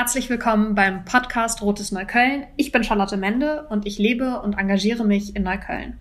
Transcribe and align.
Herzlich 0.00 0.30
willkommen 0.30 0.74
beim 0.74 1.04
Podcast 1.04 1.60
Rotes 1.60 1.92
Neukölln. 1.92 2.46
Ich 2.56 2.72
bin 2.72 2.82
Charlotte 2.82 3.18
Mende 3.18 3.66
und 3.68 3.84
ich 3.86 3.98
lebe 3.98 4.40
und 4.40 4.56
engagiere 4.56 5.04
mich 5.04 5.36
in 5.36 5.42
Neukölln. 5.42 5.98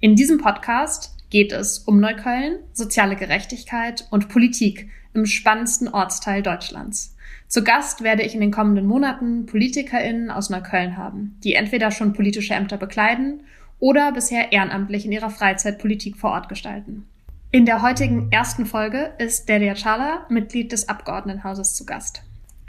In 0.00 0.16
diesem 0.16 0.38
Podcast 0.38 1.14
geht 1.28 1.52
es 1.52 1.80
um 1.80 2.00
Neukölln, 2.00 2.60
soziale 2.72 3.14
Gerechtigkeit 3.14 4.08
und 4.10 4.30
Politik 4.30 4.88
im 5.12 5.26
spannendsten 5.26 5.88
Ortsteil 5.88 6.42
Deutschlands. 6.42 7.14
Zu 7.46 7.62
Gast 7.62 8.02
werde 8.02 8.22
ich 8.22 8.34
in 8.34 8.40
den 8.40 8.52
kommenden 8.52 8.86
Monaten 8.86 9.44
PolitikerInnen 9.44 10.30
aus 10.30 10.48
Neukölln 10.48 10.96
haben, 10.96 11.38
die 11.44 11.52
entweder 11.52 11.90
schon 11.90 12.14
politische 12.14 12.54
Ämter 12.54 12.78
bekleiden 12.78 13.42
oder 13.78 14.12
bisher 14.12 14.50
ehrenamtlich 14.52 15.04
in 15.04 15.12
ihrer 15.12 15.28
Freizeit 15.28 15.78
Politik 15.78 16.16
vor 16.16 16.30
Ort 16.30 16.48
gestalten. 16.48 17.06
In 17.50 17.66
der 17.66 17.82
heutigen 17.82 18.32
ersten 18.32 18.64
Folge 18.64 19.12
ist 19.18 19.46
Delia 19.46 19.74
Chala, 19.74 20.24
Mitglied 20.30 20.72
des 20.72 20.88
Abgeordnetenhauses, 20.88 21.76
zu 21.76 21.84
Gast. 21.84 22.22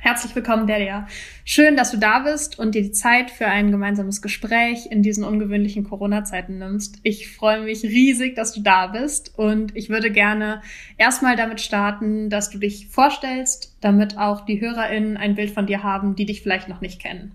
Herzlich 0.08 0.34
willkommen, 0.38 0.68
Delia. 0.68 1.06
Schön, 1.44 1.76
dass 1.76 1.92
du 1.92 1.98
da 1.98 2.20
bist 2.20 2.58
und 2.58 2.76
dir 2.76 2.82
die 2.82 2.94
Zeit 2.94 3.30
für 3.30 3.48
ein 3.48 3.72
gemeinsames 3.72 4.22
Gespräch 4.22 4.88
in 4.90 5.04
diesen 5.04 5.26
ungewöhnlichen 5.26 5.84
Corona-Zeiten 5.84 6.60
nimmst. 6.60 7.00
Ich 7.04 7.30
freue 7.36 7.60
mich 7.60 7.84
riesig, 7.84 8.34
dass 8.34 8.54
du 8.54 8.62
da 8.62 8.88
bist 8.88 9.38
und 9.38 9.76
ich 9.76 9.90
würde 9.90 10.10
gerne 10.10 10.62
erstmal 10.98 11.36
damit 11.36 11.60
starten, 11.60 12.30
dass 12.30 12.50
du 12.50 12.58
dich 12.58 12.88
vorstellst, 12.88 13.76
damit 13.82 14.18
auch 14.18 14.46
die 14.46 14.62
HörerInnen 14.62 15.18
ein 15.18 15.36
Bild 15.36 15.52
von 15.52 15.68
dir 15.68 15.84
haben, 15.84 16.16
die 16.16 16.26
dich 16.26 16.42
vielleicht 16.42 16.70
noch 16.70 16.80
nicht 16.80 17.02
kennen. 17.02 17.34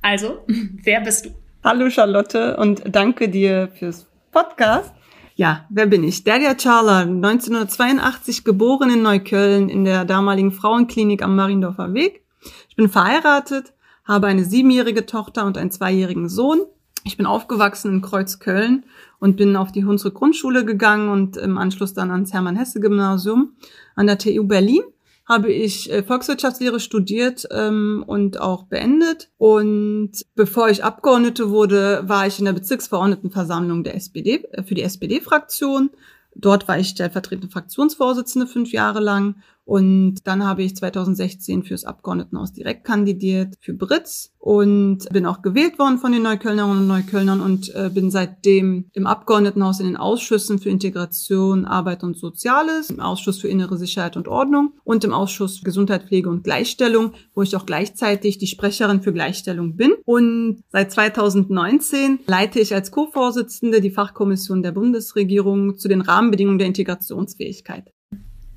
Also, 0.00 0.44
wer 0.84 1.00
bist 1.00 1.26
du? 1.26 1.30
Hallo 1.64 1.90
Charlotte 1.90 2.56
und 2.58 2.84
danke 2.94 3.28
dir 3.28 3.70
fürs 3.76 4.06
Podcast. 4.30 4.94
Ja, 5.36 5.66
wer 5.68 5.86
bin 5.86 6.04
ich? 6.04 6.22
Delia 6.22 6.54
Charla, 6.54 7.00
1982 7.00 8.44
geboren 8.44 8.90
in 8.90 9.02
Neukölln 9.02 9.68
in 9.68 9.84
der 9.84 10.04
damaligen 10.04 10.52
Frauenklinik 10.52 11.22
am 11.22 11.34
Mariendorfer 11.34 11.92
Weg. 11.92 12.22
Ich 12.68 12.76
bin 12.76 12.88
verheiratet, 12.88 13.74
habe 14.04 14.28
eine 14.28 14.44
siebenjährige 14.44 15.06
Tochter 15.06 15.44
und 15.44 15.58
einen 15.58 15.72
zweijährigen 15.72 16.28
Sohn. 16.28 16.60
Ich 17.02 17.16
bin 17.16 17.26
aufgewachsen 17.26 17.94
in 17.94 18.00
Kreuzköln 18.00 18.84
und 19.18 19.36
bin 19.36 19.56
auf 19.56 19.72
die 19.72 19.84
Hunsrück 19.84 20.14
Grundschule 20.14 20.64
gegangen 20.64 21.08
und 21.08 21.36
im 21.36 21.58
Anschluss 21.58 21.94
dann 21.94 22.12
ans 22.12 22.32
Hermann-Hesse-Gymnasium 22.32 23.56
an 23.96 24.06
der 24.06 24.18
TU 24.18 24.44
Berlin 24.44 24.84
habe 25.26 25.50
ich 25.50 25.90
äh, 25.90 26.02
Volkswirtschaftslehre 26.02 26.80
studiert 26.80 27.46
ähm, 27.50 28.04
und 28.06 28.40
auch 28.40 28.64
beendet. 28.64 29.30
Und 29.38 30.12
bevor 30.34 30.68
ich 30.68 30.84
Abgeordnete 30.84 31.50
wurde, 31.50 32.02
war 32.06 32.26
ich 32.26 32.38
in 32.38 32.44
der 32.44 32.52
Bezirksverordnetenversammlung 32.52 33.84
der 33.84 33.94
SPD, 33.94 34.44
äh, 34.52 34.62
für 34.62 34.74
die 34.74 34.82
SPD-Fraktion. 34.82 35.90
Dort 36.34 36.68
war 36.68 36.78
ich 36.78 36.88
stellvertretende 36.88 37.50
Fraktionsvorsitzende 37.50 38.46
fünf 38.46 38.72
Jahre 38.72 39.00
lang 39.00 39.36
und 39.64 40.26
dann 40.26 40.44
habe 40.44 40.62
ich 40.62 40.76
2016 40.76 41.62
fürs 41.62 41.84
Abgeordnetenhaus 41.84 42.52
direkt 42.52 42.84
kandidiert 42.84 43.54
für 43.60 43.72
Britz 43.72 44.30
und 44.38 45.08
bin 45.10 45.24
auch 45.24 45.40
gewählt 45.40 45.78
worden 45.78 45.98
von 45.98 46.12
den 46.12 46.22
Neuköllnerinnen 46.22 46.80
und 46.80 46.86
Neuköllnern 46.86 47.40
und 47.40 47.74
äh, 47.74 47.90
bin 47.92 48.10
seitdem 48.10 48.90
im 48.92 49.06
Abgeordnetenhaus 49.06 49.80
in 49.80 49.86
den 49.86 49.96
Ausschüssen 49.96 50.58
für 50.58 50.68
Integration, 50.68 51.64
Arbeit 51.64 52.04
und 52.04 52.18
Soziales, 52.18 52.90
im 52.90 53.00
Ausschuss 53.00 53.38
für 53.38 53.48
innere 53.48 53.78
Sicherheit 53.78 54.18
und 54.18 54.28
Ordnung 54.28 54.74
und 54.84 55.02
im 55.02 55.14
Ausschuss 55.14 55.58
für 55.58 55.64
Gesundheit, 55.64 56.04
Pflege 56.04 56.28
und 56.28 56.44
Gleichstellung, 56.44 57.12
wo 57.34 57.40
ich 57.40 57.56
auch 57.56 57.64
gleichzeitig 57.64 58.36
die 58.36 58.46
Sprecherin 58.46 59.00
für 59.00 59.14
Gleichstellung 59.14 59.76
bin. 59.76 59.94
Und 60.04 60.62
seit 60.68 60.92
2019 60.92 62.18
leite 62.26 62.60
ich 62.60 62.74
als 62.74 62.90
Co-Vorsitzende 62.90 63.80
die 63.80 63.90
Fachkommission 63.90 64.62
der 64.62 64.72
Bundesregierung 64.72 65.78
zu 65.78 65.88
den 65.88 66.02
Rahmenbedingungen 66.02 66.58
der 66.58 66.68
Integrationsfähigkeit. 66.68 67.93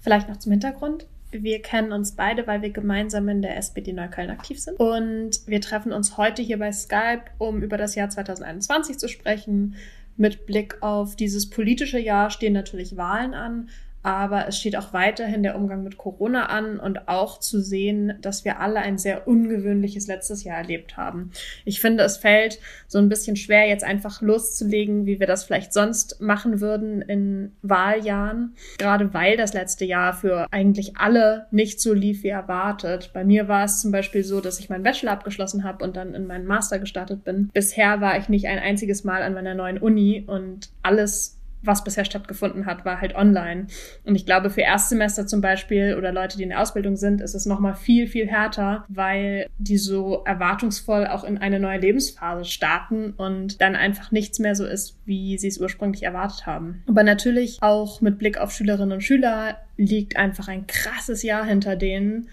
Vielleicht 0.08 0.30
noch 0.30 0.38
zum 0.38 0.53
Hintergrund. 0.53 1.05
Wir 1.31 1.61
kennen 1.61 1.91
uns 1.91 2.13
beide, 2.13 2.47
weil 2.47 2.61
wir 2.61 2.69
gemeinsam 2.69 3.27
in 3.27 3.41
der 3.41 3.58
SPD 3.58 3.91
Neukölln 3.91 4.30
aktiv 4.30 4.58
sind. 4.58 4.80
Und 4.80 5.45
wir 5.47 5.59
treffen 5.59 5.91
uns 5.91 6.16
heute 6.16 6.41
hier 6.41 6.58
bei 6.58 6.72
Skype, 6.72 7.23
um 7.39 7.61
über 7.61 7.75
das 7.75 7.94
Jahr 7.95 8.09
2021 8.09 8.99
zu 8.99 9.09
sprechen. 9.09 9.75
Mit 10.16 10.45
Blick 10.45 10.81
auf 10.81 11.17
dieses 11.17 11.49
politische 11.49 11.99
Jahr 11.99 12.30
stehen 12.30 12.54
natürlich 12.54 12.95
Wahlen 12.95 13.33
an, 13.33 13.67
aber 14.08 14.48
es 14.48 14.58
steht 14.58 14.78
auch 14.78 14.94
weiterhin 14.94 15.44
der 15.44 15.58
Umgang 15.58 15.84
mit 15.84 15.98
Corona 15.98 16.45
an 16.45 16.80
und 16.80 17.10
auch 17.10 17.42
zu 17.42 17.60
sehen, 17.60 18.14
dass 18.22 18.45
wir 18.45 18.62
alle 18.62 18.80
ein 18.80 18.98
sehr 18.98 19.28
ungewöhnliches 19.28 20.08
letztes 20.08 20.45
Jahr 20.45 20.60
erlebt 20.60 20.95
haben. 20.95 21.32
Ich 21.66 21.82
finde, 21.82 22.06
es 22.06 22.16
fällt 22.16 22.60
so 22.88 23.00
ein 23.00 23.10
bisschen 23.10 23.36
schwer, 23.36 23.68
jetzt 23.68 23.84
einfach 23.84 24.22
loszulegen, 24.22 25.06
wie 25.06 25.20
wir 25.20 25.28
das 25.28 25.44
vielleicht 25.44 25.73
sonst 25.73 26.22
machen 26.22 26.62
würden 26.62 27.02
in 27.02 27.52
Wahljahren, 27.64 28.56
gerade 28.78 29.14
weil 29.14 29.36
das 29.36 29.54
letzte 29.54 29.84
Jahr 29.84 30.14
für 30.14 30.48
eigentlich 30.52 30.95
alle 30.95 31.48
nicht 31.52 31.82
so 31.82 31.94
lief 31.94 32.24
wie 32.24 32.30
erwartet. 32.30 33.12
Bei 33.14 33.26
mir 33.26 33.50
war 33.50 33.66
es 33.66 33.82
zum 33.82 33.92
Beispiel 33.92 34.24
so, 34.24 34.39
dass 34.39 34.62
ich 34.62 34.70
meinen 34.70 34.84
Bachelor 34.84 35.12
abgeschlossen 35.12 35.66
habe 35.66 35.84
und 35.84 35.98
dann 35.98 36.16
in 36.16 36.28
meinen 36.28 36.45
Master 36.45 36.80
gestartet 36.80 37.26
bin. 37.26 37.50
Bisher 37.54 38.00
war 38.00 38.18
ich 38.18 38.30
nicht 38.30 38.48
ein 38.48 38.60
einziges 38.60 39.04
Mal 39.04 39.22
an 39.22 39.34
meiner 39.34 39.54
neuen 39.54 39.80
Uni 39.80 40.24
und 40.26 40.70
alles 40.82 41.36
was 41.67 41.83
bisher 41.83 42.05
stattgefunden 42.05 42.66
hat, 42.66 42.86
war 42.86 43.02
halt 43.02 43.16
online. 43.16 43.67
Und 44.04 44.16
ich 44.16 44.26
glaube, 44.26 44.50
für 44.50 44.61
Erstsemester 44.61 45.28
zum 45.28 45.42
Beispiel 45.42 45.95
oder 45.98 46.11
Leute, 46.11 46.38
die 46.38 46.44
in 46.44 46.50
der 46.50 46.61
Ausbildung 46.61 46.95
sind, 46.95 47.22
ist 47.22 47.36
es 47.36 47.45
nochmal 47.45 47.76
viel, 47.76 48.08
viel 48.08 48.28
härter, 48.28 48.86
weil 48.88 49.48
die 49.58 49.77
so 49.77 50.23
erwartungsvoll 50.26 51.08
auch 51.08 51.23
in 51.23 51.38
eine 51.38 51.60
neue 51.60 51.80
Lebensphase 51.80 52.45
starten 52.45 53.11
und 53.11 53.61
dann 53.61 53.76
einfach 53.76 54.11
nichts 54.11 54.39
mehr 54.39 54.56
so 54.56 54.66
ist, 54.66 54.98
wie 55.06 55.38
sie 55.38 55.48
es 55.48 55.60
ursprünglich 55.60 56.04
erwartet 56.04 56.45
haben. 56.45 56.83
Aber 56.88 57.04
natürlich 57.04 57.58
auch 57.61 58.02
mit 58.02 58.17
Blick 58.17 58.38
auf 58.38 58.52
Schülerinnen 58.52 58.94
und 58.94 59.02
Schüler 59.02 59.58
liegt 59.77 60.17
einfach 60.17 60.48
ein 60.48 60.66
krasses 60.66 61.22
Jahr 61.23 61.45
hinter 61.45 61.76
denen 61.76 62.27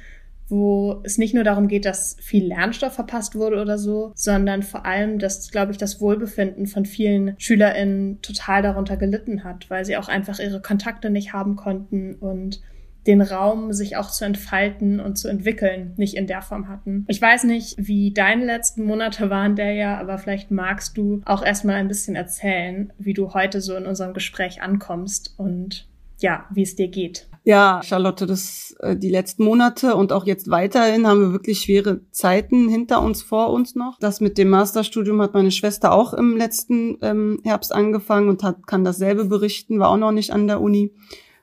wo 0.49 1.01
es 1.05 1.19
nicht 1.19 1.35
nur 1.35 1.45
darum 1.45 1.69
geht, 1.69 1.85
dass 1.85 2.17
viel 2.21 2.47
Lernstoff 2.47 2.95
verpasst 2.95 3.35
wurde 3.35 3.61
oder 3.61 3.79
so, 3.79 4.13
sondern 4.15 4.63
vor 4.63 4.85
allem, 4.85 5.19
dass, 5.19 5.51
glaube 5.51 5.73
ich, 5.73 5.79
das 5.79 6.01
Wohlbefinden 6.01 6.67
von 6.67 6.85
vielen 6.85 7.35
SchülerInnen 7.39 8.21
total 8.23 8.63
darunter 8.63 8.97
gelitten 8.97 9.45
hat, 9.45 9.71
weil 9.71 9.85
sie 9.85 9.97
auch 9.97 10.09
einfach 10.09 10.39
ihre 10.39 10.61
Kontakte 10.61 11.11
nicht 11.11 11.33
haben 11.33 11.57
konnten 11.57 12.15
und 12.15 12.61
den 13.07 13.21
Raum, 13.21 13.73
sich 13.73 13.97
auch 13.97 14.11
zu 14.11 14.25
entfalten 14.25 14.99
und 15.01 15.17
zu 15.17 15.29
entwickeln, 15.29 15.93
nicht 15.97 16.15
in 16.17 16.27
der 16.27 16.43
Form 16.43 16.69
hatten. 16.69 17.05
Ich 17.09 17.21
weiß 17.21 17.45
nicht, 17.45 17.75
wie 17.77 18.13
deine 18.13 18.45
letzten 18.45 18.85
Monate 18.85 19.31
waren, 19.31 19.57
der 19.57 19.73
ja, 19.73 19.99
aber 19.99 20.19
vielleicht 20.19 20.51
magst 20.51 20.97
du 20.97 21.21
auch 21.25 21.45
erstmal 21.45 21.77
ein 21.77 21.89
bisschen 21.89 22.17
erzählen, 22.17 22.93
wie 22.99 23.13
du 23.13 23.35
heute 23.35 23.61
so 23.61 23.77
in 23.77 23.87
unserem 23.87 24.15
Gespräch 24.15 24.63
ankommst 24.63 25.35
und 25.37 25.87
ja, 26.21 26.47
wie 26.51 26.63
es 26.63 26.77
dir 26.77 26.89
geht. 26.89 27.29
Ja, 27.47 27.83
Charlotte, 27.85 28.27
das 28.27 28.75
äh, 28.81 28.97
die 28.97 29.11
letzten 29.11 29.45
Monate 29.45 29.97
und 29.97 30.13
auch 30.13 30.25
jetzt 30.25 30.51
weiterhin 30.51 31.07
haben 31.07 31.21
wir 31.21 31.33
wirklich 31.33 31.61
schwere 31.61 32.01
Zeiten 32.11 32.71
hinter 32.71 33.03
uns, 33.03 33.23
vor 33.23 33.51
uns 33.51 33.75
noch. 33.75 33.99
Das 33.99 34.23
mit 34.23 34.39
dem 34.39 34.49
Masterstudium 34.49 35.21
hat 35.21 35.35
meine 35.35 35.51
Schwester 35.51 35.93
auch 35.93 36.15
im 36.15 36.39
letzten 36.39 36.97
ähm, 37.03 37.41
Herbst 37.45 37.75
angefangen 37.75 38.31
und 38.31 38.43
hat 38.43 38.67
kann 38.67 38.83
dasselbe 38.83 39.27
berichten, 39.27 39.79
war 39.79 39.91
auch 39.91 39.99
noch 39.99 40.13
nicht 40.13 40.33
an 40.33 40.47
der 40.47 40.63
Uni 40.63 40.95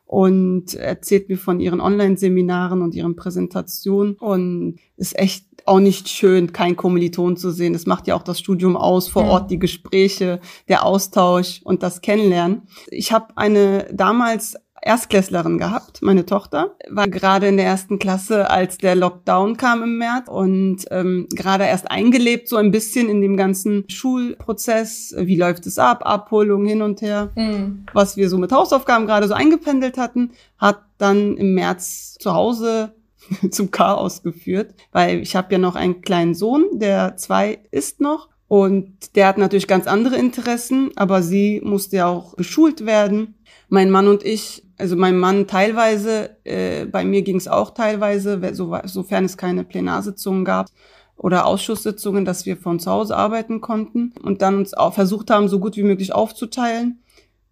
und 0.07 0.73
erzählt 0.73 1.29
mir 1.29 1.37
von 1.37 1.59
ihren 1.59 1.79
Online-Seminaren 1.79 2.81
und 2.81 2.95
ihren 2.95 3.15
Präsentationen 3.15 4.15
und 4.15 4.79
ist 4.97 5.17
echt 5.19 5.45
auch 5.67 5.79
nicht 5.79 6.09
schön, 6.09 6.51
kein 6.51 6.75
Kommiliton 6.75 7.37
zu 7.37 7.51
sehen. 7.51 7.73
Das 7.73 7.85
macht 7.85 8.07
ja 8.07 8.15
auch 8.15 8.23
das 8.23 8.39
Studium 8.39 8.75
aus, 8.75 9.07
vor 9.07 9.25
Ort 9.25 9.51
die 9.51 9.59
Gespräche, 9.59 10.39
der 10.67 10.83
Austausch 10.83 11.61
und 11.63 11.83
das 11.83 12.01
Kennenlernen. 12.01 12.63
Ich 12.87 13.11
habe 13.11 13.37
eine 13.37 13.87
damals 13.93 14.57
Erstklässlerin 14.81 15.57
gehabt, 15.57 16.01
meine 16.01 16.25
Tochter, 16.25 16.75
war 16.89 17.07
gerade 17.07 17.47
in 17.47 17.57
der 17.57 17.65
ersten 17.65 17.99
Klasse, 17.99 18.49
als 18.49 18.77
der 18.77 18.95
Lockdown 18.95 19.57
kam 19.57 19.83
im 19.83 19.97
März 19.97 20.27
und 20.27 20.85
ähm, 20.89 21.27
gerade 21.33 21.65
erst 21.65 21.89
eingelebt, 21.91 22.47
so 22.47 22.57
ein 22.57 22.71
bisschen 22.71 23.07
in 23.07 23.21
dem 23.21 23.37
ganzen 23.37 23.85
Schulprozess. 23.87 25.13
Wie 25.17 25.35
läuft 25.35 25.67
es 25.67 25.77
ab? 25.77 26.05
Abholung 26.05 26.65
hin 26.65 26.81
und 26.81 27.01
her. 27.01 27.31
Mhm. 27.35 27.85
Was 27.93 28.17
wir 28.17 28.29
so 28.29 28.37
mit 28.37 28.51
Hausaufgaben 28.51 29.05
gerade 29.05 29.27
so 29.27 29.33
eingependelt 29.33 29.97
hatten, 29.97 30.31
hat 30.57 30.81
dann 30.97 31.37
im 31.37 31.53
März 31.53 32.17
zu 32.19 32.33
Hause 32.33 32.93
zum 33.51 33.71
Chaos 33.71 34.23
geführt, 34.23 34.73
weil 34.91 35.19
ich 35.19 35.35
habe 35.35 35.51
ja 35.51 35.57
noch 35.57 35.75
einen 35.75 36.01
kleinen 36.01 36.33
Sohn, 36.33 36.65
der 36.73 37.17
zwei 37.17 37.59
ist 37.71 38.01
noch 38.01 38.29
und 38.51 39.15
der 39.15 39.27
hat 39.27 39.37
natürlich 39.37 39.65
ganz 39.65 39.87
andere 39.87 40.17
Interessen, 40.17 40.91
aber 40.97 41.21
sie 41.21 41.61
musste 41.63 41.95
ja 41.95 42.07
auch 42.07 42.35
beschult 42.35 42.85
werden. 42.85 43.35
Mein 43.69 43.89
Mann 43.89 44.09
und 44.09 44.25
ich 44.25 44.65
also 44.81 44.95
mein 44.95 45.17
Mann 45.17 45.47
teilweise, 45.47 46.31
äh, 46.43 46.85
bei 46.85 47.05
mir 47.05 47.21
ging 47.21 47.37
es 47.37 47.47
auch 47.47 47.71
teilweise, 47.71 48.41
so, 48.53 48.75
sofern 48.85 49.25
es 49.25 49.37
keine 49.37 49.63
Plenarsitzungen 49.63 50.43
gab 50.43 50.67
oder 51.15 51.45
Ausschusssitzungen, 51.45 52.25
dass 52.25 52.47
wir 52.47 52.57
von 52.57 52.79
zu 52.79 52.89
Hause 52.89 53.15
arbeiten 53.15 53.61
konnten 53.61 54.11
und 54.23 54.41
dann 54.41 54.55
uns 54.55 54.73
auch 54.73 54.95
versucht 54.95 55.29
haben, 55.29 55.47
so 55.47 55.59
gut 55.59 55.77
wie 55.77 55.83
möglich 55.83 56.13
aufzuteilen. 56.13 56.99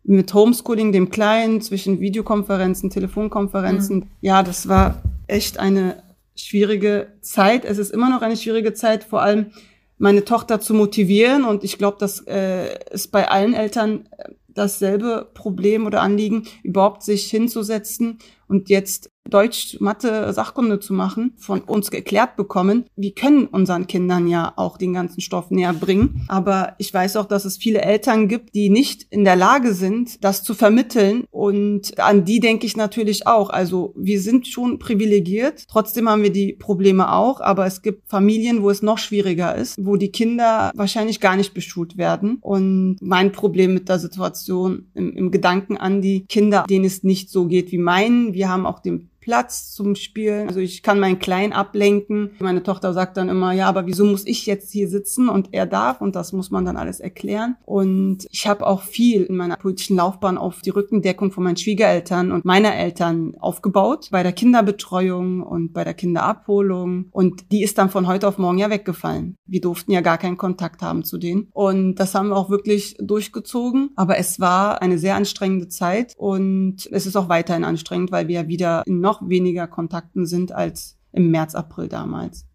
Mit 0.03 0.33
Homeschooling, 0.33 0.91
dem 0.91 1.11
Kleinen, 1.11 1.61
zwischen 1.61 1.99
Videokonferenzen, 1.99 2.89
Telefonkonferenzen. 2.89 3.97
Mhm. 3.97 4.07
Ja, 4.21 4.41
das 4.41 4.67
war 4.67 5.03
echt 5.27 5.59
eine 5.59 6.01
schwierige 6.35 7.13
Zeit. 7.21 7.63
Es 7.63 7.77
ist 7.77 7.91
immer 7.91 8.09
noch 8.09 8.23
eine 8.23 8.37
schwierige 8.37 8.73
Zeit, 8.73 9.03
vor 9.03 9.21
allem 9.21 9.51
meine 9.99 10.25
Tochter 10.25 10.59
zu 10.59 10.73
motivieren. 10.73 11.43
Und 11.43 11.63
ich 11.63 11.77
glaube, 11.77 11.97
das 11.99 12.25
äh, 12.25 12.73
ist 12.91 13.11
bei 13.11 13.29
allen 13.29 13.53
Eltern 13.53 14.07
äh, 14.17 14.31
dasselbe 14.59 15.29
Problem 15.33 15.85
oder 15.85 16.01
Anliegen, 16.01 16.47
überhaupt 16.63 17.03
sich 17.03 17.29
hinzusetzen 17.29 18.19
und 18.47 18.69
jetzt 18.69 19.09
Deutsch, 19.29 19.77
Mathe, 19.79 20.31
Sachkunde 20.33 20.79
zu 20.79 20.93
machen, 20.93 21.33
von 21.37 21.61
uns 21.61 21.89
erklärt 21.89 22.35
bekommen. 22.35 22.85
Wir 22.95 23.13
können 23.13 23.45
unseren 23.45 23.87
Kindern 23.87 24.27
ja 24.27 24.53
auch 24.55 24.77
den 24.77 24.93
ganzen 24.93 25.21
Stoff 25.21 25.51
näher 25.51 25.73
bringen. 25.73 26.25
Aber 26.27 26.75
ich 26.77 26.93
weiß 26.93 27.17
auch, 27.17 27.25
dass 27.25 27.45
es 27.45 27.57
viele 27.57 27.81
Eltern 27.81 28.27
gibt, 28.27 28.55
die 28.55 28.69
nicht 28.69 29.07
in 29.09 29.23
der 29.23 29.35
Lage 29.35 29.73
sind, 29.73 30.23
das 30.23 30.43
zu 30.43 30.53
vermitteln. 30.53 31.25
Und 31.31 31.99
an 31.99 32.25
die 32.25 32.39
denke 32.39 32.65
ich 32.65 32.77
natürlich 32.77 33.27
auch. 33.27 33.49
Also 33.49 33.93
wir 33.95 34.21
sind 34.21 34.47
schon 34.47 34.79
privilegiert. 34.79 35.65
Trotzdem 35.67 36.09
haben 36.09 36.23
wir 36.23 36.31
die 36.31 36.53
Probleme 36.53 37.11
auch. 37.11 37.41
Aber 37.41 37.65
es 37.65 37.81
gibt 37.81 38.09
Familien, 38.09 38.63
wo 38.63 38.69
es 38.69 38.81
noch 38.81 38.97
schwieriger 38.97 39.55
ist, 39.55 39.75
wo 39.83 39.95
die 39.95 40.11
Kinder 40.11 40.71
wahrscheinlich 40.75 41.19
gar 41.19 41.35
nicht 41.35 41.53
beschult 41.53 41.97
werden. 41.97 42.37
Und 42.41 42.97
mein 43.01 43.31
Problem 43.31 43.73
mit 43.73 43.89
der 43.89 43.99
Situation 43.99 44.87
im, 44.93 45.15
im 45.15 45.31
Gedanken 45.31 45.77
an 45.77 46.01
die 46.01 46.25
Kinder, 46.25 46.65
denen 46.69 46.85
es 46.85 47.03
nicht 47.03 47.29
so 47.29 47.45
geht 47.45 47.71
wie 47.71 47.77
meinen. 47.77 48.33
Wir 48.33 48.49
haben 48.49 48.65
auch 48.65 48.79
den 48.79 49.09
Platz 49.29 49.73
zum 49.73 49.93
Spielen. 49.93 50.47
Also 50.47 50.59
ich 50.59 50.81
kann 50.81 50.99
meinen 50.99 51.19
Kleinen 51.19 51.53
ablenken. 51.53 52.31
Meine 52.39 52.63
Tochter 52.63 52.93
sagt 52.93 53.15
dann 53.15 53.29
immer, 53.29 53.51
ja, 53.51 53.67
aber 53.67 53.85
wieso 53.85 54.03
muss 54.03 54.25
ich 54.25 54.47
jetzt 54.47 54.71
hier 54.71 54.87
sitzen 54.87 55.29
und 55.29 55.49
er 55.51 55.67
darf? 55.67 56.01
Und 56.01 56.15
das 56.15 56.33
muss 56.33 56.49
man 56.49 56.65
dann 56.65 56.77
alles 56.77 56.99
erklären. 56.99 57.55
Und 57.63 58.25
ich 58.31 58.47
habe 58.47 58.65
auch 58.65 58.81
viel 58.81 59.21
in 59.21 59.35
meiner 59.35 59.55
politischen 59.55 59.97
Laufbahn 59.97 60.39
auf 60.39 60.61
die 60.61 60.71
Rückendeckung 60.71 61.31
von 61.31 61.43
meinen 61.43 61.57
Schwiegereltern 61.57 62.31
und 62.31 62.43
meiner 62.43 62.73
Eltern 62.73 63.35
aufgebaut. 63.39 64.07
Bei 64.09 64.23
der 64.23 64.31
Kinderbetreuung 64.31 65.43
und 65.43 65.73
bei 65.73 65.83
der 65.83 65.93
Kinderabholung. 65.93 67.09
Und 67.11 67.51
die 67.51 67.61
ist 67.61 67.77
dann 67.77 67.91
von 67.91 68.07
heute 68.07 68.27
auf 68.27 68.39
morgen 68.39 68.57
ja 68.57 68.71
weggefallen. 68.71 69.35
Wir 69.45 69.61
durften 69.61 69.91
ja 69.91 70.01
gar 70.01 70.17
keinen 70.17 70.37
Kontakt 70.37 70.81
haben 70.81 71.03
zu 71.03 71.19
denen. 71.19 71.49
Und 71.53 71.97
das 71.97 72.15
haben 72.15 72.29
wir 72.29 72.35
auch 72.35 72.49
wirklich 72.49 72.97
durchgezogen. 72.99 73.91
Aber 73.95 74.17
es 74.17 74.39
war 74.39 74.81
eine 74.81 74.97
sehr 74.97 75.13
anstrengende 75.13 75.67
Zeit 75.67 76.15
und 76.17 76.89
es 76.91 77.05
ist 77.05 77.15
auch 77.15 77.29
weiterhin 77.29 77.63
anstrengend, 77.63 78.11
weil 78.11 78.27
wir 78.27 78.41
ja 78.41 78.47
wieder 78.47 78.81
in 78.87 79.01
noch 79.01 79.18
noch 79.21 79.29
weniger 79.29 79.67
Kontakten 79.67 80.25
sind 80.25 80.51
als 80.51 80.97
im 81.11 81.31
März, 81.31 81.55
April 81.55 81.87
damals. 81.87 82.45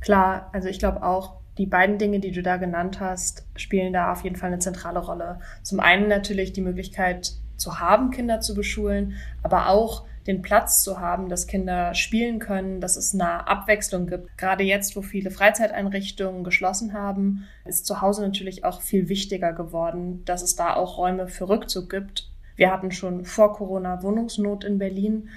Klar, 0.00 0.50
also 0.52 0.68
ich 0.68 0.78
glaube 0.78 1.02
auch, 1.02 1.40
die 1.58 1.66
beiden 1.66 1.98
Dinge, 1.98 2.20
die 2.20 2.32
du 2.32 2.42
da 2.42 2.58
genannt 2.58 3.00
hast, 3.00 3.46
spielen 3.56 3.92
da 3.92 4.12
auf 4.12 4.24
jeden 4.24 4.36
Fall 4.36 4.48
eine 4.48 4.58
zentrale 4.58 4.98
Rolle. 4.98 5.40
Zum 5.62 5.80
einen 5.80 6.08
natürlich 6.08 6.52
die 6.52 6.60
Möglichkeit 6.60 7.32
zu 7.56 7.80
haben, 7.80 8.10
Kinder 8.10 8.40
zu 8.40 8.54
beschulen, 8.54 9.14
aber 9.42 9.68
auch 9.68 10.04
den 10.26 10.42
Platz 10.42 10.82
zu 10.82 11.00
haben, 11.00 11.28
dass 11.28 11.46
Kinder 11.46 11.94
spielen 11.94 12.40
können, 12.40 12.80
dass 12.80 12.96
es 12.96 13.14
eine 13.14 13.46
Abwechslung 13.46 14.06
gibt. 14.06 14.36
Gerade 14.36 14.64
jetzt, 14.64 14.96
wo 14.96 15.02
viele 15.02 15.30
Freizeiteinrichtungen 15.30 16.44
geschlossen 16.44 16.92
haben, 16.92 17.44
ist 17.64 17.86
zu 17.86 18.00
Hause 18.00 18.22
natürlich 18.22 18.64
auch 18.64 18.82
viel 18.82 19.08
wichtiger 19.08 19.52
geworden, 19.52 20.24
dass 20.24 20.42
es 20.42 20.56
da 20.56 20.74
auch 20.74 20.98
Räume 20.98 21.28
für 21.28 21.48
Rückzug 21.48 21.88
gibt. 21.88 22.28
Wir 22.56 22.72
hatten 22.72 22.90
schon 22.90 23.24
vor 23.24 23.52
Corona 23.52 24.02
Wohnungsnot 24.02 24.64
in 24.64 24.78
Berlin. 24.78 25.28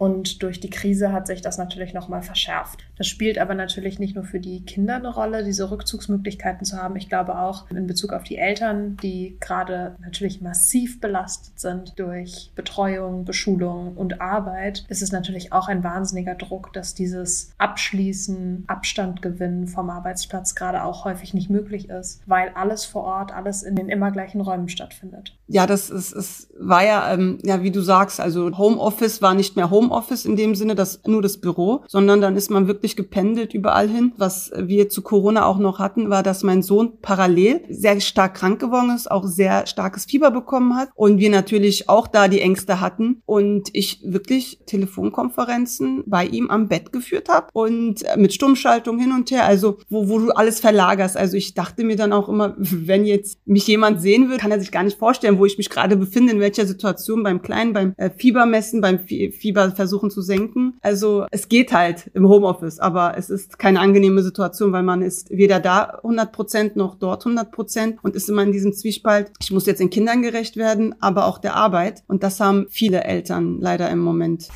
Und 0.00 0.42
durch 0.42 0.60
die 0.60 0.70
Krise 0.70 1.12
hat 1.12 1.26
sich 1.26 1.42
das 1.42 1.58
natürlich 1.58 1.92
nochmal 1.92 2.22
verschärft. 2.22 2.89
Das 3.00 3.06
spielt 3.06 3.38
aber 3.38 3.54
natürlich 3.54 3.98
nicht 3.98 4.14
nur 4.14 4.24
für 4.24 4.40
die 4.40 4.62
Kinder 4.62 4.96
eine 4.96 5.08
Rolle, 5.08 5.42
diese 5.42 5.70
Rückzugsmöglichkeiten 5.70 6.66
zu 6.66 6.76
haben. 6.76 6.96
Ich 6.96 7.08
glaube 7.08 7.38
auch 7.38 7.70
in 7.70 7.86
Bezug 7.86 8.12
auf 8.12 8.24
die 8.24 8.36
Eltern, 8.36 8.98
die 9.02 9.38
gerade 9.40 9.96
natürlich 10.02 10.42
massiv 10.42 11.00
belastet 11.00 11.58
sind 11.58 11.98
durch 11.98 12.52
Betreuung, 12.54 13.24
Beschulung 13.24 13.96
und 13.96 14.20
Arbeit, 14.20 14.84
ist 14.90 15.00
es 15.00 15.12
natürlich 15.12 15.50
auch 15.50 15.68
ein 15.68 15.82
wahnsinniger 15.82 16.34
Druck, 16.34 16.74
dass 16.74 16.92
dieses 16.92 17.52
Abschließen, 17.56 18.64
Abstand 18.66 19.22
gewinnen 19.22 19.66
vom 19.66 19.88
Arbeitsplatz 19.88 20.54
gerade 20.54 20.84
auch 20.84 21.06
häufig 21.06 21.32
nicht 21.32 21.48
möglich 21.48 21.88
ist, 21.88 22.20
weil 22.26 22.50
alles 22.54 22.84
vor 22.84 23.04
Ort, 23.04 23.32
alles 23.32 23.62
in 23.62 23.76
den 23.76 23.88
immer 23.88 24.10
gleichen 24.10 24.42
Räumen 24.42 24.68
stattfindet. 24.68 25.38
Ja, 25.46 25.66
das 25.66 25.90
ist, 25.90 26.12
es 26.12 26.48
war 26.58 26.84
ja, 26.84 27.12
ähm, 27.12 27.38
ja, 27.42 27.62
wie 27.62 27.72
du 27.72 27.80
sagst, 27.80 28.20
also 28.20 28.56
Homeoffice 28.56 29.20
war 29.20 29.34
nicht 29.34 29.56
mehr 29.56 29.70
Homeoffice 29.70 30.24
in 30.24 30.36
dem 30.36 30.54
Sinne, 30.54 30.76
dass 30.76 31.02
nur 31.06 31.22
das 31.22 31.38
Büro, 31.38 31.82
sondern 31.88 32.20
dann 32.20 32.36
ist 32.36 32.50
man 32.50 32.68
wirklich 32.68 32.89
gependelt 32.96 33.54
überall 33.54 33.88
hin. 33.88 34.12
Was 34.16 34.50
wir 34.56 34.88
zu 34.88 35.02
Corona 35.02 35.46
auch 35.46 35.58
noch 35.58 35.78
hatten, 35.78 36.10
war, 36.10 36.22
dass 36.22 36.42
mein 36.42 36.62
Sohn 36.62 36.98
parallel 37.00 37.62
sehr 37.68 38.00
stark 38.00 38.34
krank 38.34 38.60
geworden 38.60 38.90
ist, 38.94 39.10
auch 39.10 39.26
sehr 39.26 39.66
starkes 39.66 40.04
Fieber 40.04 40.30
bekommen 40.30 40.76
hat 40.76 40.90
und 40.94 41.18
wir 41.18 41.30
natürlich 41.30 41.88
auch 41.88 42.06
da 42.06 42.28
die 42.28 42.40
Ängste 42.40 42.80
hatten 42.80 43.22
und 43.26 43.70
ich 43.72 44.00
wirklich 44.04 44.60
Telefonkonferenzen 44.66 46.04
bei 46.06 46.26
ihm 46.26 46.50
am 46.50 46.68
Bett 46.68 46.92
geführt 46.92 47.28
habe 47.28 47.48
und 47.52 48.02
mit 48.16 48.32
Stummschaltung 48.32 48.98
hin 48.98 49.12
und 49.12 49.30
her, 49.30 49.44
also 49.44 49.78
wo, 49.88 50.08
wo 50.08 50.18
du 50.18 50.30
alles 50.30 50.60
verlagerst. 50.60 51.16
Also 51.16 51.36
ich 51.36 51.54
dachte 51.54 51.84
mir 51.84 51.96
dann 51.96 52.12
auch 52.12 52.28
immer, 52.28 52.54
wenn 52.58 53.04
jetzt 53.04 53.38
mich 53.46 53.66
jemand 53.66 54.00
sehen 54.00 54.30
will, 54.30 54.38
kann 54.38 54.50
er 54.50 54.60
sich 54.60 54.72
gar 54.72 54.82
nicht 54.82 54.98
vorstellen, 54.98 55.38
wo 55.38 55.46
ich 55.46 55.58
mich 55.58 55.70
gerade 55.70 55.96
befinde, 55.96 56.32
in 56.32 56.40
welcher 56.40 56.66
Situation 56.66 57.22
beim 57.22 57.42
Kleinen, 57.42 57.72
beim 57.72 57.94
äh, 57.96 58.10
Fiebermessen, 58.10 58.80
beim 58.80 58.98
Fieber 59.00 59.70
versuchen 59.70 60.10
zu 60.10 60.22
senken. 60.22 60.78
Also 60.80 61.26
es 61.30 61.48
geht 61.48 61.72
halt 61.72 62.10
im 62.14 62.28
Homeoffice, 62.28 62.79
aber 62.80 63.16
es 63.16 63.30
ist 63.30 63.58
keine 63.58 63.80
angenehme 63.80 64.22
Situation, 64.22 64.72
weil 64.72 64.82
man 64.82 65.02
ist 65.02 65.30
weder 65.30 65.60
da 65.60 66.00
100 66.02 66.32
Prozent 66.32 66.76
noch 66.76 66.94
dort 66.94 67.26
100 67.26 67.52
Prozent 67.52 67.98
und 68.02 68.16
ist 68.16 68.28
immer 68.28 68.42
in 68.42 68.52
diesem 68.52 68.72
Zwiespalt. 68.72 69.30
Ich 69.40 69.50
muss 69.50 69.66
jetzt 69.66 69.80
den 69.80 69.90
Kindern 69.90 70.22
gerecht 70.22 70.56
werden, 70.56 70.94
aber 71.00 71.26
auch 71.26 71.38
der 71.38 71.56
Arbeit. 71.56 72.02
Und 72.06 72.22
das 72.22 72.40
haben 72.40 72.66
viele 72.70 73.04
Eltern 73.04 73.60
leider 73.60 73.90
im 73.90 74.00
Moment. 74.00 74.48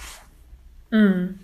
Mhm 0.91 1.39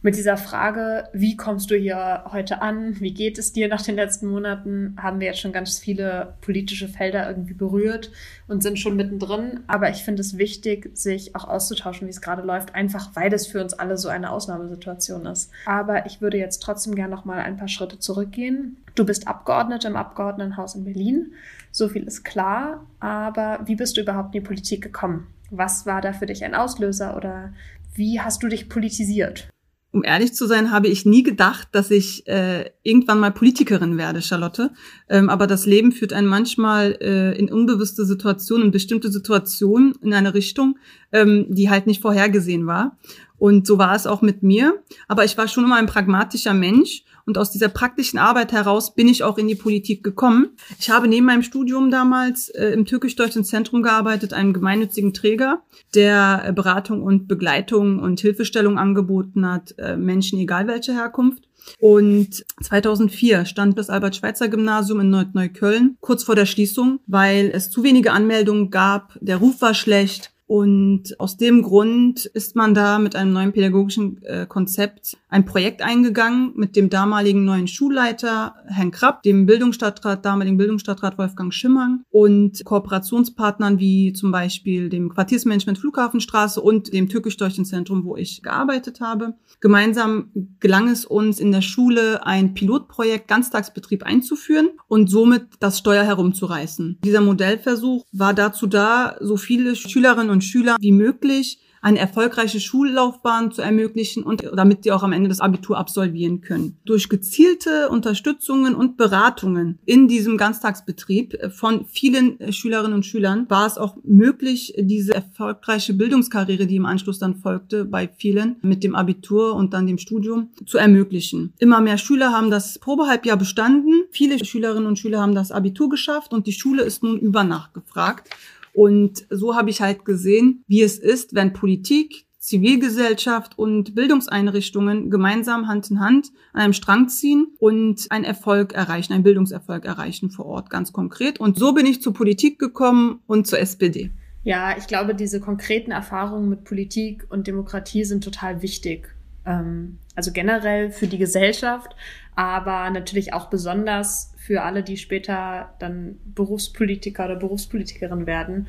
mit 0.00 0.16
dieser 0.16 0.36
Frage, 0.36 1.08
wie 1.12 1.36
kommst 1.36 1.70
du 1.70 1.76
hier 1.76 2.24
heute 2.30 2.62
an, 2.62 3.00
wie 3.00 3.12
geht 3.12 3.36
es 3.36 3.52
dir 3.52 3.66
nach 3.68 3.82
den 3.82 3.96
letzten 3.96 4.28
Monaten, 4.28 4.96
haben 4.96 5.18
wir 5.18 5.26
jetzt 5.26 5.40
schon 5.40 5.52
ganz 5.52 5.78
viele 5.78 6.34
politische 6.40 6.86
Felder 6.86 7.28
irgendwie 7.28 7.54
berührt 7.54 8.12
und 8.46 8.62
sind 8.62 8.78
schon 8.78 8.94
mittendrin. 8.94 9.60
Aber 9.66 9.90
ich 9.90 10.04
finde 10.04 10.20
es 10.20 10.38
wichtig, 10.38 10.96
sich 10.96 11.34
auch 11.34 11.48
auszutauschen, 11.48 12.06
wie 12.06 12.12
es 12.12 12.20
gerade 12.20 12.42
läuft, 12.42 12.76
einfach 12.76 13.10
weil 13.14 13.32
es 13.32 13.48
für 13.48 13.60
uns 13.60 13.74
alle 13.74 13.98
so 13.98 14.08
eine 14.08 14.30
Ausnahmesituation 14.30 15.26
ist. 15.26 15.50
Aber 15.66 16.06
ich 16.06 16.20
würde 16.20 16.38
jetzt 16.38 16.60
trotzdem 16.62 16.94
gerne 16.94 17.14
noch 17.14 17.24
mal 17.24 17.40
ein 17.40 17.56
paar 17.56 17.68
Schritte 17.68 17.98
zurückgehen. 17.98 18.76
Du 18.94 19.04
bist 19.04 19.26
Abgeordnete 19.26 19.88
im 19.88 19.96
Abgeordnetenhaus 19.96 20.76
in 20.76 20.84
Berlin. 20.84 21.32
So 21.72 21.88
viel 21.88 22.04
ist 22.04 22.24
klar. 22.24 22.86
Aber 23.00 23.60
wie 23.64 23.74
bist 23.74 23.96
du 23.96 24.02
überhaupt 24.02 24.34
in 24.34 24.42
die 24.42 24.46
Politik 24.46 24.80
gekommen? 24.80 25.26
Was 25.50 25.86
war 25.86 26.00
da 26.00 26.12
für 26.12 26.26
dich 26.26 26.44
ein 26.44 26.54
Auslöser 26.54 27.16
oder 27.16 27.52
wie 27.94 28.20
hast 28.20 28.44
du 28.44 28.48
dich 28.48 28.68
politisiert? 28.68 29.48
Um 29.90 30.04
ehrlich 30.04 30.34
zu 30.34 30.46
sein, 30.46 30.70
habe 30.70 30.88
ich 30.88 31.06
nie 31.06 31.22
gedacht, 31.22 31.68
dass 31.72 31.90
ich 31.90 32.26
äh, 32.26 32.70
irgendwann 32.82 33.20
mal 33.20 33.30
Politikerin 33.30 33.96
werde, 33.96 34.20
Charlotte. 34.20 34.70
Ähm, 35.08 35.30
aber 35.30 35.46
das 35.46 35.64
Leben 35.64 35.92
führt 35.92 36.12
einen 36.12 36.26
manchmal 36.26 36.98
äh, 37.00 37.38
in 37.38 37.50
unbewusste 37.50 38.04
Situationen, 38.04 38.66
in 38.66 38.70
bestimmte 38.70 39.10
Situationen 39.10 39.94
in 40.02 40.12
eine 40.12 40.34
Richtung, 40.34 40.78
ähm, 41.12 41.46
die 41.48 41.70
halt 41.70 41.86
nicht 41.86 42.02
vorhergesehen 42.02 42.66
war. 42.66 42.98
Und 43.38 43.66
so 43.66 43.78
war 43.78 43.94
es 43.94 44.06
auch 44.06 44.20
mit 44.20 44.42
mir. 44.42 44.82
Aber 45.06 45.24
ich 45.24 45.38
war 45.38 45.48
schon 45.48 45.64
immer 45.64 45.76
ein 45.76 45.86
pragmatischer 45.86 46.54
Mensch 46.54 47.04
und 47.28 47.36
aus 47.36 47.50
dieser 47.50 47.68
praktischen 47.68 48.18
Arbeit 48.18 48.52
heraus 48.52 48.94
bin 48.94 49.06
ich 49.06 49.22
auch 49.22 49.36
in 49.36 49.46
die 49.46 49.54
Politik 49.54 50.02
gekommen. 50.02 50.56
Ich 50.80 50.88
habe 50.88 51.08
neben 51.08 51.26
meinem 51.26 51.42
Studium 51.42 51.90
damals 51.90 52.48
äh, 52.48 52.68
im 52.70 52.86
Türkisch-Deutschen 52.86 53.44
Zentrum 53.44 53.82
gearbeitet, 53.82 54.32
einem 54.32 54.54
gemeinnützigen 54.54 55.12
Träger, 55.12 55.60
der 55.94 56.44
äh, 56.46 56.52
Beratung 56.54 57.02
und 57.02 57.28
Begleitung 57.28 57.98
und 57.98 58.18
Hilfestellung 58.18 58.78
angeboten 58.78 59.46
hat, 59.46 59.74
äh, 59.76 59.98
Menschen 59.98 60.38
egal 60.38 60.66
welche 60.68 60.94
Herkunft. 60.94 61.44
Und 61.78 62.46
2004 62.62 63.44
stand 63.44 63.78
das 63.78 63.90
Albert-Schweitzer-Gymnasium 63.90 65.00
in 65.00 65.10
Neukölln 65.10 65.98
kurz 66.00 66.22
vor 66.22 66.34
der 66.34 66.46
Schließung, 66.46 67.00
weil 67.06 67.50
es 67.52 67.70
zu 67.70 67.82
wenige 67.84 68.12
Anmeldungen 68.12 68.70
gab, 68.70 69.18
der 69.20 69.36
Ruf 69.36 69.60
war 69.60 69.74
schlecht 69.74 70.32
und 70.48 71.20
aus 71.20 71.36
dem 71.36 71.60
Grund 71.60 72.24
ist 72.24 72.56
man 72.56 72.72
da 72.72 72.98
mit 72.98 73.14
einem 73.14 73.34
neuen 73.34 73.52
pädagogischen 73.52 74.22
äh, 74.22 74.46
Konzept 74.46 75.18
ein 75.28 75.44
Projekt 75.44 75.82
eingegangen 75.82 76.52
mit 76.56 76.76
dem 76.76 76.90
damaligen 76.90 77.44
neuen 77.44 77.68
Schulleiter 77.68 78.54
Herrn 78.66 78.90
Krapp, 78.90 79.22
dem 79.22 79.46
Bildungsstadtrat, 79.46 80.24
damaligen 80.24 80.56
Bildungsstadtrat 80.56 81.18
Wolfgang 81.18 81.52
Schimmern 81.52 82.04
und 82.10 82.64
Kooperationspartnern 82.64 83.78
wie 83.78 84.12
zum 84.12 84.32
Beispiel 84.32 84.88
dem 84.88 85.10
Quartiersmanagement 85.10 85.78
Flughafenstraße 85.78 86.60
und 86.60 86.92
dem 86.92 87.08
türkisch-deutschen 87.08 87.64
Zentrum, 87.64 88.04
wo 88.04 88.16
ich 88.16 88.42
gearbeitet 88.42 89.00
habe. 89.00 89.34
Gemeinsam 89.60 90.30
gelang 90.60 90.88
es 90.88 91.04
uns 91.04 91.40
in 91.40 91.52
der 91.52 91.62
Schule 91.62 92.26
ein 92.26 92.54
Pilotprojekt 92.54 93.28
Ganztagsbetrieb 93.28 94.04
einzuführen 94.04 94.70
und 94.88 95.10
somit 95.10 95.46
das 95.60 95.78
Steuer 95.78 96.04
herumzureißen. 96.04 96.98
Dieser 97.04 97.20
Modellversuch 97.20 98.04
war 98.12 98.34
dazu 98.34 98.66
da, 98.66 99.16
so 99.20 99.36
viele 99.36 99.76
Schülerinnen 99.76 100.30
und 100.30 100.44
Schüler 100.44 100.76
wie 100.80 100.92
möglich 100.92 101.60
eine 101.80 101.98
erfolgreiche 101.98 102.60
Schullaufbahn 102.60 103.52
zu 103.52 103.62
ermöglichen 103.62 104.22
und 104.22 104.42
damit 104.54 104.84
sie 104.84 104.92
auch 104.92 105.02
am 105.02 105.12
Ende 105.12 105.28
das 105.28 105.40
Abitur 105.40 105.78
absolvieren 105.78 106.40
können. 106.40 106.78
Durch 106.84 107.08
gezielte 107.08 107.88
Unterstützungen 107.88 108.74
und 108.74 108.96
Beratungen 108.96 109.78
in 109.84 110.08
diesem 110.08 110.36
Ganztagsbetrieb 110.36 111.38
von 111.52 111.86
vielen 111.86 112.52
Schülerinnen 112.52 112.94
und 112.94 113.06
Schülern 113.06 113.46
war 113.48 113.66
es 113.66 113.78
auch 113.78 113.96
möglich, 114.04 114.74
diese 114.78 115.14
erfolgreiche 115.14 115.94
Bildungskarriere, 115.94 116.66
die 116.66 116.76
im 116.76 116.86
Anschluss 116.86 117.18
dann 117.18 117.36
folgte, 117.36 117.84
bei 117.84 118.08
vielen 118.08 118.56
mit 118.62 118.82
dem 118.82 118.94
Abitur 118.94 119.54
und 119.54 119.74
dann 119.74 119.86
dem 119.86 119.98
Studium 119.98 120.50
zu 120.66 120.78
ermöglichen. 120.78 121.52
Immer 121.58 121.80
mehr 121.80 121.98
Schüler 121.98 122.32
haben 122.32 122.50
das 122.50 122.78
Probehalbjahr 122.78 123.36
bestanden. 123.36 124.04
Viele 124.10 124.44
Schülerinnen 124.44 124.86
und 124.86 124.98
Schüler 124.98 125.20
haben 125.20 125.34
das 125.34 125.52
Abitur 125.52 125.88
geschafft 125.88 126.32
und 126.32 126.46
die 126.46 126.52
Schule 126.52 126.82
ist 126.82 127.02
nun 127.02 127.18
über 127.18 127.44
Nacht 127.44 127.74
gefragt. 127.74 128.30
Und 128.78 129.26
so 129.28 129.56
habe 129.56 129.70
ich 129.70 129.80
halt 129.80 130.04
gesehen, 130.04 130.62
wie 130.68 130.82
es 130.82 131.00
ist, 131.00 131.34
wenn 131.34 131.52
Politik 131.52 132.26
Zivilgesellschaft 132.38 133.58
und 133.58 133.96
Bildungseinrichtungen 133.96 135.10
gemeinsam 135.10 135.66
Hand 135.66 135.90
in 135.90 135.98
Hand 135.98 136.28
an 136.52 136.60
einem 136.60 136.72
Strang 136.72 137.08
ziehen 137.08 137.48
und 137.58 138.06
einen 138.10 138.24
Erfolg 138.24 138.74
erreichen, 138.74 139.14
einen 139.14 139.24
Bildungserfolg 139.24 139.84
erreichen 139.84 140.30
vor 140.30 140.46
Ort, 140.46 140.70
ganz 140.70 140.92
konkret. 140.92 141.40
Und 141.40 141.58
so 141.58 141.72
bin 141.74 141.86
ich 141.86 142.00
zur 142.00 142.14
Politik 142.14 142.60
gekommen 142.60 143.18
und 143.26 143.48
zur 143.48 143.58
SPD. 143.58 144.12
Ja, 144.44 144.76
ich 144.78 144.86
glaube, 144.86 145.16
diese 145.16 145.40
konkreten 145.40 145.90
Erfahrungen 145.90 146.48
mit 146.48 146.62
Politik 146.62 147.26
und 147.30 147.48
Demokratie 147.48 148.04
sind 148.04 148.22
total 148.22 148.62
wichtig. 148.62 149.12
Ähm, 149.44 149.98
also 150.14 150.30
generell 150.30 150.92
für 150.92 151.08
die 151.08 151.18
Gesellschaft, 151.18 151.96
aber 152.36 152.88
natürlich 152.90 153.32
auch 153.32 153.50
besonders 153.50 154.34
für 154.48 154.62
alle, 154.62 154.82
die 154.82 154.96
später 154.96 155.74
dann 155.78 156.18
Berufspolitiker 156.24 157.26
oder 157.26 157.36
Berufspolitikerin 157.36 158.26
werden, 158.26 158.66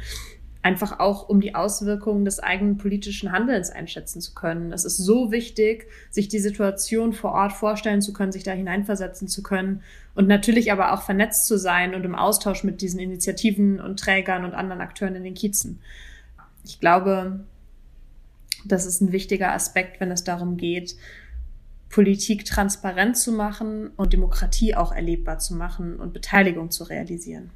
einfach 0.62 1.00
auch 1.00 1.30
um 1.30 1.40
die 1.40 1.56
Auswirkungen 1.56 2.26
des 2.26 2.42
eigenen 2.42 2.78
politischen 2.78 3.32
Handelns 3.32 3.70
einschätzen 3.70 4.20
zu 4.20 4.34
können. 4.34 4.74
Es 4.74 4.84
ist 4.84 4.98
so 4.98 5.32
wichtig, 5.32 5.88
sich 6.10 6.28
die 6.28 6.40
Situation 6.40 7.14
vor 7.14 7.32
Ort 7.32 7.54
vorstellen 7.54 8.02
zu 8.02 8.12
können, 8.12 8.34
sich 8.34 8.44
da 8.44 8.52
hineinversetzen 8.52 9.30
zu 9.30 9.42
können 9.42 9.82
und 10.16 10.28
natürlich 10.28 10.70
aber 10.74 10.92
auch 10.92 11.04
vernetzt 11.04 11.48
zu 11.48 11.58
sein 11.58 11.96
und 11.96 12.04
im 12.04 12.14
Austausch 12.14 12.66
mit 12.66 12.82
diesen 12.82 13.00
Initiativen 13.00 13.80
und 13.80 14.02
Trägern 14.02 14.44
und 14.44 14.56
anderen 14.56 14.82
Akteuren 14.82 15.16
in 15.16 15.24
den 15.24 15.34
Kiezen. 15.34 15.80
Ich 16.66 16.82
glaube, 16.82 17.40
das 18.66 18.86
ist 18.86 19.00
ein 19.00 19.14
wichtiger 19.14 19.54
Aspekt, 19.54 20.02
wenn 20.02 20.12
es 20.12 20.26
darum 20.26 20.58
geht, 20.58 20.98
Politik 21.90 22.46
transparent 22.46 23.18
zu 23.18 23.32
machen 23.32 23.90
und 23.98 24.14
Demokratie 24.14 24.76
auch 24.76 24.92
erlebbar 24.92 25.40
zu 25.40 25.56
machen 25.56 26.00
und 26.00 26.14
Beteiligung 26.14 26.70
zu 26.70 26.84
realisieren. 26.84 27.50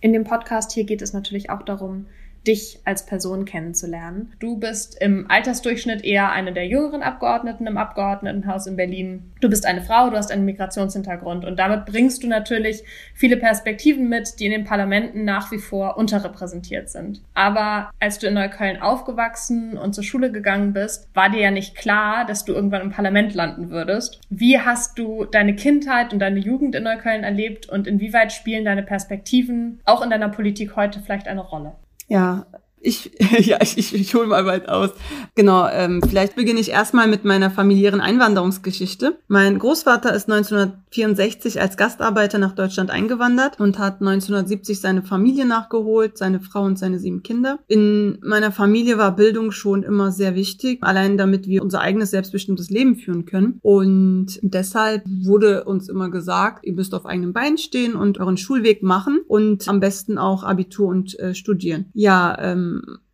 In 0.00 0.12
dem 0.12 0.24
Podcast 0.24 0.72
hier 0.72 0.84
geht 0.84 1.02
es 1.02 1.12
natürlich 1.12 1.50
auch 1.50 1.62
darum, 1.62 2.06
dich 2.46 2.80
als 2.84 3.06
Person 3.06 3.44
kennenzulernen. 3.44 4.32
Du 4.38 4.58
bist 4.58 5.00
im 5.00 5.30
Altersdurchschnitt 5.30 6.04
eher 6.04 6.32
eine 6.32 6.52
der 6.52 6.66
jüngeren 6.66 7.02
Abgeordneten 7.02 7.66
im 7.66 7.76
Abgeordnetenhaus 7.76 8.66
in 8.66 8.76
Berlin. 8.76 9.32
Du 9.40 9.48
bist 9.48 9.66
eine 9.66 9.82
Frau, 9.82 10.10
du 10.10 10.16
hast 10.16 10.32
einen 10.32 10.44
Migrationshintergrund 10.44 11.44
und 11.44 11.58
damit 11.58 11.86
bringst 11.86 12.22
du 12.22 12.28
natürlich 12.28 12.82
viele 13.14 13.36
Perspektiven 13.36 14.08
mit, 14.08 14.40
die 14.40 14.46
in 14.46 14.52
den 14.52 14.64
Parlamenten 14.64 15.24
nach 15.24 15.52
wie 15.52 15.58
vor 15.58 15.96
unterrepräsentiert 15.96 16.88
sind. 16.88 17.22
Aber 17.34 17.90
als 18.00 18.18
du 18.18 18.26
in 18.26 18.34
Neukölln 18.34 18.80
aufgewachsen 18.80 19.76
und 19.76 19.94
zur 19.94 20.04
Schule 20.04 20.32
gegangen 20.32 20.72
bist, 20.72 21.08
war 21.14 21.30
dir 21.30 21.40
ja 21.40 21.50
nicht 21.50 21.74
klar, 21.74 22.24
dass 22.24 22.44
du 22.44 22.52
irgendwann 22.52 22.82
im 22.82 22.90
Parlament 22.90 23.34
landen 23.34 23.70
würdest. 23.70 24.20
Wie 24.30 24.58
hast 24.58 24.98
du 24.98 25.24
deine 25.24 25.54
Kindheit 25.54 26.12
und 26.12 26.18
deine 26.18 26.38
Jugend 26.38 26.74
in 26.74 26.84
Neukölln 26.84 27.24
erlebt 27.24 27.68
und 27.68 27.86
inwieweit 27.86 28.32
spielen 28.32 28.64
deine 28.64 28.82
Perspektiven 28.82 29.80
auch 29.84 30.02
in 30.02 30.10
deiner 30.10 30.28
Politik 30.28 30.76
heute 30.76 31.00
vielleicht 31.00 31.28
eine 31.28 31.40
Rolle? 31.40 31.72
Ja, 32.08 32.46
ich, 32.80 33.10
ja, 33.46 33.58
ich, 33.60 33.78
ich, 33.78 33.94
ich 33.94 34.14
hole 34.14 34.26
mal 34.26 34.46
weit 34.46 34.68
aus. 34.68 34.90
Genau, 35.34 35.68
ähm, 35.68 36.00
vielleicht 36.06 36.36
beginne 36.36 36.60
ich 36.60 36.70
erstmal 36.70 37.08
mit 37.08 37.24
meiner 37.24 37.50
familiären 37.50 38.00
Einwanderungsgeschichte. 38.00 39.18
Mein 39.28 39.58
Großvater 39.58 40.14
ist 40.14 40.30
1964 40.30 41.60
als 41.60 41.76
Gastarbeiter 41.76 42.38
nach 42.38 42.54
Deutschland 42.54 42.90
eingewandert 42.90 43.60
und 43.60 43.78
hat 43.78 44.00
1970 44.00 44.80
seine 44.80 45.02
Familie 45.02 45.46
nachgeholt, 45.46 46.18
seine 46.18 46.40
Frau 46.40 46.64
und 46.64 46.78
seine 46.78 46.98
sieben 46.98 47.22
Kinder. 47.22 47.58
In 47.68 48.18
meiner 48.22 48.52
Familie 48.52 48.98
war 48.98 49.16
Bildung 49.16 49.50
schon 49.50 49.82
immer 49.82 50.12
sehr 50.12 50.34
wichtig, 50.34 50.78
allein 50.82 51.16
damit 51.16 51.46
wir 51.46 51.62
unser 51.62 51.80
eigenes 51.80 52.10
selbstbestimmtes 52.10 52.70
Leben 52.70 52.96
führen 52.96 53.24
können. 53.24 53.58
Und 53.62 54.38
deshalb 54.42 55.02
wurde 55.06 55.64
uns 55.64 55.88
immer 55.88 56.10
gesagt, 56.10 56.64
ihr 56.64 56.74
müsst 56.74 56.94
auf 56.94 57.06
eigenem 57.06 57.32
Bein 57.32 57.58
stehen 57.58 57.94
und 57.94 58.18
euren 58.18 58.36
Schulweg 58.36 58.82
machen 58.82 59.20
und 59.26 59.68
am 59.68 59.80
besten 59.80 60.18
auch 60.18 60.42
Abitur 60.42 60.88
und 60.88 61.18
äh, 61.18 61.34
studieren. 61.34 61.86
Ja, 61.94 62.36
ähm, 62.40 62.67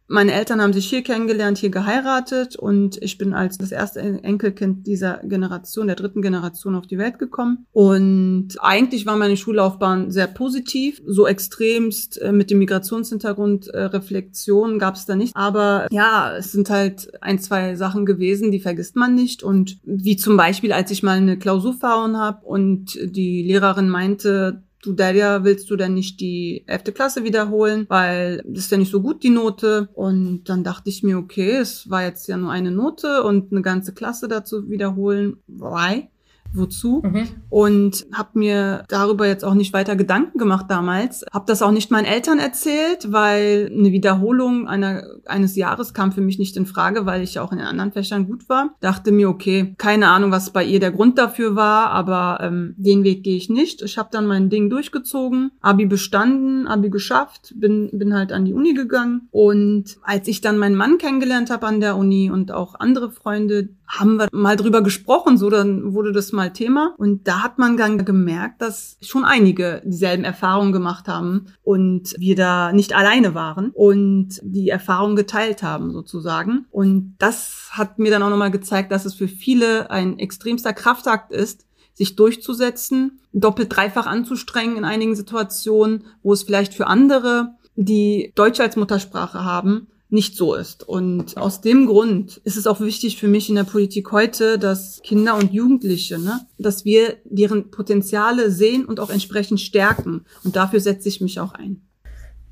meine 0.06 0.32
Eltern 0.32 0.60
haben 0.60 0.72
sich 0.72 0.86
hier 0.86 1.02
kennengelernt, 1.02 1.56
hier 1.56 1.70
geheiratet 1.70 2.56
und 2.56 3.02
ich 3.02 3.16
bin 3.16 3.32
als 3.32 3.56
das 3.56 3.72
erste 3.72 4.00
Enkelkind 4.00 4.86
dieser 4.86 5.20
Generation, 5.24 5.86
der 5.86 5.96
dritten 5.96 6.20
Generation 6.20 6.74
auf 6.74 6.86
die 6.86 6.98
Welt 6.98 7.18
gekommen. 7.18 7.66
Und 7.72 8.56
eigentlich 8.60 9.06
war 9.06 9.16
meine 9.16 9.36
Schullaufbahn 9.36 10.10
sehr 10.10 10.26
positiv. 10.26 11.00
So 11.06 11.26
extremst 11.26 12.20
äh, 12.20 12.32
mit 12.32 12.50
dem 12.50 12.58
Migrationshintergrund 12.58 13.68
äh, 13.68 13.84
Reflexion 13.84 14.78
gab 14.78 14.96
es 14.96 15.06
da 15.06 15.16
nicht. 15.16 15.34
Aber 15.34 15.86
ja, 15.90 16.36
es 16.36 16.52
sind 16.52 16.68
halt 16.68 17.10
ein, 17.22 17.38
zwei 17.38 17.74
Sachen 17.74 18.04
gewesen, 18.04 18.50
die 18.50 18.60
vergisst 18.60 18.96
man 18.96 19.14
nicht. 19.14 19.42
Und 19.42 19.78
wie 19.84 20.16
zum 20.16 20.36
Beispiel, 20.36 20.72
als 20.72 20.90
ich 20.90 21.02
mal 21.02 21.16
eine 21.16 21.38
Klausur 21.38 21.74
verhauen 21.74 22.18
habe 22.18 22.44
und 22.44 22.98
die 23.02 23.42
Lehrerin 23.42 23.88
meinte, 23.88 24.62
du 24.86 24.92
Delia, 24.92 25.44
willst 25.44 25.70
du 25.70 25.76
denn 25.76 25.94
nicht 25.94 26.20
die 26.20 26.64
elfte 26.66 26.92
Klasse 26.92 27.24
wiederholen, 27.24 27.86
weil 27.88 28.42
das 28.46 28.64
ist 28.64 28.72
ja 28.72 28.78
nicht 28.78 28.90
so 28.90 29.00
gut, 29.00 29.22
die 29.22 29.30
Note. 29.30 29.88
Und 29.94 30.44
dann 30.44 30.64
dachte 30.64 30.90
ich 30.90 31.02
mir, 31.02 31.18
okay, 31.18 31.56
es 31.56 31.88
war 31.90 32.02
jetzt 32.02 32.28
ja 32.28 32.36
nur 32.36 32.50
eine 32.50 32.70
Note 32.70 33.22
und 33.22 33.52
eine 33.52 33.62
ganze 33.62 33.94
Klasse 33.94 34.28
dazu 34.28 34.68
wiederholen. 34.68 35.36
Why? 35.46 36.08
Wozu 36.54 37.02
mhm. 37.04 37.28
und 37.50 38.06
habe 38.12 38.38
mir 38.38 38.84
darüber 38.88 39.26
jetzt 39.26 39.44
auch 39.44 39.54
nicht 39.54 39.72
weiter 39.72 39.96
Gedanken 39.96 40.38
gemacht 40.38 40.66
damals. 40.68 41.24
Habe 41.32 41.44
das 41.46 41.62
auch 41.62 41.70
nicht 41.70 41.90
meinen 41.90 42.04
Eltern 42.04 42.38
erzählt, 42.38 43.12
weil 43.12 43.70
eine 43.72 43.92
Wiederholung 43.92 44.68
einer, 44.68 45.02
eines 45.26 45.56
Jahres 45.56 45.94
kam 45.94 46.12
für 46.12 46.20
mich 46.20 46.38
nicht 46.38 46.56
in 46.56 46.66
Frage, 46.66 47.06
weil 47.06 47.22
ich 47.22 47.34
ja 47.34 47.42
auch 47.42 47.52
in 47.52 47.58
den 47.58 47.66
anderen 47.66 47.92
Fächern 47.92 48.26
gut 48.26 48.48
war. 48.48 48.74
Dachte 48.80 49.12
mir, 49.12 49.28
okay, 49.28 49.74
keine 49.78 50.08
Ahnung, 50.08 50.30
was 50.30 50.50
bei 50.50 50.64
ihr 50.64 50.80
der 50.80 50.92
Grund 50.92 51.18
dafür 51.18 51.56
war, 51.56 51.90
aber 51.90 52.38
ähm, 52.40 52.74
den 52.76 53.04
Weg 53.04 53.24
gehe 53.24 53.36
ich 53.36 53.50
nicht. 53.50 53.82
Ich 53.82 53.98
habe 53.98 54.08
dann 54.12 54.26
mein 54.26 54.50
Ding 54.50 54.70
durchgezogen, 54.70 55.50
Abi 55.60 55.86
bestanden, 55.86 56.66
Abi 56.66 56.90
geschafft, 56.90 57.54
bin, 57.56 57.90
bin 57.92 58.14
halt 58.14 58.32
an 58.32 58.44
die 58.44 58.54
Uni 58.54 58.74
gegangen 58.74 59.28
und 59.30 59.96
als 60.02 60.28
ich 60.28 60.40
dann 60.40 60.58
meinen 60.58 60.76
Mann 60.76 60.98
kennengelernt 60.98 61.50
habe 61.50 61.66
an 61.66 61.80
der 61.80 61.96
Uni 61.96 62.30
und 62.30 62.52
auch 62.52 62.74
andere 62.78 63.10
Freunde, 63.10 63.70
haben 63.86 64.16
wir 64.16 64.28
mal 64.32 64.56
drüber 64.56 64.82
gesprochen, 64.82 65.36
so 65.36 65.50
dann 65.50 65.94
wurde 65.94 66.12
das 66.12 66.32
mal 66.32 66.52
Thema. 66.52 66.94
Und 66.98 67.26
da 67.28 67.42
hat 67.42 67.58
man 67.58 67.76
dann 67.76 68.04
gemerkt, 68.04 68.62
dass 68.62 68.96
schon 69.00 69.24
einige 69.24 69.82
dieselben 69.84 70.24
Erfahrungen 70.24 70.72
gemacht 70.72 71.08
haben 71.08 71.46
und 71.62 72.14
wir 72.18 72.36
da 72.36 72.72
nicht 72.72 72.94
alleine 72.94 73.34
waren 73.34 73.70
und 73.70 74.40
die 74.42 74.68
Erfahrung 74.68 75.16
geteilt 75.16 75.62
haben 75.62 75.92
sozusagen. 75.92 76.66
Und 76.70 77.14
das 77.18 77.68
hat 77.72 77.98
mir 77.98 78.10
dann 78.10 78.22
auch 78.22 78.30
nochmal 78.30 78.50
gezeigt, 78.50 78.92
dass 78.92 79.04
es 79.04 79.14
für 79.14 79.28
viele 79.28 79.90
ein 79.90 80.18
extremster 80.18 80.72
Kraftakt 80.72 81.32
ist, 81.32 81.66
sich 81.92 82.16
durchzusetzen, 82.16 83.20
doppelt 83.32 83.74
dreifach 83.74 84.06
anzustrengen 84.06 84.76
in 84.76 84.84
einigen 84.84 85.14
Situationen, 85.14 86.04
wo 86.22 86.32
es 86.32 86.42
vielleicht 86.42 86.74
für 86.74 86.88
andere, 86.88 87.54
die 87.76 88.32
Deutsch 88.34 88.60
als 88.60 88.76
Muttersprache 88.76 89.44
haben, 89.44 89.88
nicht 90.14 90.36
so 90.36 90.54
ist. 90.54 90.88
Und 90.88 91.36
aus 91.36 91.60
dem 91.60 91.86
Grund 91.86 92.38
ist 92.44 92.56
es 92.56 92.66
auch 92.66 92.80
wichtig 92.80 93.18
für 93.18 93.28
mich 93.28 93.48
in 93.48 93.56
der 93.56 93.64
Politik 93.64 94.12
heute, 94.12 94.58
dass 94.58 95.02
Kinder 95.02 95.36
und 95.36 95.52
Jugendliche, 95.52 96.18
ne, 96.18 96.46
dass 96.56 96.84
wir 96.84 97.16
deren 97.24 97.70
Potenziale 97.70 98.50
sehen 98.50 98.86
und 98.86 99.00
auch 99.00 99.10
entsprechend 99.10 99.60
stärken. 99.60 100.24
Und 100.44 100.56
dafür 100.56 100.80
setze 100.80 101.08
ich 101.08 101.20
mich 101.20 101.40
auch 101.40 101.52
ein. 101.52 101.82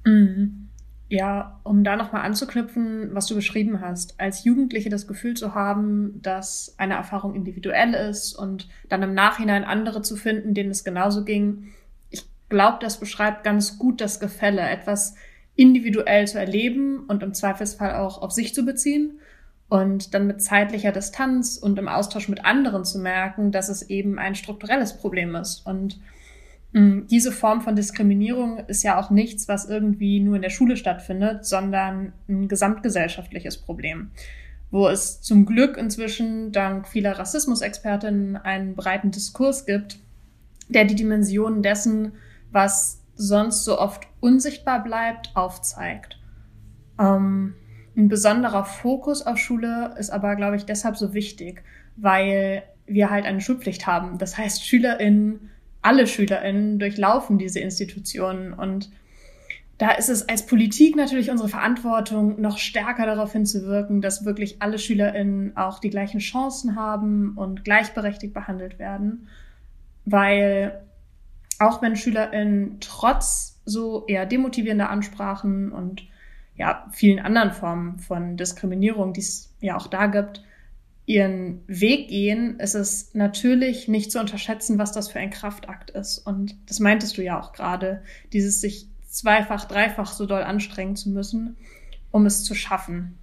Mhm. 0.05 0.69
Ja, 1.09 1.61
um 1.63 1.85
da 1.85 1.97
nochmal 1.97 2.23
anzuknüpfen, 2.23 3.11
was 3.15 3.27
du 3.27 3.35
beschrieben 3.35 3.81
hast, 3.81 4.19
als 4.19 4.45
Jugendliche 4.45 4.89
das 4.89 5.07
Gefühl 5.07 5.35
zu 5.35 5.55
haben, 5.55 6.21
dass 6.23 6.75
eine 6.79 6.95
Erfahrung 6.95 7.35
individuell 7.35 7.93
ist 7.93 8.35
und 8.35 8.69
dann 8.89 9.03
im 9.03 9.13
Nachhinein 9.13 9.65
andere 9.65 10.01
zu 10.01 10.17
finden, 10.17 10.55
denen 10.55 10.71
es 10.71 10.85
genauso 10.85 11.25
ging. 11.25 11.69
Ich 12.09 12.25
glaube, 12.49 12.79
das 12.81 12.99
beschreibt 12.99 13.45
ganz 13.45 13.79
gut 13.79 14.01
das 14.01 14.21
Gefälle, 14.21 14.63
etwas 14.63 15.15
individuell 15.63 16.27
zu 16.27 16.41
erleben 16.41 17.05
und 17.07 17.23
im 17.23 17.35
Zweifelsfall 17.35 17.95
auch 17.95 18.21
auf 18.21 18.33
sich 18.33 18.53
zu 18.53 18.65
beziehen 18.65 19.21
und 19.69 20.13
dann 20.13 20.27
mit 20.27 20.43
zeitlicher 20.43 20.91
Distanz 20.91 21.57
und 21.57 21.79
im 21.79 21.87
Austausch 21.87 22.29
mit 22.29 22.45
anderen 22.45 22.85
zu 22.85 22.99
merken, 22.99 23.53
dass 23.53 23.69
es 23.69 23.89
eben 23.89 24.19
ein 24.19 24.35
strukturelles 24.35 24.97
Problem 24.97 25.37
ist. 25.37 25.65
Und 25.65 26.01
mh, 26.73 26.81
mm, 26.81 27.07
diese 27.07 27.31
Form 27.31 27.61
von 27.61 27.77
Diskriminierung 27.77 28.59
ist 28.67 28.83
ja 28.83 29.01
auch 29.01 29.11
nichts, 29.11 29.47
was 29.47 29.69
irgendwie 29.69 30.19
nur 30.19 30.35
in 30.35 30.43
der 30.43 30.51
Schule 30.51 30.77
stattfindet, 30.77 31.47
sondern 31.47 32.13
ein 32.29 32.49
gesamtgesellschaftliches 32.49 33.59
Problem, 33.59 34.11
wo 34.73 34.89
es 34.89 35.21
zum 35.21 35.47
Glück 35.47 35.77
inzwischen 35.77 36.51
dank 36.51 36.89
vieler 36.89 37.21
Rassismusexpertinnen 37.21 38.37
einen 38.37 38.75
breiten 38.75 39.13
Diskurs 39.13 39.65
gibt, 39.65 40.01
der 40.69 40.87
die 40.87 40.97
Dimensionen 40.97 41.63
dessen, 41.63 42.13
was 42.51 43.02
sonst 43.15 43.65
so 43.65 43.79
oft 43.79 44.07
unsichtbar 44.21 44.83
bleibt, 44.83 45.31
aufzeigt. 45.35 46.19
Ähm, 46.99 47.55
ein 47.97 48.09
besonderer 48.09 48.65
Fokus 48.65 49.27
auf 49.27 49.39
Schule 49.39 49.95
ist 49.99 50.11
aber, 50.11 50.37
glaube 50.37 50.57
ich, 50.57 50.65
deshalb 50.65 50.97
so 50.97 51.15
wichtig, 51.15 51.63
weil 51.97 52.63
wir 52.87 53.11
halt 53.11 53.27
eine 53.27 53.41
Schulpflicht 53.41 53.87
haben. 53.87 54.19
Das 54.19 54.39
heißt, 54.39 54.65
SchülerInnen, 54.65 55.51
alle 55.83 56.07
SchülerInnen 56.07 56.79
durchlaufen 56.79 57.39
diese 57.39 57.61
Institutionen 57.61 58.53
und 58.53 58.91
da 59.79 59.91
ist 59.91 60.09
es 60.09 60.29
als 60.29 60.47
Politik 60.47 60.95
natürlich 60.95 61.29
unsere 61.29 61.49
Verantwortung, 61.49 62.41
noch 62.41 62.59
stärker 62.59 63.05
darauf 63.05 63.33
hinzuwirken, 63.33 64.01
dass 64.01 64.25
wirklich 64.25 64.63
alle 64.63 64.79
SchülerInnen 64.79 65.57
auch 65.57 65.81
die 65.81 65.91
gleichen 65.91 66.21
Chancen 66.21 66.77
haben 66.77 67.37
und 67.37 67.65
gleichberechtigt 67.65 68.33
behandelt 68.33 68.79
werden. 68.79 69.27
Weil 70.05 70.85
auch 71.63 71.83
wenn 71.83 71.97
SchülerInnen 71.97 72.79
trotz 72.81 73.61
so 73.65 74.07
eher 74.07 74.27
demotivierender 74.27 74.91
Ansprachen 74.91 75.73
und 75.73 76.05
ja, 76.57 76.87
vielen 76.93 77.19
anderen 77.19 77.53
Formen 77.53 77.99
von 77.99 78.37
Diskriminierung, 78.37 79.13
die 79.13 79.21
es 79.21 79.55
ja 79.61 79.77
auch 79.77 79.87
da 79.87 80.07
gibt, 80.07 80.43
ihren 81.07 81.63
Weg 81.67 82.09
gehen, 82.09 82.61
ist 82.61 82.75
es 82.75 83.15
natürlich 83.15 83.89
nicht 83.89 84.13
zu 84.13 84.21
unterschätzen, 84.21 84.79
was 84.79 84.93
das 84.93 85.09
für 85.09 85.19
ein 85.19 85.31
Kraftakt 85.31 85.91
ist. 85.91 86.19
Und 86.19 86.57
das 86.69 86.81
meintest 86.81 87.17
du 87.17 87.23
ja 87.23 87.41
auch 87.41 87.53
gerade, 87.53 88.03
dieses 88.33 88.61
sich 88.61 88.89
zweifach, 89.07 89.65
dreifach 89.65 90.13
so 90.13 90.27
doll 90.27 90.43
anstrengen 90.43 90.97
zu 90.97 91.11
müssen, 91.11 91.57
um 92.11 92.27
es 92.27 92.45
zu 92.45 92.55
schaffen. 92.55 93.19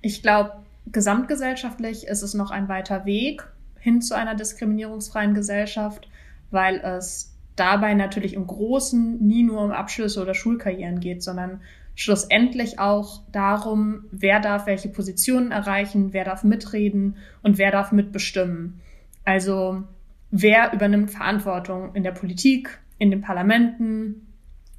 Ich 0.00 0.22
glaube, 0.22 0.52
gesamtgesellschaftlich 0.86 2.06
ist 2.06 2.22
es 2.22 2.34
noch 2.34 2.50
ein 2.50 2.68
weiter 2.68 3.04
Weg 3.04 3.46
hin 3.78 4.00
zu 4.02 4.16
einer 4.16 4.34
diskriminierungsfreien 4.34 5.34
Gesellschaft, 5.34 6.08
weil 6.50 6.76
es 6.76 7.33
dabei 7.56 7.94
natürlich 7.94 8.34
im 8.34 8.46
Großen 8.46 9.24
nie 9.24 9.42
nur 9.42 9.62
um 9.62 9.70
Abschlüsse 9.70 10.20
oder 10.20 10.34
Schulkarrieren 10.34 11.00
geht, 11.00 11.22
sondern 11.22 11.60
schlussendlich 11.94 12.78
auch 12.78 13.22
darum, 13.30 14.04
wer 14.10 14.40
darf 14.40 14.66
welche 14.66 14.88
Positionen 14.88 15.52
erreichen, 15.52 16.12
wer 16.12 16.24
darf 16.24 16.42
mitreden 16.42 17.16
und 17.42 17.58
wer 17.58 17.70
darf 17.70 17.92
mitbestimmen. 17.92 18.80
Also 19.24 19.84
wer 20.30 20.72
übernimmt 20.72 21.12
Verantwortung 21.12 21.94
in 21.94 22.02
der 22.02 22.12
Politik, 22.12 22.78
in 22.98 23.10
den 23.10 23.20
Parlamenten 23.20 24.26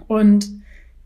und 0.08 0.50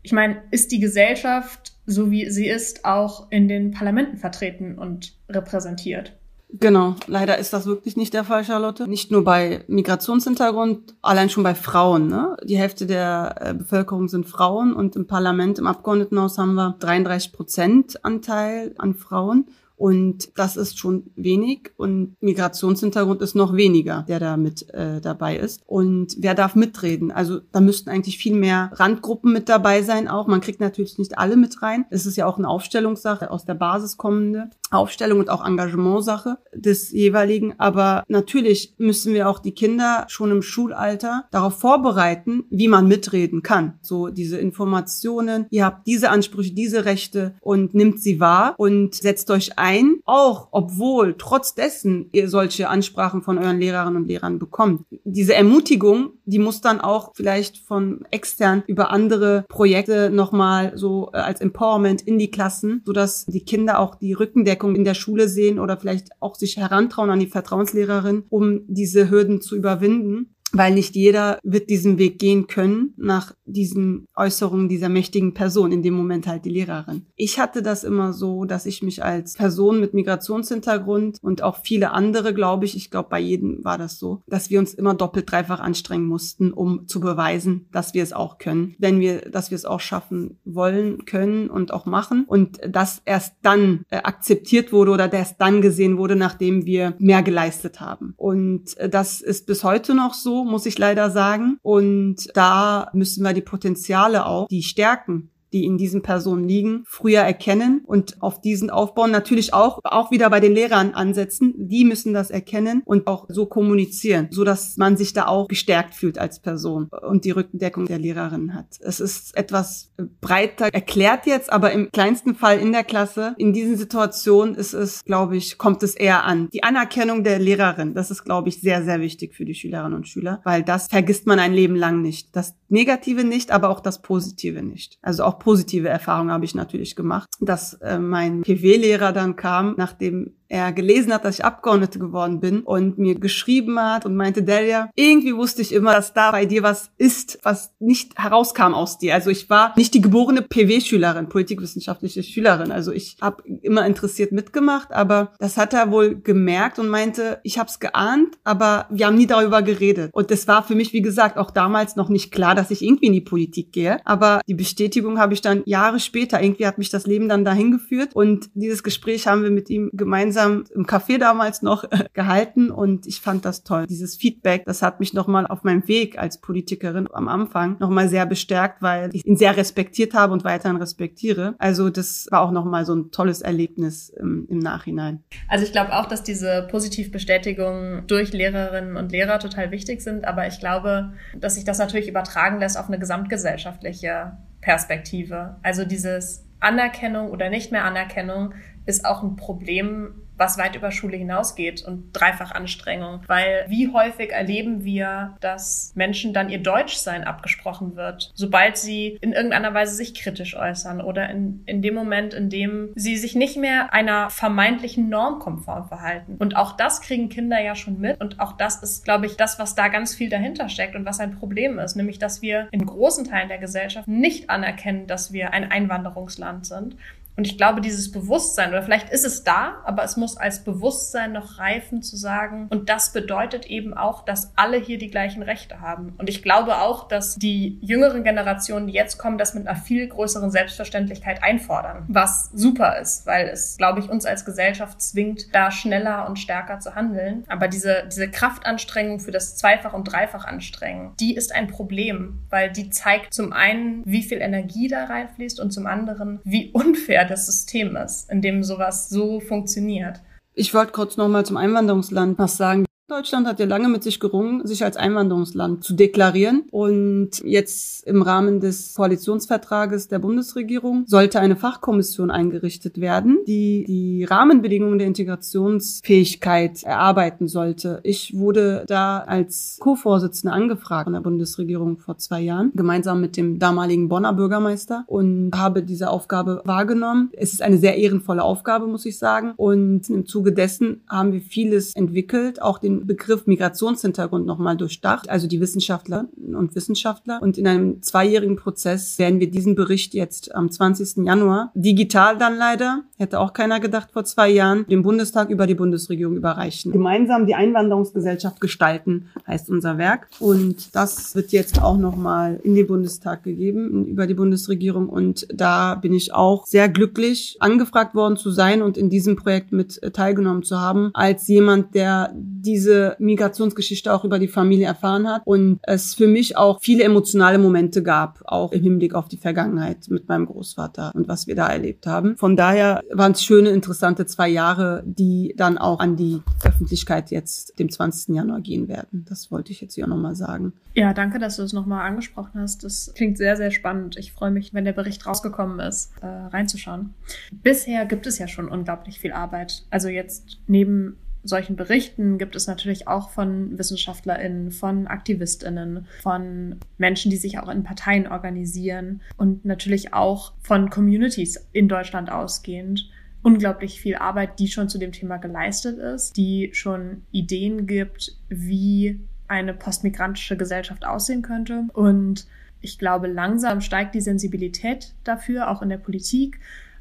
ich 0.02 0.12
meine, 0.12 0.42
ist 0.50 0.72
die 0.72 0.80
Gesellschaft, 0.80 1.74
so 1.86 2.10
wie 2.10 2.30
sie 2.30 2.48
ist, 2.48 2.84
auch 2.84 3.30
in 3.30 3.48
den 3.48 3.70
Parlamenten 3.70 4.16
vertreten 4.16 4.78
und 4.78 5.14
repräsentiert? 5.28 6.16
Genau, 6.58 6.96
leider 7.06 7.38
ist 7.38 7.52
das 7.52 7.66
wirklich 7.66 7.96
nicht 7.96 8.12
der 8.12 8.24
Fall, 8.24 8.44
Charlotte. 8.44 8.88
Nicht 8.88 9.10
nur 9.10 9.24
bei 9.24 9.64
Migrationshintergrund, 9.68 10.94
allein 11.00 11.30
schon 11.30 11.44
bei 11.44 11.54
Frauen. 11.54 12.08
Ne? 12.08 12.36
Die 12.44 12.58
Hälfte 12.58 12.86
der 12.86 13.36
äh, 13.40 13.54
Bevölkerung 13.54 14.08
sind 14.08 14.26
Frauen 14.26 14.74
und 14.74 14.96
im 14.96 15.06
Parlament, 15.06 15.58
im 15.58 15.66
Abgeordnetenhaus 15.66 16.38
haben 16.38 16.54
wir 16.54 16.76
33 16.80 17.32
Prozent 17.32 18.04
Anteil 18.04 18.74
an 18.78 18.94
Frauen. 18.94 19.46
Und 19.76 20.38
das 20.38 20.58
ist 20.58 20.78
schon 20.78 21.04
wenig 21.16 21.70
und 21.78 22.14
Migrationshintergrund 22.20 23.22
ist 23.22 23.34
noch 23.34 23.56
weniger, 23.56 24.04
der 24.06 24.20
da 24.20 24.36
mit 24.36 24.68
äh, 24.74 25.00
dabei 25.00 25.38
ist. 25.38 25.62
Und 25.66 26.16
wer 26.18 26.34
darf 26.34 26.54
mitreden? 26.54 27.10
Also 27.10 27.40
da 27.50 27.62
müssten 27.62 27.88
eigentlich 27.88 28.18
viel 28.18 28.34
mehr 28.34 28.70
Randgruppen 28.74 29.32
mit 29.32 29.48
dabei 29.48 29.80
sein 29.80 30.06
auch. 30.06 30.26
Man 30.26 30.42
kriegt 30.42 30.60
natürlich 30.60 30.98
nicht 30.98 31.16
alle 31.16 31.38
mit 31.38 31.62
rein. 31.62 31.86
Es 31.88 32.04
ist 32.04 32.16
ja 32.16 32.26
auch 32.26 32.36
eine 32.36 32.48
Aufstellungssache, 32.48 33.30
aus 33.30 33.46
der 33.46 33.54
Basis 33.54 33.96
kommende 33.96 34.50
Aufstellung 34.70 35.20
und 35.20 35.30
auch 35.30 35.44
Engagementsache 35.46 36.38
des 36.54 36.90
jeweiligen. 36.92 37.54
Aber 37.58 38.04
natürlich 38.08 38.74
müssen 38.78 39.14
wir 39.14 39.28
auch 39.28 39.38
die 39.38 39.54
Kinder 39.54 40.04
schon 40.08 40.30
im 40.30 40.42
Schulalter 40.42 41.24
darauf 41.30 41.58
vorbereiten, 41.58 42.44
wie 42.50 42.68
man 42.68 42.88
mitreden 42.88 43.42
kann. 43.42 43.78
So 43.82 44.08
diese 44.08 44.38
Informationen, 44.38 45.46
ihr 45.50 45.64
habt 45.64 45.86
diese 45.86 46.10
Ansprüche, 46.10 46.52
diese 46.52 46.84
Rechte 46.84 47.34
und 47.40 47.74
nimmt 47.74 48.00
sie 48.00 48.20
wahr 48.20 48.54
und 48.56 48.94
setzt 48.94 49.30
euch 49.30 49.58
ein 49.58 49.98
auch 50.04 50.48
obwohl 50.50 51.14
trotz 51.16 51.54
dessen 51.54 52.08
ihr 52.12 52.28
solche 52.28 52.68
Ansprachen 52.68 53.22
von 53.22 53.38
euren 53.38 53.58
Lehrerinnen 53.58 54.02
und 54.02 54.08
Lehrern 54.08 54.38
bekommt. 54.38 54.84
Diese 55.04 55.34
Ermutigung, 55.34 56.10
die 56.24 56.38
muss 56.38 56.60
dann 56.60 56.80
auch 56.80 57.12
vielleicht 57.14 57.58
von 57.58 58.04
extern 58.10 58.62
über 58.66 58.90
andere 58.90 59.44
Projekte 59.48 60.10
nochmal 60.10 60.72
so 60.76 61.10
äh, 61.12 61.18
als 61.18 61.40
Empowerment 61.40 62.02
in 62.02 62.18
die 62.18 62.30
Klassen, 62.30 62.82
sodass 62.84 63.26
die 63.26 63.44
Kinder 63.44 63.78
auch 63.78 63.94
die 63.94 64.12
Rückendeckung 64.60 64.76
in 64.76 64.84
der 64.84 64.94
Schule 64.94 65.28
sehen 65.28 65.58
oder 65.58 65.76
vielleicht 65.76 66.10
auch 66.20 66.34
sich 66.34 66.56
herantrauen 66.56 67.10
an 67.10 67.20
die 67.20 67.26
Vertrauenslehrerin, 67.26 68.24
um 68.28 68.62
diese 68.68 69.10
Hürden 69.10 69.40
zu 69.40 69.56
überwinden 69.56 70.34
weil 70.52 70.74
nicht 70.74 70.96
jeder 70.96 71.38
wird 71.42 71.70
diesen 71.70 71.98
Weg 71.98 72.18
gehen 72.18 72.46
können 72.46 72.94
nach 72.96 73.34
diesen 73.44 74.06
Äußerungen 74.16 74.68
dieser 74.68 74.88
mächtigen 74.88 75.34
Person, 75.34 75.72
in 75.72 75.82
dem 75.82 75.94
Moment 75.94 76.26
halt 76.26 76.44
die 76.44 76.50
Lehrerin. 76.50 77.06
Ich 77.16 77.38
hatte 77.38 77.62
das 77.62 77.84
immer 77.84 78.12
so, 78.12 78.44
dass 78.44 78.66
ich 78.66 78.82
mich 78.82 79.04
als 79.04 79.34
Person 79.34 79.80
mit 79.80 79.94
Migrationshintergrund 79.94 81.18
und 81.22 81.42
auch 81.42 81.58
viele 81.62 81.92
andere, 81.92 82.34
glaube 82.34 82.64
ich, 82.64 82.76
ich 82.76 82.90
glaube 82.90 83.08
bei 83.10 83.20
jedem 83.20 83.64
war 83.64 83.78
das 83.78 83.98
so, 83.98 84.22
dass 84.26 84.50
wir 84.50 84.58
uns 84.58 84.74
immer 84.74 84.94
doppelt, 84.94 85.30
dreifach 85.30 85.60
anstrengen 85.60 86.06
mussten, 86.06 86.52
um 86.52 86.86
zu 86.86 87.00
beweisen, 87.00 87.66
dass 87.72 87.94
wir 87.94 88.02
es 88.02 88.12
auch 88.12 88.38
können, 88.38 88.74
wenn 88.78 89.00
wir, 89.00 89.22
dass 89.30 89.50
wir 89.50 89.56
es 89.56 89.64
auch 89.64 89.80
schaffen 89.80 90.38
wollen, 90.44 91.04
können 91.04 91.50
und 91.50 91.72
auch 91.72 91.86
machen 91.86 92.24
und 92.26 92.58
das 92.68 93.02
erst 93.04 93.34
dann 93.42 93.84
äh, 93.90 93.96
akzeptiert 93.98 94.72
wurde 94.72 94.92
oder 94.92 95.12
erst 95.12 95.40
dann 95.40 95.60
gesehen 95.60 95.98
wurde, 95.98 96.16
nachdem 96.16 96.66
wir 96.66 96.94
mehr 96.98 97.22
geleistet 97.22 97.80
haben. 97.80 98.14
Und 98.16 98.76
äh, 98.78 98.88
das 98.88 99.20
ist 99.20 99.46
bis 99.46 99.64
heute 99.64 99.94
noch 99.94 100.14
so 100.14 100.39
muss 100.44 100.66
ich 100.66 100.78
leider 100.78 101.10
sagen. 101.10 101.58
Und 101.62 102.28
da 102.34 102.90
müssen 102.92 103.24
wir 103.24 103.32
die 103.32 103.40
Potenziale 103.40 104.26
auch, 104.26 104.48
die 104.48 104.62
Stärken 104.62 105.30
die 105.52 105.64
in 105.64 105.78
diesen 105.78 106.02
Personen 106.02 106.48
liegen, 106.48 106.84
früher 106.86 107.20
erkennen 107.20 107.82
und 107.86 108.22
auf 108.22 108.40
diesen 108.40 108.70
aufbauen. 108.70 109.10
Natürlich 109.10 109.54
auch, 109.54 109.80
auch 109.84 110.10
wieder 110.10 110.30
bei 110.30 110.40
den 110.40 110.52
Lehrern 110.52 110.94
ansetzen. 110.94 111.54
Die 111.56 111.84
müssen 111.84 112.14
das 112.14 112.30
erkennen 112.30 112.82
und 112.84 113.06
auch 113.06 113.26
so 113.28 113.46
kommunizieren, 113.46 114.28
so 114.30 114.44
dass 114.44 114.76
man 114.76 114.96
sich 114.96 115.12
da 115.12 115.26
auch 115.26 115.48
gestärkt 115.48 115.94
fühlt 115.94 116.18
als 116.18 116.40
Person 116.40 116.88
und 117.08 117.24
die 117.24 117.30
Rückendeckung 117.30 117.86
der 117.86 117.98
Lehrerin 117.98 118.54
hat. 118.54 118.78
Es 118.80 119.00
ist 119.00 119.36
etwas 119.36 119.92
breiter 120.20 120.68
erklärt 120.72 121.26
jetzt, 121.26 121.52
aber 121.52 121.72
im 121.72 121.90
kleinsten 121.90 122.34
Fall 122.34 122.58
in 122.58 122.72
der 122.72 122.84
Klasse, 122.84 123.34
in 123.38 123.52
diesen 123.52 123.76
Situationen 123.76 124.54
ist 124.54 124.72
es, 124.72 125.04
glaube 125.04 125.36
ich, 125.36 125.58
kommt 125.58 125.82
es 125.82 125.94
eher 125.94 126.24
an. 126.24 126.48
Die 126.52 126.62
Anerkennung 126.62 127.24
der 127.24 127.38
Lehrerin, 127.38 127.94
das 127.94 128.10
ist, 128.10 128.24
glaube 128.24 128.48
ich, 128.48 128.60
sehr, 128.60 128.84
sehr 128.84 129.00
wichtig 129.00 129.34
für 129.34 129.44
die 129.44 129.54
Schülerinnen 129.54 129.94
und 129.94 130.08
Schüler, 130.08 130.40
weil 130.44 130.62
das 130.62 130.86
vergisst 130.88 131.26
man 131.26 131.38
ein 131.38 131.52
Leben 131.52 131.76
lang 131.76 132.02
nicht. 132.02 132.34
Das 132.36 132.54
Negative 132.68 133.24
nicht, 133.24 133.50
aber 133.50 133.70
auch 133.70 133.80
das 133.80 134.02
Positive 134.02 134.62
nicht. 134.62 134.98
Also 135.02 135.24
auch 135.24 135.39
positive 135.40 135.88
Erfahrungen 135.88 136.30
habe 136.30 136.44
ich 136.44 136.54
natürlich 136.54 136.94
gemacht, 136.94 137.28
dass 137.40 137.74
äh, 137.74 137.98
mein 137.98 138.42
PW-Lehrer 138.42 139.12
dann 139.12 139.34
kam, 139.34 139.74
nachdem 139.76 140.36
er 140.50 140.72
gelesen 140.72 141.14
hat, 141.14 141.24
dass 141.24 141.38
ich 141.38 141.44
Abgeordnete 141.44 142.00
geworden 142.00 142.40
bin 142.40 142.62
und 142.62 142.98
mir 142.98 143.14
geschrieben 143.14 143.78
hat 143.78 144.04
und 144.04 144.16
meinte, 144.16 144.42
Delia, 144.42 144.90
irgendwie 144.96 145.36
wusste 145.36 145.62
ich 145.62 145.72
immer, 145.72 145.92
dass 145.92 146.12
da 146.12 146.32
bei 146.32 146.44
dir 146.44 146.64
was 146.64 146.90
ist, 146.98 147.38
was 147.44 147.72
nicht 147.78 148.18
herauskam 148.18 148.74
aus 148.74 148.98
dir. 148.98 149.14
Also 149.14 149.30
ich 149.30 149.48
war 149.48 149.72
nicht 149.76 149.94
die 149.94 150.00
geborene 150.00 150.42
PW-Schülerin, 150.42 151.28
politikwissenschaftliche 151.28 152.24
Schülerin. 152.24 152.72
Also 152.72 152.90
ich 152.90 153.16
habe 153.20 153.44
immer 153.62 153.86
interessiert 153.86 154.32
mitgemacht, 154.32 154.90
aber 154.90 155.32
das 155.38 155.56
hat 155.56 155.72
er 155.72 155.92
wohl 155.92 156.16
gemerkt 156.20 156.80
und 156.80 156.88
meinte, 156.88 157.38
ich 157.44 157.58
habe 157.58 157.70
es 157.70 157.78
geahnt, 157.78 158.36
aber 158.42 158.86
wir 158.90 159.06
haben 159.06 159.16
nie 159.16 159.28
darüber 159.28 159.62
geredet. 159.62 160.10
Und 160.12 160.32
das 160.32 160.48
war 160.48 160.64
für 160.64 160.74
mich, 160.74 160.92
wie 160.92 161.02
gesagt, 161.02 161.38
auch 161.38 161.52
damals 161.52 161.94
noch 161.94 162.08
nicht 162.08 162.32
klar, 162.32 162.56
dass 162.56 162.72
ich 162.72 162.82
irgendwie 162.82 163.06
in 163.06 163.12
die 163.12 163.20
Politik 163.20 163.70
gehe. 163.70 164.04
Aber 164.04 164.40
die 164.48 164.54
Bestätigung 164.54 165.20
habe 165.20 165.32
ich 165.32 165.42
dann 165.42 165.62
Jahre 165.64 166.00
später, 166.00 166.42
irgendwie 166.42 166.66
hat 166.66 166.78
mich 166.78 166.90
das 166.90 167.06
Leben 167.06 167.28
dann 167.28 167.44
dahin 167.44 167.70
geführt 167.70 168.16
und 168.16 168.50
dieses 168.54 168.82
Gespräch 168.82 169.28
haben 169.28 169.44
wir 169.44 169.52
mit 169.52 169.70
ihm 169.70 169.90
gemeinsam 169.92 170.39
gemeinsam 170.40 170.64
im 170.74 170.86
Café 170.86 171.18
damals 171.18 171.62
noch 171.62 171.84
äh, 171.84 172.04
gehalten 172.12 172.70
und 172.70 173.06
ich 173.06 173.20
fand 173.20 173.44
das 173.44 173.64
toll. 173.64 173.86
Dieses 173.86 174.16
Feedback, 174.16 174.64
das 174.64 174.82
hat 174.82 175.00
mich 175.00 175.14
nochmal 175.14 175.46
auf 175.46 175.64
meinem 175.64 175.86
Weg 175.88 176.18
als 176.18 176.40
Politikerin 176.40 177.08
am 177.12 177.28
Anfang 177.28 177.76
nochmal 177.78 178.08
sehr 178.08 178.26
bestärkt, 178.26 178.82
weil 178.82 179.10
ich 179.12 179.26
ihn 179.26 179.36
sehr 179.36 179.56
respektiert 179.56 180.14
habe 180.14 180.32
und 180.32 180.44
weiterhin 180.44 180.76
respektiere. 180.76 181.54
Also 181.58 181.90
das 181.90 182.26
war 182.30 182.42
auch 182.42 182.50
nochmal 182.50 182.84
so 182.84 182.94
ein 182.94 183.10
tolles 183.10 183.42
Erlebnis 183.42 184.08
im, 184.10 184.46
im 184.48 184.58
Nachhinein. 184.58 185.22
Also 185.48 185.64
ich 185.64 185.72
glaube 185.72 185.94
auch, 185.94 186.06
dass 186.06 186.22
diese 186.22 186.66
Positivbestätigungen 186.70 188.06
durch 188.06 188.32
Lehrerinnen 188.32 188.96
und 188.96 189.12
Lehrer 189.12 189.38
total 189.38 189.70
wichtig 189.70 190.00
sind, 190.00 190.24
aber 190.26 190.46
ich 190.46 190.60
glaube, 190.60 191.12
dass 191.38 191.54
sich 191.54 191.64
das 191.64 191.78
natürlich 191.78 192.08
übertragen 192.08 192.58
lässt 192.58 192.78
auf 192.78 192.88
eine 192.88 192.98
gesamtgesellschaftliche 192.98 194.32
Perspektive. 194.60 195.56
Also 195.62 195.84
dieses 195.84 196.44
Anerkennung 196.60 197.30
oder 197.30 197.48
nicht 197.48 197.72
mehr 197.72 197.84
Anerkennung 197.84 198.52
ist 198.86 199.04
auch 199.04 199.22
ein 199.22 199.36
Problem, 199.36 200.14
was 200.40 200.56
weit 200.56 200.74
über 200.74 200.90
Schule 200.90 201.18
hinausgeht 201.18 201.82
und 201.82 202.12
dreifach 202.12 202.52
Anstrengung. 202.52 203.20
Weil 203.26 203.66
wie 203.68 203.92
häufig 203.92 204.32
erleben 204.32 204.84
wir, 204.84 205.36
dass 205.40 205.92
Menschen 205.94 206.32
dann 206.32 206.48
ihr 206.48 206.62
Deutschsein 206.62 207.24
abgesprochen 207.24 207.94
wird, 207.94 208.32
sobald 208.34 208.78
sie 208.78 209.18
in 209.20 209.32
irgendeiner 209.32 209.74
Weise 209.74 209.94
sich 209.94 210.14
kritisch 210.14 210.56
äußern 210.56 211.02
oder 211.02 211.28
in, 211.28 211.62
in 211.66 211.82
dem 211.82 211.94
Moment, 211.94 212.32
in 212.32 212.48
dem 212.48 212.88
sie 212.94 213.16
sich 213.18 213.34
nicht 213.36 213.58
mehr 213.58 213.92
einer 213.92 214.30
vermeintlichen 214.30 215.10
Norm 215.10 215.38
konform 215.40 215.86
verhalten. 215.86 216.36
Und 216.38 216.56
auch 216.56 216.76
das 216.76 217.02
kriegen 217.02 217.28
Kinder 217.28 217.60
ja 217.60 217.74
schon 217.74 218.00
mit. 218.00 218.18
Und 218.20 218.40
auch 218.40 218.52
das 218.52 218.82
ist, 218.82 219.04
glaube 219.04 219.26
ich, 219.26 219.36
das, 219.36 219.58
was 219.58 219.74
da 219.74 219.88
ganz 219.88 220.14
viel 220.14 220.30
dahinter 220.30 220.70
steckt 220.70 220.96
und 220.96 221.04
was 221.04 221.20
ein 221.20 221.38
Problem 221.38 221.78
ist. 221.78 221.96
Nämlich, 221.96 222.18
dass 222.18 222.40
wir 222.40 222.68
in 222.70 222.86
großen 222.86 223.26
Teilen 223.26 223.48
der 223.48 223.58
Gesellschaft 223.58 224.08
nicht 224.08 224.48
anerkennen, 224.48 225.06
dass 225.06 225.34
wir 225.34 225.52
ein 225.52 225.70
Einwanderungsland 225.70 226.64
sind 226.64 226.96
Und 227.40 227.46
ich 227.46 227.56
glaube, 227.56 227.80
dieses 227.80 228.12
Bewusstsein, 228.12 228.68
oder 228.68 228.82
vielleicht 228.82 229.08
ist 229.08 229.24
es 229.24 229.44
da, 229.44 229.78
aber 229.86 230.04
es 230.04 230.18
muss 230.18 230.36
als 230.36 230.62
Bewusstsein 230.62 231.32
noch 231.32 231.58
reifen 231.58 232.02
zu 232.02 232.18
sagen, 232.18 232.66
und 232.68 232.90
das 232.90 233.14
bedeutet 233.14 233.64
eben 233.64 233.94
auch, 233.94 234.26
dass 234.26 234.52
alle 234.56 234.76
hier 234.76 234.98
die 234.98 235.08
gleichen 235.08 235.42
Rechte 235.42 235.80
haben. 235.80 236.12
Und 236.18 236.28
ich 236.28 236.42
glaube 236.42 236.82
auch, 236.82 237.08
dass 237.08 237.36
die 237.36 237.78
jüngeren 237.80 238.24
Generationen, 238.24 238.88
die 238.88 238.92
jetzt 238.92 239.16
kommen, 239.16 239.38
das 239.38 239.54
mit 239.54 239.66
einer 239.66 239.74
viel 239.74 240.06
größeren 240.06 240.50
Selbstverständlichkeit 240.50 241.42
einfordern, 241.42 242.04
was 242.08 242.50
super 242.52 242.98
ist, 242.98 243.24
weil 243.24 243.48
es, 243.48 243.78
glaube 243.78 244.00
ich, 244.00 244.10
uns 244.10 244.26
als 244.26 244.44
Gesellschaft 244.44 245.00
zwingt, 245.00 245.54
da 245.54 245.70
schneller 245.70 246.28
und 246.28 246.38
stärker 246.38 246.78
zu 246.78 246.94
handeln. 246.94 247.44
Aber 247.48 247.68
diese, 247.68 248.04
diese 248.06 248.30
Kraftanstrengung 248.30 249.18
für 249.18 249.32
das 249.32 249.56
Zweifach- 249.56 249.94
und 249.94 250.04
Dreifach-Anstrengen, 250.12 251.12
die 251.18 251.34
ist 251.34 251.54
ein 251.54 251.68
Problem, 251.68 252.40
weil 252.50 252.70
die 252.70 252.90
zeigt 252.90 253.32
zum 253.32 253.54
einen, 253.54 254.02
wie 254.04 254.24
viel 254.24 254.42
Energie 254.42 254.88
da 254.88 255.04
reinfließt 255.04 255.58
und 255.58 255.70
zum 255.70 255.86
anderen, 255.86 256.40
wie 256.44 256.70
unfair 256.72 257.29
das 257.30 257.46
System 257.46 257.96
ist, 257.96 258.30
in 258.30 258.42
dem 258.42 258.62
sowas 258.62 259.08
so 259.08 259.40
funktioniert. 259.40 260.20
Ich 260.54 260.74
wollte 260.74 260.92
kurz 260.92 261.16
noch 261.16 261.28
mal 261.28 261.46
zum 261.46 261.56
Einwanderungsland 261.56 262.38
was 262.38 262.56
sagen. 262.56 262.84
Deutschland 263.10 263.48
hat 263.48 263.58
ja 263.58 263.66
lange 263.66 263.88
mit 263.88 264.04
sich 264.04 264.20
gerungen, 264.20 264.64
sich 264.64 264.84
als 264.84 264.96
Einwanderungsland 264.96 265.82
zu 265.82 265.94
deklarieren. 265.94 266.62
Und 266.70 267.42
jetzt 267.44 268.06
im 268.06 268.22
Rahmen 268.22 268.60
des 268.60 268.94
Koalitionsvertrages 268.94 270.06
der 270.06 270.20
Bundesregierung 270.20 271.04
sollte 271.08 271.40
eine 271.40 271.56
Fachkommission 271.56 272.30
eingerichtet 272.30 273.00
werden, 273.00 273.38
die 273.48 273.84
die 273.88 274.24
Rahmenbedingungen 274.24 274.98
der 274.98 275.08
Integrationsfähigkeit 275.08 276.84
erarbeiten 276.84 277.48
sollte. 277.48 277.98
Ich 278.04 278.38
wurde 278.38 278.84
da 278.86 279.18
als 279.18 279.78
Co-Vorsitzende 279.80 280.54
angefragt 280.54 281.06
von 281.06 281.14
der 281.14 281.20
Bundesregierung 281.20 281.98
vor 281.98 282.16
zwei 282.18 282.40
Jahren, 282.40 282.70
gemeinsam 282.76 283.20
mit 283.20 283.36
dem 283.36 283.58
damaligen 283.58 284.08
Bonner 284.08 284.34
Bürgermeister 284.34 285.02
und 285.08 285.50
habe 285.56 285.82
diese 285.82 286.10
Aufgabe 286.10 286.62
wahrgenommen. 286.64 287.30
Es 287.32 287.54
ist 287.54 287.62
eine 287.62 287.78
sehr 287.78 287.96
ehrenvolle 287.96 288.44
Aufgabe, 288.44 288.86
muss 288.86 289.04
ich 289.04 289.18
sagen. 289.18 289.54
Und 289.56 290.08
im 290.08 290.26
Zuge 290.26 290.52
dessen 290.52 291.00
haben 291.08 291.32
wir 291.32 291.40
vieles 291.40 291.96
entwickelt, 291.96 292.62
auch 292.62 292.78
den 292.78 292.99
Begriff 293.06 293.46
Migrationshintergrund 293.46 294.46
nochmal 294.46 294.76
durchdacht, 294.76 295.28
also 295.28 295.46
die 295.46 295.60
Wissenschaftler 295.60 296.28
und 296.36 296.74
Wissenschaftler. 296.74 297.40
Und 297.42 297.58
in 297.58 297.66
einem 297.66 298.02
zweijährigen 298.02 298.56
Prozess 298.56 299.18
werden 299.18 299.40
wir 299.40 299.50
diesen 299.50 299.74
Bericht 299.74 300.14
jetzt 300.14 300.54
am 300.54 300.70
20. 300.70 301.24
Januar, 301.24 301.70
digital 301.74 302.38
dann 302.38 302.56
leider, 302.56 303.02
hätte 303.16 303.40
auch 303.40 303.52
keiner 303.52 303.80
gedacht 303.80 304.10
vor 304.12 304.24
zwei 304.24 304.48
Jahren, 304.48 304.86
dem 304.86 305.02
Bundestag 305.02 305.50
über 305.50 305.66
die 305.66 305.74
Bundesregierung 305.74 306.36
überreichen. 306.36 306.92
Gemeinsam 306.92 307.46
die 307.46 307.54
Einwanderungsgesellschaft 307.54 308.60
gestalten, 308.60 309.28
heißt 309.46 309.70
unser 309.70 309.98
Werk. 309.98 310.28
Und 310.38 310.94
das 310.94 311.34
wird 311.34 311.52
jetzt 311.52 311.82
auch 311.82 311.98
nochmal 311.98 312.60
in 312.62 312.74
den 312.74 312.86
Bundestag 312.86 313.42
gegeben, 313.42 314.06
über 314.06 314.26
die 314.26 314.34
Bundesregierung. 314.34 315.08
Und 315.08 315.46
da 315.52 315.94
bin 315.94 316.12
ich 316.12 316.32
auch 316.32 316.66
sehr 316.66 316.88
glücklich, 316.88 317.56
angefragt 317.60 318.14
worden 318.14 318.36
zu 318.36 318.50
sein 318.50 318.82
und 318.82 318.96
in 318.96 319.10
diesem 319.10 319.36
Projekt 319.36 319.72
mit 319.72 320.00
teilgenommen 320.12 320.62
zu 320.62 320.80
haben, 320.80 321.10
als 321.14 321.46
jemand, 321.48 321.94
der 321.94 322.34
diese 322.62 323.16
Migrationsgeschichte 323.18 324.12
auch 324.12 324.24
über 324.24 324.38
die 324.38 324.48
Familie 324.48 324.86
erfahren 324.86 325.28
hat 325.28 325.42
und 325.44 325.80
es 325.82 326.14
für 326.14 326.26
mich 326.26 326.56
auch 326.56 326.80
viele 326.80 327.04
emotionale 327.04 327.58
Momente 327.58 328.02
gab, 328.02 328.40
auch 328.44 328.72
im 328.72 328.82
Hinblick 328.82 329.14
auf 329.14 329.28
die 329.28 329.36
Vergangenheit 329.36 330.08
mit 330.08 330.28
meinem 330.28 330.46
Großvater 330.46 331.12
und 331.14 331.28
was 331.28 331.46
wir 331.46 331.54
da 331.54 331.68
erlebt 331.68 332.06
haben. 332.06 332.36
Von 332.36 332.56
daher 332.56 333.02
waren 333.12 333.32
es 333.32 333.42
schöne, 333.42 333.70
interessante 333.70 334.26
zwei 334.26 334.48
Jahre, 334.48 335.02
die 335.06 335.54
dann 335.56 335.78
auch 335.78 336.00
an 336.00 336.16
die 336.16 336.42
Öffentlichkeit 336.64 337.30
jetzt 337.30 337.78
dem 337.78 337.90
20. 337.90 338.34
Januar 338.34 338.60
gehen 338.60 338.88
werden. 338.88 339.24
Das 339.28 339.50
wollte 339.50 339.72
ich 339.72 339.80
jetzt 339.80 339.94
hier 339.94 340.06
nochmal 340.06 340.34
sagen. 340.34 340.72
Ja, 340.94 341.14
danke, 341.14 341.38
dass 341.38 341.56
du 341.56 341.62
es 341.62 341.72
nochmal 341.72 342.06
angesprochen 342.06 342.60
hast. 342.60 342.84
Das 342.84 343.12
klingt 343.14 343.38
sehr, 343.38 343.56
sehr 343.56 343.70
spannend. 343.70 344.16
Ich 344.16 344.32
freue 344.32 344.50
mich, 344.50 344.74
wenn 344.74 344.84
der 344.84 344.92
Bericht 344.92 345.26
rausgekommen 345.26 345.78
ist, 345.80 346.12
äh, 346.20 346.26
reinzuschauen. 346.26 347.14
Bisher 347.62 348.06
gibt 348.06 348.26
es 348.26 348.38
ja 348.38 348.48
schon 348.48 348.68
unglaublich 348.68 349.20
viel 349.20 349.32
Arbeit. 349.32 349.84
Also 349.90 350.08
jetzt 350.08 350.58
neben 350.66 351.16
solchen 351.42 351.76
Berichten 351.76 352.38
gibt 352.38 352.54
es 352.54 352.66
natürlich 352.66 353.08
auch 353.08 353.30
von 353.30 353.78
WissenschaftlerInnen, 353.78 354.70
von 354.70 355.06
AktivistInnen, 355.06 356.06
von 356.22 356.76
Menschen, 356.98 357.30
die 357.30 357.36
sich 357.36 357.58
auch 357.58 357.68
in 357.68 357.82
Parteien 357.82 358.26
organisieren 358.26 359.22
und 359.36 359.64
natürlich 359.64 360.12
auch 360.12 360.52
von 360.60 360.90
Communities 360.90 361.68
in 361.72 361.88
Deutschland 361.88 362.30
ausgehend 362.30 363.08
unglaublich 363.42 364.00
viel 364.00 364.16
Arbeit, 364.16 364.58
die 364.58 364.68
schon 364.68 364.88
zu 364.88 364.98
dem 364.98 365.12
Thema 365.12 365.38
geleistet 365.38 365.98
ist, 365.98 366.36
die 366.36 366.70
schon 366.72 367.22
Ideen 367.30 367.86
gibt, 367.86 368.36
wie 368.48 369.20
eine 369.48 369.74
postmigrantische 369.74 370.56
Gesellschaft 370.56 371.04
aussehen 371.06 371.42
könnte. 371.42 371.84
Und 371.92 372.46
ich 372.80 372.98
glaube, 372.98 373.26
langsam 373.26 373.80
steigt 373.80 374.14
die 374.14 374.20
Sensibilität 374.20 375.14
dafür, 375.24 375.70
auch 375.70 375.82
in 375.82 375.88
der 375.88 375.98
Politik, 375.98 376.60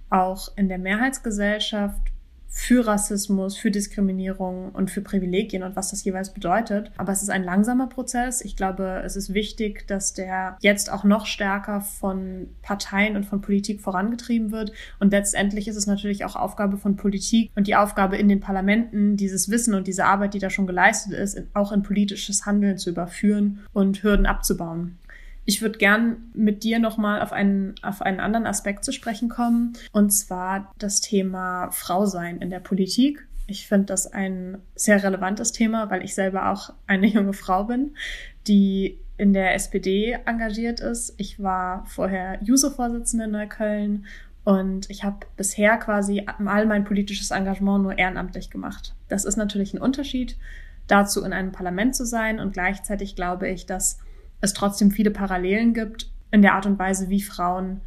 auch 0.10 0.50
in 0.56 0.70
der 0.70 0.80
Mehrheitsgesellschaft 0.80 2.02
für 2.50 2.86
Rassismus, 2.86 3.58
für 3.58 3.70
Diskriminierung 3.70 4.72
und 4.72 4.90
für 4.90 5.02
Privilegien 5.02 5.64
und 5.64 5.76
was 5.76 5.92
das 5.92 6.04
jeweils 6.04 6.34
bedeutet. 6.34 6.92
Aber 6.98 7.12
es 7.12 7.22
ist 7.22 7.30
ein 7.30 7.44
langsamer 7.44 7.88
Prozess. 7.88 8.42
Ich 8.42 8.56
glaube, 8.56 9.02
es 9.06 9.16
ist 9.16 9.34
wichtig, 9.34 9.88
dass 9.88 10.14
der 10.14 10.58
jetzt 10.60 10.92
auch 10.92 11.04
noch 11.04 11.28
stärker 11.28 11.82
von 11.82 12.48
Parteien 12.64 13.16
und 13.16 13.26
von 13.26 13.42
Politik 13.42 13.82
vorangetrieben 13.82 14.52
wird. 14.52 14.72
Und 15.00 15.12
letztendlich 15.12 15.68
ist 15.68 15.76
es 15.76 15.86
natürlich 15.86 16.26
auch 16.26 16.36
Aufgabe 16.36 16.78
von 16.78 16.96
Politik 16.96 17.52
und 17.56 17.68
die 17.68 17.76
Aufgabe 17.76 18.18
in 18.18 18.28
den 18.28 18.40
Parlamenten, 18.40 19.16
dieses 19.16 19.50
Wissen 19.50 19.76
und 19.76 19.88
diese 19.88 20.06
Arbeit, 20.06 20.34
die 20.34 20.40
da 20.40 20.50
schon 20.50 20.68
geleistet 20.68 21.14
ist, 21.14 21.42
auch 21.54 21.72
in 21.72 21.84
politisches 21.84 22.46
Handeln 22.46 22.78
zu 22.78 22.90
überführen 22.90 23.60
und 23.74 24.02
Hürden 24.02 24.26
abzubauen. 24.26 24.98
Ich 25.50 25.64
würde 25.64 25.80
gern 25.80 26.30
mit 26.36 26.62
dir 26.62 26.78
nochmal 26.78 27.24
auf 27.24 27.34
einen, 27.34 27.74
auf 27.82 28.04
einen 28.04 28.20
anderen 28.20 28.46
Aspekt 28.46 28.86
zu 28.86 28.92
sprechen 28.92 29.30
kommen, 29.30 29.74
und 29.92 30.12
zwar 30.12 30.72
das 30.78 31.02
Thema 31.02 31.72
Frau 31.72 32.06
sein 32.06 32.38
in 32.38 32.52
der 32.52 32.60
Politik. 32.60 33.28
Ich 33.48 33.68
finde 33.68 33.88
das 33.88 34.06
ein 34.06 34.60
sehr 34.76 35.04
relevantes 35.04 35.52
Thema, 35.52 35.90
weil 35.90 36.04
ich 36.04 36.14
selber 36.14 36.52
auch 36.52 36.72
eine 36.86 37.08
junge 37.12 37.34
Frau 37.34 37.64
bin, 37.64 37.96
die 38.48 39.00
in 39.18 39.34
der 39.34 39.56
SPD 39.56 40.20
engagiert 40.28 40.82
ist. 40.82 41.16
Ich 41.18 41.42
war 41.42 41.84
vorher 41.88 42.38
Juso-Vorsitzende 42.44 43.26
in 43.26 43.32
Neukölln 43.32 44.06
und 44.44 44.88
ich 44.92 45.04
habe 45.04 45.26
bisher 45.36 45.78
quasi 45.78 46.28
all 46.46 46.68
mein 46.68 46.84
politisches 46.84 47.32
Engagement 47.32 47.82
nur 47.82 47.98
ehrenamtlich 47.98 48.52
gemacht. 48.52 48.94
Das 49.08 49.26
ist 49.26 49.36
natürlich 49.36 49.74
ein 49.74 49.82
Unterschied 49.82 50.38
dazu, 50.86 51.26
in 51.26 51.34
einem 51.34 51.52
Parlament 51.52 51.96
zu 51.96 52.06
sein 52.06 52.40
und 52.40 52.54
gleichzeitig 52.54 53.16
glaube 53.16 53.50
ich, 53.50 53.66
dass 53.66 53.98
es 54.42 54.54
trotzdem 54.54 54.92
viele 54.92 55.12
Parallelen 55.12 55.74
gibt 55.74 56.10
in 56.32 56.42
der 56.42 56.54
Art 56.54 56.66
und 56.66 56.80
Weise, 56.80 57.10
wie 57.10 57.22
Frauen 57.22 57.82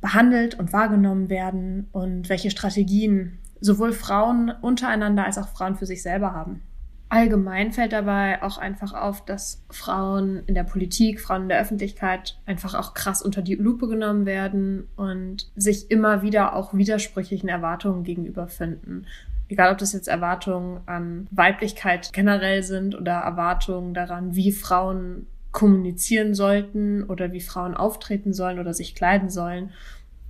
behandelt 0.00 0.58
und 0.58 0.72
wahrgenommen 0.72 1.30
werden 1.30 1.88
und 1.92 2.28
welche 2.28 2.50
Strategien 2.50 3.38
sowohl 3.60 3.92
Frauen 3.92 4.50
untereinander 4.60 5.24
als 5.24 5.38
auch 5.38 5.48
Frauen 5.48 5.76
für 5.76 5.86
sich 5.86 6.02
selber 6.02 6.34
haben. 6.34 6.62
Allgemein 7.08 7.72
fällt 7.72 7.92
dabei 7.92 8.42
auch 8.42 8.56
einfach 8.56 8.94
auf, 8.94 9.24
dass 9.24 9.62
Frauen 9.68 10.42
in 10.46 10.54
der 10.54 10.64
Politik, 10.64 11.20
Frauen 11.20 11.42
in 11.42 11.48
der 11.50 11.60
Öffentlichkeit 11.60 12.38
einfach 12.46 12.74
auch 12.74 12.94
krass 12.94 13.20
unter 13.20 13.42
die 13.42 13.54
Lupe 13.54 13.86
genommen 13.86 14.24
werden 14.24 14.88
und 14.96 15.52
sich 15.54 15.90
immer 15.90 16.22
wieder 16.22 16.56
auch 16.56 16.72
widersprüchlichen 16.72 17.50
Erwartungen 17.50 18.02
gegenüber 18.02 18.48
finden. 18.48 19.04
Egal, 19.48 19.72
ob 19.72 19.78
das 19.78 19.92
jetzt 19.92 20.08
Erwartungen 20.08 20.80
an 20.86 21.26
Weiblichkeit 21.30 22.14
generell 22.14 22.62
sind 22.62 22.94
oder 22.94 23.12
Erwartungen 23.12 23.92
daran, 23.92 24.34
wie 24.34 24.50
Frauen 24.50 25.26
kommunizieren 25.52 26.34
sollten 26.34 27.04
oder 27.04 27.32
wie 27.32 27.40
Frauen 27.40 27.74
auftreten 27.74 28.32
sollen 28.32 28.58
oder 28.58 28.74
sich 28.74 28.94
kleiden 28.94 29.30
sollen. 29.30 29.70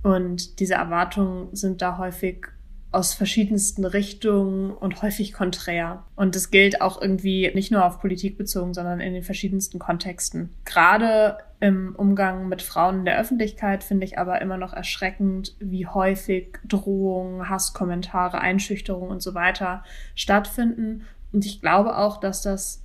Und 0.03 0.59
diese 0.59 0.75
Erwartungen 0.75 1.55
sind 1.55 1.81
da 1.81 1.97
häufig 1.97 2.47
aus 2.93 3.15
verschiedensten 3.15 3.85
Richtungen 3.85 4.69
und 4.71 5.01
häufig 5.01 5.33
konträr. 5.33 6.03
Und 6.15 6.35
das 6.35 6.51
gilt 6.51 6.79
auch 6.79 7.01
irgendwie 7.01 7.51
nicht 7.55 7.71
nur 7.71 7.83
auf 7.85 7.99
Politik 7.99 8.37
bezogen, 8.37 8.75
sondern 8.75 8.99
in 8.99 9.13
den 9.13 9.23
verschiedensten 9.23 9.79
Kontexten. 9.79 10.51
Gerade 10.63 11.37
im 11.59 11.95
Umgang 11.95 12.49
mit 12.49 12.61
Frauen 12.61 12.99
in 12.99 13.05
der 13.05 13.19
Öffentlichkeit 13.19 13.83
finde 13.83 14.05
ich 14.05 14.19
aber 14.19 14.41
immer 14.41 14.57
noch 14.57 14.73
erschreckend, 14.73 15.55
wie 15.59 15.87
häufig 15.87 16.59
Drohungen, 16.67 17.49
Hasskommentare, 17.49 18.39
Einschüchterungen 18.39 19.09
und 19.09 19.23
so 19.23 19.33
weiter 19.33 19.83
stattfinden. 20.13 21.03
Und 21.31 21.45
ich 21.47 21.61
glaube 21.61 21.97
auch, 21.97 22.19
dass 22.19 22.43
das 22.43 22.82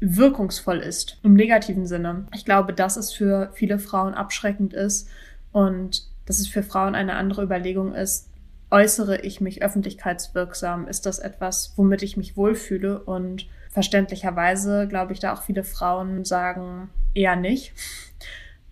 wirkungsvoll 0.00 0.78
ist, 0.78 1.18
im 1.22 1.34
negativen 1.34 1.86
Sinne. 1.86 2.26
Ich 2.34 2.44
glaube, 2.44 2.72
dass 2.72 2.96
es 2.96 3.12
für 3.12 3.50
viele 3.54 3.78
Frauen 3.78 4.14
abschreckend 4.14 4.72
ist 4.72 5.08
und 5.52 6.06
dass 6.26 6.38
es 6.38 6.48
für 6.48 6.62
Frauen 6.62 6.94
eine 6.94 7.16
andere 7.16 7.42
Überlegung 7.42 7.94
ist, 7.94 8.28
äußere 8.70 9.22
ich 9.22 9.40
mich 9.40 9.62
öffentlichkeitswirksam? 9.62 10.86
Ist 10.86 11.06
das 11.06 11.18
etwas, 11.18 11.72
womit 11.76 12.02
ich 12.02 12.16
mich 12.16 12.36
wohlfühle? 12.36 13.02
Und 13.02 13.46
verständlicherweise 13.70 14.86
glaube 14.88 15.12
ich, 15.12 15.20
da 15.20 15.32
auch 15.32 15.42
viele 15.42 15.64
Frauen 15.64 16.24
sagen 16.24 16.90
eher 17.14 17.36
nicht. 17.36 17.72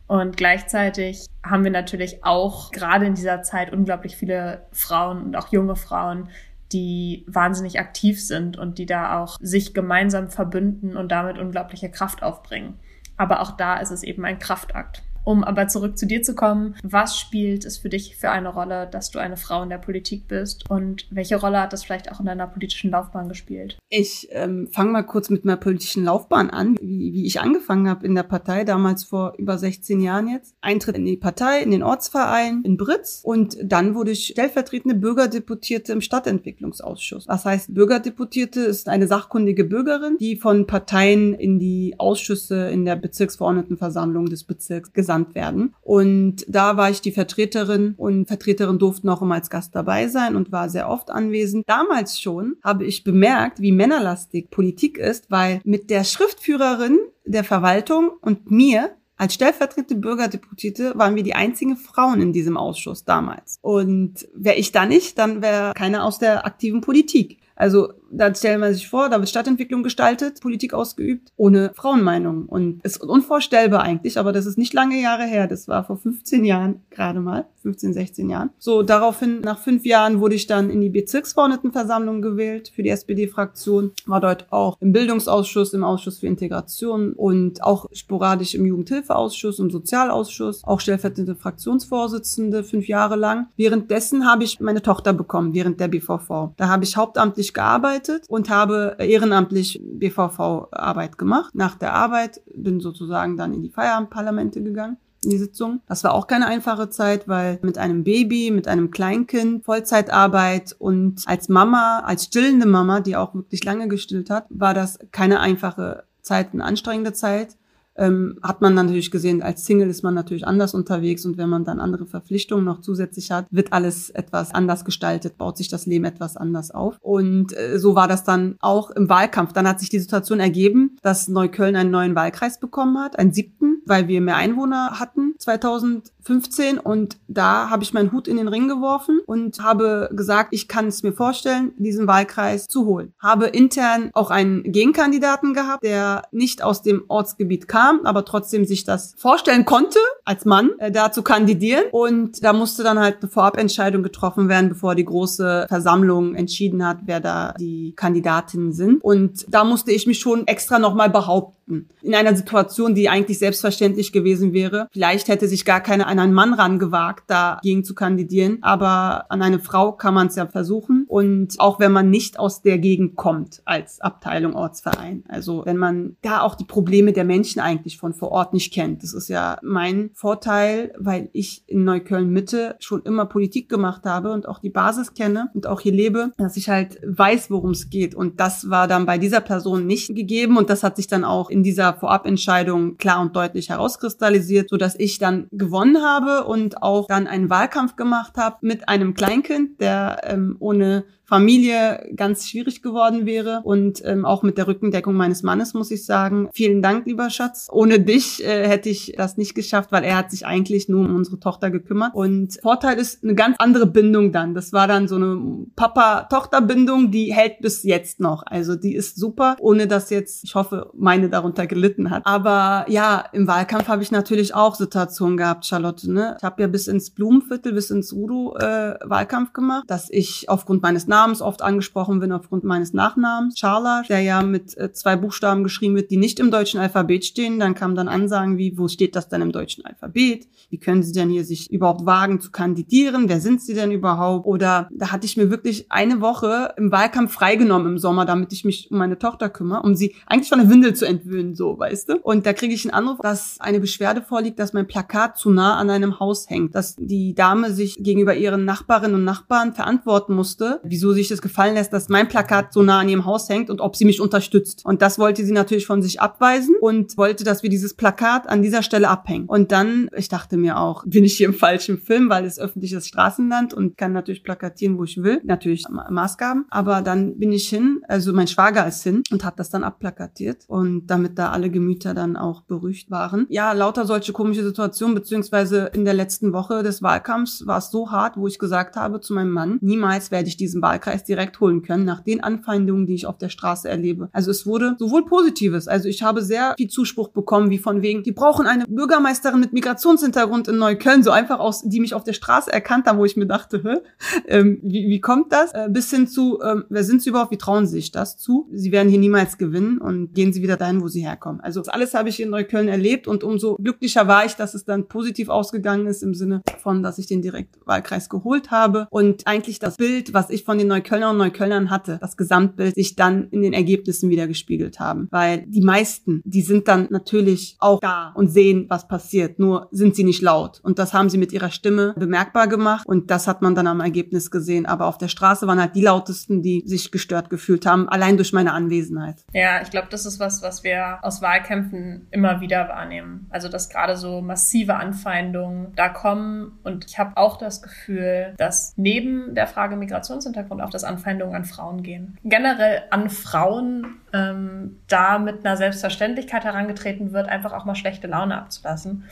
Und 0.07 0.37
gleichzeitig 0.37 1.27
haben 1.43 1.65
wir 1.65 1.71
natürlich 1.71 2.25
auch 2.25 2.71
gerade 2.71 3.07
in 3.07 3.15
dieser 3.15 3.43
Zeit 3.43 3.73
unglaublich 3.73 4.17
viele 4.17 4.67
Frauen 4.71 5.25
und 5.25 5.37
auch 5.37 5.51
junge 5.51 5.77
Frauen, 5.77 6.29
die 6.73 7.25
wahnsinnig 7.29 7.79
aktiv 7.79 8.23
sind 8.25 8.59
und 8.59 8.79
die 8.79 8.87
da 8.87 9.19
auch 9.21 9.39
sich 9.41 9.75
gemeinsam 9.75 10.29
verbünden 10.29 10.97
und 10.97 11.11
damit 11.11 11.39
unglaubliche 11.39 11.91
Kraft 11.91 12.23
aufbringen. 12.23 12.79
Aber 13.17 13.41
auch 13.41 13.53
da 13.53 13.79
ist 13.79 13.91
es 13.91 14.03
eben 14.03 14.25
ein 14.25 14.39
Kraftakt. 14.39 15.03
Um 15.27 15.43
aber 15.43 15.67
zurück 15.67 15.99
zu 15.99 16.07
dir 16.07 16.23
zu 16.23 16.37
kommen, 16.37 16.77
was 16.85 17.19
spielt 17.19 17.65
es 17.65 17.79
für 17.79 17.89
dich 17.89 18.17
für 18.17 18.31
eine 18.31 18.49
Rolle, 18.49 18.87
dass 18.87 19.11
du 19.11 19.19
eine 19.19 19.37
Frau 19.37 19.65
in 19.65 19.71
der 19.71 19.79
Politik 19.79 20.29
bist 20.29 20.71
und 20.71 21.09
welche 21.11 21.35
Rolle 21.35 21.61
hat 21.61 21.73
das 21.73 21.85
vielleicht 21.85 22.13
auch 22.13 22.21
in 22.21 22.27
deiner 22.27 22.47
politischen 22.47 22.93
Laufbahn 22.93 23.29
gespielt? 23.29 23.77
Ich 23.89 24.29
ähm, 24.31 24.69
fange 24.69 24.93
mal 24.93 25.03
kurz 25.03 25.29
mit 25.29 25.45
meiner 25.45 25.57
politischen 25.57 26.05
Laufbahn 26.05 26.49
an, 26.49 26.77
wie, 26.81 27.13
wie 27.13 27.27
ich 27.27 27.41
angefangen 27.41 27.89
habe 27.89 28.07
in 28.07 28.15
der 28.15 28.23
Partei, 28.23 28.63
damals 28.63 29.03
vor 29.03 29.35
über 29.37 29.59
16 29.59 30.01
Jahren 30.01 30.29
jetzt. 30.29 30.55
Eintritt 30.61 30.97
in 30.97 31.05
die 31.05 31.17
Partei, 31.17 31.61
in 31.61 31.73
den 31.73 31.83
Ortsverein 31.83 32.63
in 32.63 32.77
Britz 32.77 33.21
und 33.25 33.59
dann 33.61 33.97
wurde 33.97 34.13
ich 34.13 34.29
stellvertretende 34.29 34.95
Bürgerdeputierte 34.95 35.93
im 35.93 36.03
Stadtentwicklungsausschuss. 36.03 37.27
Was 37.27 37.45
heißt 37.45 37.75
Bürgerdeputierte 37.75 38.61
ist 38.61 38.89
eine 38.89 39.09
sachkundige 39.09 39.65
Bürgerin, 39.65 40.19
die 40.21 40.37
von 40.37 40.69
Parteien 40.69 41.35
in 41.35 41.59
die 41.59 41.97
Ausschüsse 41.99 42.69
in 42.69 42.85
der 42.85 42.95
Bezirksverordnetenversammlung 42.95 44.27
des 44.27 44.45
Bezirks 44.45 44.93
gesandt 44.93 45.16
genannt 45.17 45.35
werden. 45.35 45.75
Und 45.83 46.45
da 46.49 46.77
war 46.77 46.91
ich 46.91 47.01
die 47.01 47.13
Vertreterin 47.13 47.95
und 47.97 48.27
Vertreterin 48.27 48.79
durften 48.79 49.09
auch 49.09 49.23
immer 49.23 49.37
als 49.37 49.51
Gast 49.51 49.75
dabei 49.75 50.09
sein 50.09 50.37
und 50.37 50.53
war 50.53 50.69
sehr 50.69 50.89
oft 50.89 51.11
anwesend. 51.11 51.65
Damals 51.69 52.21
schon 52.21 52.57
habe 52.63 52.85
ich 52.85 53.05
bemerkt, 53.05 53.61
wie 53.61 53.73
männerlastig 53.73 54.51
Politik 54.51 54.99
ist, 54.99 55.31
weil 55.31 55.61
mit 55.65 55.91
der 55.91 56.05
Schriftführerin 56.05 56.99
der 57.25 57.45
Verwaltung 57.45 58.11
und 58.21 58.51
mir 58.51 58.91
als 59.19 59.33
stellvertretende 59.33 60.01
Bürgerdeputierte 60.01 60.93
waren 60.95 61.17
wir 61.17 61.23
die 61.23 61.35
einzigen 61.35 61.77
Frauen 61.77 62.21
in 62.21 62.33
diesem 62.35 62.59
Ausschuss 62.59 63.05
damals. 63.05 63.59
Und 63.63 64.29
wäre 64.35 64.57
ich 64.57 64.73
da 64.73 64.85
nicht, 64.85 65.19
dann 65.19 65.41
wäre 65.41 65.73
keiner 65.75 66.05
aus 66.05 66.19
der 66.19 66.45
aktiven 66.45 66.83
Politik. 66.83 67.39
Also 67.55 67.95
dann 68.11 68.35
stellen 68.35 68.61
wir 68.61 68.73
sich 68.73 68.89
vor, 68.89 69.09
da 69.09 69.19
wird 69.19 69.29
Stadtentwicklung 69.29 69.83
gestaltet, 69.83 70.41
Politik 70.41 70.75
ausgeübt, 70.75 71.33
ohne 71.37 71.73
Frauenmeinung. 71.75 72.47
Und 72.47 72.81
es 72.83 72.97
ist 72.97 73.03
unvorstellbar 73.03 73.83
eigentlich, 73.83 74.19
aber 74.19 74.33
das 74.33 74.47
ist 74.47 74.59
nicht 74.59 74.73
lange 74.73 75.01
Jahre 75.01 75.25
her. 75.25 75.47
Das 75.47 75.69
war 75.69 75.85
vor 75.85 75.97
15 75.97 76.45
Jahren 76.45 76.81
gerade 76.91 77.21
mal, 77.21 77.47
15, 77.63 77.95
16 77.95 78.31
Jahren. 78.31 78.51
So, 78.59 78.83
daraufhin, 78.83 79.41
nach 79.41 79.59
fünf 79.59 79.85
Jahren 79.85 80.21
wurde 80.21 80.35
ich 80.35 80.47
dann 80.47 80.71
in 80.71 80.81
die 80.81 80.89
Bezirksverordnetenversammlung 80.89 82.23
gewählt 82.23 82.73
für 82.75 82.83
die 82.83 82.91
SPD-Fraktion, 82.91 83.93
war 84.07 84.21
dort 84.21 84.47
auch 84.51 84.77
im 84.81 84.93
Bildungsausschuss, 84.93 85.75
im 85.75 85.85
Ausschuss 85.85 86.19
für 86.19 86.27
Integration 86.27 87.13
und 87.13 87.63
auch 87.63 87.87
sporadisch 87.93 88.55
im 88.55 88.67
Jugendhilfeausschuss, 88.67 89.59
im 89.59 89.71
Sozialausschuss, 89.71 90.63
auch 90.65 90.81
stellvertretende 90.81 91.35
Fraktionsvorsitzende 91.35 92.65
fünf 92.65 92.89
Jahre 92.89 93.17
lang. 93.17 93.49
Währenddessen 93.57 94.27
habe 94.27 94.45
ich 94.45 94.61
meine 94.61 94.83
Tochter 94.83 95.13
bekommen, 95.13 95.55
während 95.55 95.81
der 95.81 95.89
BVV. 95.89 96.51
Da 96.57 96.69
habe 96.69 96.85
ich 96.85 96.97
hauptamtlich 96.97 97.53
gearbeitet 97.53 97.96
gearbeitet 97.97 98.27
und 98.29 98.51
habe 98.51 98.97
ehrenamtlich 98.99 99.81
BVV-Arbeit 99.83 101.19
gemacht. 101.19 101.55
Nach 101.55 101.77
der 101.77 101.95
Arbeit 101.95 102.41
bin 102.55 102.81
sozusagen 102.81 103.37
dann 103.37 103.55
in 103.55 103.63
die 103.63 103.71
Feierabendparlamente 103.71 104.63
gegangen 104.63 104.99
in 105.25 105.31
die 105.31 105.39
Sitzung. 105.39 105.81
Das 105.89 106.05
war 106.05 106.15
auch 106.15 106.27
keine 106.29 106.47
einfache 106.47 106.89
Zeit, 106.89 107.27
weil 107.27 107.59
mit 107.63 107.79
einem 107.79 108.05
Baby, 108.05 108.51
mit 108.53 108.69
einem 108.69 108.91
Kleinkind, 108.91 109.65
Vollzeitarbeit 109.65 110.77
und 110.79 111.23
als 111.27 111.49
Mama, 111.49 112.01
als 112.01 112.25
stillende 112.25 112.67
Mama, 112.67 113.01
die 113.01 113.17
auch 113.17 113.35
wirklich 113.35 113.65
lange 113.65 113.89
gestillt 113.89 114.31
hat, 114.31 114.47
war 114.51 114.75
das 114.75 114.99
keine 115.11 115.41
einfache 115.41 116.05
Zeit, 116.23 116.53
eine 116.53 116.65
anstrengende 116.65 117.13
Zeit 117.13 117.57
ähm, 117.97 118.39
hat 118.43 118.61
man 118.61 118.75
natürlich 118.75 119.11
gesehen, 119.11 119.43
als 119.43 119.65
Single 119.65 119.89
ist 119.89 120.03
man 120.03 120.15
natürlich 120.15 120.47
anders 120.47 120.75
unterwegs 120.75 121.25
und 121.25 121.39
wenn 121.39 121.49
man 121.49 121.65
dann 121.65 121.81
andere 121.81 122.07
Verpflichtungen 122.07 122.65
noch 122.65 122.81
zusätzlich 122.81 123.31
hat, 123.31 123.47
wird 123.51 123.73
alles 123.73 124.11
etwas 124.11 124.55
anders 124.55 124.85
gestaltet, 124.85 125.39
baut 125.39 125.57
sich 125.57 125.69
das 125.69 125.87
Leben 125.87 126.05
etwas 126.05 126.37
anders 126.37 126.71
auf. 126.71 126.99
Und 127.01 127.57
äh, 127.57 127.79
so 127.79 127.95
war 127.95 128.09
das 128.09 128.25
dann 128.25 128.57
auch 128.61 128.91
im 128.91 129.09
Wahlkampf. 129.09 129.53
Dann 129.53 129.69
hat 129.69 129.81
sich 129.81 129.91
die 129.91 129.99
Situation 129.99 130.41
ergeben, 130.41 130.97
dass 131.03 131.29
Neukölln 131.29 131.77
einen 131.77 131.91
neuen 131.91 132.15
Wahlkreis 132.15 132.61
bekommen 132.61 132.99
hat, 132.99 133.19
einen 133.19 133.33
siebten, 133.33 133.83
weil 133.87 134.09
wir 134.09 134.21
mehr 134.21 134.37
Einwohner 134.37 134.99
hatten 134.99 135.35
2015 135.39 136.79
und 136.79 137.19
da 137.29 137.71
habe 137.71 137.83
ich 137.83 137.93
meinen 137.93 138.13
Hut 138.13 138.29
in 138.29 138.37
den 138.37 138.49
Ring 138.49 138.69
geworfen 138.69 139.21
und 139.27 139.63
habe 139.63 140.11
gesagt, 140.13 140.49
ich 140.53 140.69
kann 140.69 140.87
es 140.87 141.03
mir 141.03 141.13
vorstellen, 141.13 141.73
diesen 141.77 142.07
Wahlkreis 142.07 142.67
zu 142.67 142.87
holen. 142.87 143.13
Habe 143.19 143.47
intern 143.47 144.11
auch 144.13 144.31
einen 144.31 144.65
Gegenkandidaten 144.65 145.55
gehabt, 145.55 145.85
der 145.85 146.23
nicht 146.33 146.63
aus 146.63 146.83
dem 146.83 147.05
Ortsgebiet 147.09 147.69
kam, 147.69 147.86
kam, 147.87 148.01
aber 148.05 148.25
trotzdem 148.25 148.65
sich 148.65 148.85
das 148.85 149.15
vorstellen 149.17 149.65
konnte, 149.65 149.99
als 150.25 150.45
Mann 150.45 150.71
äh, 150.79 150.91
da 150.91 151.13
zu 151.13 151.23
kandidieren. 151.23 151.85
Und 151.93 152.45
da 152.45 152.53
musste 152.53 152.83
dann 152.83 152.99
halt 152.99 153.19
eine 153.21 153.31
Vorabentscheidung 153.31 154.03
getroffen 154.03 154.49
werden, 154.49 154.69
bevor 154.69 154.95
die 154.95 155.05
große 155.05 155.67
Versammlung 155.69 156.35
entschieden 156.35 156.87
hat, 156.87 156.99
wer 157.05 157.21
da 157.21 157.55
die 157.59 157.93
Kandidatinnen 157.97 158.73
sind. 158.73 159.03
Und 159.03 159.47
da 159.49 159.65
musste 159.65 159.93
ich 159.93 160.07
mich 160.07 160.19
schon 160.19 160.47
extra 160.47 160.79
nochmal 160.79 161.11
behaupten 161.11 161.56
behaupten. 161.67 161.89
In 162.03 162.15
einer 162.15 162.35
Situation, 162.37 162.95
die 162.95 163.09
eigentlich 163.09 163.39
selbstverständlich 163.39 164.13
gewesen 164.13 164.53
wäre. 164.53 164.89
Vielleicht 164.93 165.29
hätte 165.29 165.49
sich 165.49 165.65
gar 165.65 165.81
keiner 165.81 166.07
an 166.07 166.19
einen 166.19 166.33
Mann 166.33 166.55
rangewagt, 166.55 167.25
dagegen 167.29 167.85
zu 167.85 167.95
kandidieren. 167.95 168.59
Aber 168.63 169.31
an 169.31 169.43
eine 169.43 169.59
Frau 169.59 169.93
kann 169.93 170.15
man 170.15 170.29
es 170.29 170.37
ja 170.37 170.47
versuchen. 170.47 171.05
Und 171.09 171.59
auch 171.59 171.79
wenn 171.81 171.93
man 171.93 172.11
nicht 172.11 172.39
aus 172.39 172.63
der 172.63 172.79
Gegend 172.79 173.17
kommt 173.17 173.63
als 173.65 174.01
Abteilung 174.01 174.55
Ortsverein. 174.55 175.25
Also 175.29 175.63
wenn 175.65 175.77
man 175.77 176.17
da 176.23 176.41
auch 176.41 176.55
die 176.55 176.65
Probleme 176.65 177.13
der 177.13 177.25
Menschen 177.25 177.61
eigentlich 177.61 177.99
von 177.99 178.15
vor 178.15 178.31
Ort 178.31 178.53
nicht 178.53 178.73
kennt. 178.73 179.03
Das 179.03 179.13
ist 179.13 179.29
ja 179.29 179.59
mein 179.63 180.11
Vorteil, 180.15 180.93
weil 180.99 181.29
ich 181.33 181.65
in 181.67 181.85
Neukölln 181.85 182.31
Mitte 182.31 182.77
schon 182.79 183.03
immer 183.03 183.27
Politik 183.27 183.69
gemacht 183.69 184.05
habe 184.05 184.33
und 184.33 184.49
auch 184.49 184.59
die 184.59 184.71
Basis 184.71 185.15
kenne 185.15 185.51
und 185.55 185.67
auch 185.67 185.81
hier 185.81 185.93
lebe, 185.93 186.33
dass 186.37 186.57
ich 186.57 186.69
halt 186.69 186.99
weiß, 187.05 187.51
worum 187.51 187.71
es 187.71 187.91
geht. 187.91 188.15
Und 188.15 188.41
das 188.41 188.71
war 188.71 188.89
dann 188.89 189.07
bei 189.07 189.19
dieser 189.19 189.41
Person 189.41 189.87
nicht 189.87 190.15
gegeben 190.15 190.57
und 190.57 190.71
das 190.71 190.83
hat 190.83 190.97
sich 190.97 191.07
dann 191.07 191.25
auch 191.25 191.51
in 191.57 191.63
dieser 191.63 191.95
Vorabentscheidung 191.95 192.99
klar 192.99 193.19
und 193.23 193.35
deutlich 193.35 193.71
herauskristallisiert, 193.71 194.69
so 194.69 194.77
dass 194.77 194.95
ich 194.95 195.19
dann 195.19 195.49
gewonnen 195.53 196.03
habe 196.03 196.45
und 196.45 196.83
auch 196.83 197.07
dann 197.07 197.27
einen 197.27 197.49
Wahlkampf 197.49 197.97
gemacht 197.97 198.35
habe 198.37 198.59
mit 198.61 198.91
einem 198.91 199.15
Kleinkind, 199.15 199.81
der 199.81 200.21
ähm, 200.25 200.57
ohne 200.59 201.07
Familie 201.27 202.09
ganz 202.15 202.49
schwierig 202.49 202.83
geworden 202.83 203.27
wäre 203.27 203.61
und 203.65 204.03
ähm, 204.05 204.25
auch 204.25 204.43
mit 204.43 204.59
der 204.59 204.69
Rückendeckung 204.69 205.15
meines 205.15 205.43
Mannes 205.43 205.75
muss 205.75 205.91
ich 205.91 206.07
sagen, 206.07 206.49
vielen 206.53 206.83
Dank, 206.83 207.07
lieber 207.07 207.31
Schatz. 207.31 207.69
Ohne 207.71 208.01
dich 208.01 208.45
äh, 208.45 208.69
hätte 208.69 208.89
ich 208.89 209.15
das 209.17 209.37
nicht 209.37 209.55
geschafft, 209.55 209.91
weil 209.93 210.05
er 210.05 210.17
hat 210.17 210.31
sich 210.31 210.47
eigentlich 210.47 210.89
nur 210.89 211.01
um 211.01 211.17
unsere 211.17 211.41
Tochter 211.41 211.71
gekümmert. 211.71 212.15
Und 212.15 212.59
Vorteil 212.63 212.99
ist 212.99 213.25
eine 213.25 213.35
ganz 213.35 213.57
andere 213.59 213.87
Bindung 213.87 214.33
dann. 214.33 214.55
Das 214.55 214.73
war 214.73 214.87
dann 214.87 215.09
so 215.09 215.17
eine 215.17 215.67
Papa-Tochter-Bindung, 215.75 217.11
die 217.11 217.33
hält 217.35 217.61
bis 217.61 217.83
jetzt 217.83 218.21
noch. 218.21 218.45
Also 218.47 218.77
die 218.77 218.95
ist 218.95 219.17
super, 219.17 219.57
ohne 219.61 219.89
dass 219.89 220.11
jetzt, 220.11 220.45
ich 220.45 220.55
hoffe, 220.55 220.91
meine 220.95 221.29
darunter 221.29 221.67
gelitten 221.67 222.11
hat. 222.11 222.23
Aber 222.25 222.87
ja, 222.89 223.25
im 223.33 223.49
Wahlkampf 223.49 223.89
habe 223.89 224.03
ich 224.03 224.13
natürlich 224.13 224.55
auch 224.55 224.77
Situationen 224.77 225.37
gehabt, 225.37 225.67
Charlotte. 225.67 226.11
Ne? 226.11 226.37
Ich 226.39 226.45
habe 226.45 226.63
ja 226.63 226.69
bis 226.69 226.87
ins 226.87 227.11
Blumenviertel, 227.11 227.73
bis 227.73 227.91
ins 227.91 228.13
Udo 228.13 228.57
äh, 228.57 228.95
Wahlkampf 229.05 229.53
gemacht, 229.53 229.85
dass 229.89 230.09
ich 230.11 230.49
aufgrund 230.49 230.83
meines 230.83 231.07
Namens 231.17 231.41
oft 231.41 231.63
angesprochen 231.63 232.21
bin 232.21 232.31
aufgrund 232.31 232.65
meines 232.65 232.93
Nachnamens, 232.93 233.59
Charla, 233.59 234.03
der 234.07 234.21
ja 234.21 234.43
mit 234.43 234.77
äh, 234.77 234.93
zwei 234.93 235.17
Buchstaben 235.17 235.65
geschrieben 235.65 235.97
wird, 235.97 236.11
die 236.11 236.19
nicht 236.19 236.39
im 236.41 236.51
deutschen 236.51 236.79
Alphabet 236.79 237.25
stehen. 237.25 237.59
Dann 237.59 237.75
kamen 237.75 237.95
dann 237.95 238.07
Ansagen 238.07 238.59
wie, 238.59 238.77
wo 238.77 238.87
steht 238.87 239.17
das 239.17 239.31
denn 239.31 239.41
im 239.41 239.51
deutschen 239.51 239.87
Alphabet? 239.87 240.47
Wie 240.69 240.79
können 240.79 241.03
Sie 241.03 241.13
denn 241.13 241.31
hier 241.31 241.45
sich 241.45 241.71
überhaupt 241.71 242.05
wagen 242.05 242.39
zu 242.41 242.51
kandidieren? 242.51 243.31
Wer 243.31 243.41
sind 243.41 243.63
Sie 243.63 243.73
denn 243.73 243.93
überhaupt? 243.93 244.47
Oder 244.47 244.91
da 244.91 245.11
hatte 245.11 245.25
ich 245.25 245.39
mir 245.39 245.51
wirklich 245.51 245.91
eine 245.91 246.21
Woche 246.21 246.75
im 246.77 246.93
Wahlkampf 246.93 247.33
freigenommen 247.33 247.93
im 247.93 247.99
Sommer, 247.99 248.27
damit 248.27 248.53
ich 248.53 248.67
mich 248.67 248.91
um 248.91 248.99
meine 248.99 249.19
Tochter 249.19 249.49
kümmere, 249.49 249.83
um 249.83 249.95
sie 249.95 250.15
eigentlich 250.27 250.51
von 250.51 250.59
der 250.59 250.69
Windel 250.69 250.95
zu 250.95 251.07
entwöhnen, 251.07 251.55
so, 251.55 251.79
weißt 251.79 252.11
du? 252.11 252.17
Und 252.17 252.45
da 252.45 252.53
kriege 252.53 252.75
ich 252.75 252.85
einen 252.85 252.95
Anruf, 252.95 253.21
dass 253.23 253.59
eine 253.61 253.81
Beschwerde 253.81 254.21
vorliegt, 254.21 254.59
dass 254.59 254.75
mein 254.75 254.87
Plakat 254.87 255.39
zu 255.39 255.49
nah 255.51 255.77
an 255.77 255.89
einem 255.89 256.21
Haus 256.21 256.51
hängt, 256.51 256.75
dass 256.75 256.97
die 256.99 257.35
Dame 257.35 257.73
sich 257.73 257.97
gegenüber 257.99 258.35
ihren 258.35 258.67
Nachbarinnen 258.67 259.15
und 259.15 259.25
Nachbarn 259.25 259.73
verantworten 259.73 260.35
musste, 260.35 260.81
wieso 260.85 261.06
wieso 261.07 261.15
sich 261.15 261.29
das 261.29 261.41
gefallen 261.41 261.75
lässt, 261.75 261.93
dass 261.93 262.09
mein 262.09 262.27
Plakat 262.27 262.73
so 262.73 262.83
nah 262.83 263.01
an 263.01 263.09
ihrem 263.09 263.25
Haus 263.25 263.49
hängt 263.49 263.71
und 263.71 263.81
ob 263.81 263.95
sie 263.95 264.05
mich 264.05 264.21
unterstützt. 264.21 264.85
Und 264.85 265.03
das 265.03 265.19
wollte 265.19 265.45
sie 265.45 265.53
natürlich 265.53 265.87
von 265.87 266.03
sich 266.03 266.21
abweisen 266.21 266.75
und 266.81 267.17
wollte, 267.17 267.45
dass 267.45 267.63
wir 267.63 267.71
dieses 267.71 267.95
Plakat 267.95 268.49
an 268.49 268.63
dieser 268.63 268.83
Stelle 268.83 269.09
abhängen. 269.09 269.47
Und 269.47 269.71
dann, 269.71 270.11
ich 270.17 270.29
dachte 270.29 270.57
mir 270.57 270.79
auch, 270.79 271.05
bin 271.07 271.25
ich 271.25 271.37
hier 271.37 271.47
im 271.47 271.55
falschen 271.55 271.99
Film, 271.99 272.29
weil 272.29 272.45
es 272.45 272.59
öffentliches 272.59 273.07
Straßenland 273.07 273.73
und 273.73 273.97
kann 273.97 274.13
natürlich 274.13 274.43
plakatieren, 274.43 274.99
wo 274.99 275.05
ich 275.05 275.23
will. 275.23 275.41
Natürlich 275.45 275.85
Maßgaben. 275.89 276.67
Aber 276.71 277.03
dann 277.03 277.39
bin 277.39 277.53
ich 277.53 277.69
hin, 277.69 278.01
also 278.09 278.33
mein 278.33 278.49
Schwager 278.49 278.87
ist 278.87 279.03
hin 279.05 279.23
und 279.31 279.45
hat 279.45 279.61
das 279.61 279.71
dann 279.71 279.85
abplakatiert. 279.85 280.65
Und 280.67 281.07
damit 281.07 281.39
da 281.39 281.51
alle 281.53 281.71
Gemüter 281.71 282.15
dann 282.15 282.37
auch 282.37 282.63
beruhigt 282.63 283.11
waren. 283.11 283.47
Ja, 283.49 283.73
lauter 283.73 284.07
solche 284.07 284.33
komische 284.33 284.65
Situationen, 284.65 285.15
beziehungsweise 285.15 285.91
in 285.95 286.05
der 286.05 286.15
letzten 286.15 286.53
Woche 286.53 286.83
des 286.83 287.01
Wahlkampfs 287.01 287.65
war 287.67 287.79
es 287.79 287.91
so 287.91 288.11
hart, 288.11 288.37
wo 288.37 288.49
ich 288.49 288.59
gesagt 288.59 288.97
habe 288.97 289.21
zu 289.21 289.35
meinem 289.35 289.51
Mann, 289.51 289.79
niemals 289.81 290.31
werde 290.31 290.49
ich 290.49 290.57
diesen 290.57 290.83
Wahlkampf 290.83 290.96
Wahlkreis 290.97 291.25
direkt 291.25 291.61
holen 291.61 291.83
können, 291.83 292.05
nach 292.05 292.21
den 292.21 292.43
Anfeindungen, 292.43 293.07
die 293.07 293.15
ich 293.15 293.27
auf 293.27 293.39
der 293.39 293.49
Straße 293.49 293.89
erlebe. 293.89 294.29
Also 294.33 294.51
es 294.51 294.67
wurde 294.67 294.97
sowohl 294.99 295.25
Positives, 295.27 295.89
also 295.89 296.09
ich 296.09 296.23
habe 296.23 296.43
sehr 296.43 296.75
viel 296.77 296.89
Zuspruch 296.89 297.29
bekommen, 297.29 297.71
wie 297.71 297.79
von 297.79 298.03
wegen, 298.03 298.23
die 298.23 298.33
brauchen 298.33 298.67
eine 298.67 298.85
Bürgermeisterin 298.87 299.61
mit 299.61 299.73
Migrationshintergrund 299.73 300.69
in 300.69 300.79
Neukölln, 300.79 301.23
so 301.23 301.31
einfach 301.31 301.59
aus, 301.59 301.83
die 301.83 302.01
mich 302.01 302.15
auf 302.15 302.25
der 302.25 302.33
Straße 302.33 302.73
erkannt 302.73 303.07
haben, 303.07 303.19
wo 303.19 303.25
ich 303.25 303.37
mir 303.37 303.47
dachte, 303.47 303.83
Hä? 303.83 303.99
Ähm, 304.47 304.79
wie, 304.83 305.09
wie 305.09 305.21
kommt 305.21 305.53
das? 305.53 305.73
Äh, 305.73 305.89
bis 305.91 306.11
hin 306.11 306.27
zu, 306.27 306.61
ähm, 306.63 306.85
wer 306.89 307.05
sind 307.05 307.23
sie 307.23 307.31
überhaupt, 307.31 307.51
wie 307.51 307.59
trauen 307.59 307.87
sie 307.87 307.97
sich 307.97 308.13
das 308.13 308.39
zu? 308.39 308.69
Sie 308.73 308.93
werden 308.93 309.09
hier 309.09 309.19
niemals 309.19 309.59
gewinnen 309.59 309.99
und 309.99 310.35
gehen 310.35 310.53
sie 310.53 310.63
wieder 310.63 310.77
dahin, 310.77 311.03
wo 311.03 311.09
sie 311.09 311.27
herkommen. 311.27 311.61
Also 311.61 311.81
das 311.81 311.89
alles 311.89 312.15
habe 312.15 312.29
ich 312.29 312.41
in 312.41 312.51
Neukölln 312.51 312.89
erlebt 312.89 313.29
und 313.29 313.45
umso 313.45 313.77
glücklicher 313.77 314.27
war 314.27 314.45
ich, 314.47 314.55
dass 314.55 314.75
es 314.75 314.85
dann 314.85 315.09
positiv 315.09 315.49
ausgegangen 315.49 316.07
ist 316.07 316.23
im 316.23 316.35
Sinne 316.35 316.63
von, 316.83 317.03
dass 317.03 317.19
ich 317.19 317.27
den 317.27 317.43
Direktwahlkreis 317.43 318.29
geholt 318.29 318.71
habe 318.71 319.07
und 319.11 319.47
eigentlich 319.47 319.79
das 319.79 319.97
Bild, 319.97 320.33
was 320.35 320.51
ich 320.51 320.65
von 320.65 320.79
den 320.79 320.86
Neuköllner 320.87 321.31
und 321.31 321.39
Neuköllnern 321.39 321.91
hatte, 321.91 322.19
das 322.21 322.37
Gesamtbild 322.37 322.95
sich 322.95 323.17
dann 323.17 323.49
in 323.51 323.63
den 323.63 323.73
Ergebnissen 323.73 324.31
wieder 324.31 324.47
gespiegelt 324.47 325.01
haben. 325.01 325.29
Weil 325.31 325.65
die 325.67 325.83
meisten, 325.83 326.43
die 326.45 326.63
sind 326.63 326.89
dann 326.89 327.09
natürlich 327.11 327.77
auch 327.79 328.01
da 328.01 328.33
und 328.35 328.49
sehen, 328.49 328.87
was 328.89 329.09
passiert, 329.09 329.59
nur 329.59 329.89
sind 329.91 330.17
sie 330.17 330.25
nicht 330.25 330.43
laut. 330.43 330.81
Und 330.83 330.99
das 330.99 331.15
haben 331.15 331.29
sie 331.29 331.39
mit 331.39 331.53
ihrer 331.53 331.71
Stimme 331.71 332.15
bemerkbar 332.17 332.69
gemacht 332.69 333.07
und 333.07 333.31
das 333.31 333.47
hat 333.47 333.63
man 333.63 333.75
dann 333.75 333.87
am 333.87 334.01
Ergebnis 334.01 334.51
gesehen. 334.51 334.87
Aber 334.87 335.07
auf 335.07 335.19
der 335.19 335.29
Straße 335.29 335.67
waren 335.67 335.81
halt 335.81 335.95
die 335.95 336.03
lautesten, 336.03 336.63
die 336.63 336.83
sich 336.87 337.11
gestört 337.11 337.51
gefühlt 337.51 337.87
haben, 337.87 338.09
allein 338.09 338.37
durch 338.37 338.53
meine 338.53 338.73
Anwesenheit. 338.73 339.45
Ja, 339.53 339.83
ich 339.83 339.91
glaube, 339.91 340.09
das 340.11 340.27
ist 340.27 340.41
was, 340.41 340.63
was 340.63 340.85
wir 340.85 341.19
aus 341.23 341.43
Wahlkämpfen 341.43 342.27
immer 342.31 342.61
wieder 342.61 342.89
wahrnehmen. 342.89 343.47
Also, 343.51 343.69
dass 343.69 343.89
gerade 343.89 344.17
so 344.17 344.41
massive 344.41 344.97
Anfeindungen 344.97 345.93
da 345.97 346.09
kommen. 346.09 346.79
Und 346.85 347.07
ich 347.07 347.19
habe 347.19 347.37
auch 347.37 347.57
das 347.57 347.83
Gefühl, 347.83 348.55
dass 348.59 348.93
neben 348.97 349.55
der 349.55 349.67
Frage 349.67 349.97
Migrationshintergrund 349.97 350.76
auch 350.81 350.91
das 350.91 351.05
Anfeindungen 351.05 351.55
an 351.55 351.65
Frauen 351.65 352.03
gehen. 352.03 352.39
Generell 352.45 353.03
an 353.11 353.31
Frauen 353.31 354.19
ähm, 354.33 354.99
da 355.09 355.39
mit 355.39 355.65
einer 355.65 355.77
Selbstverständlichkeit 355.77 356.65
herangetreten 356.65 357.33
wird, 357.33 357.49
einfach 357.49 357.73
auch 357.73 357.85
mal 357.85 357.95
schlechte 357.95 358.27
Laune 358.27 358.57
abzulassen. 358.57 359.25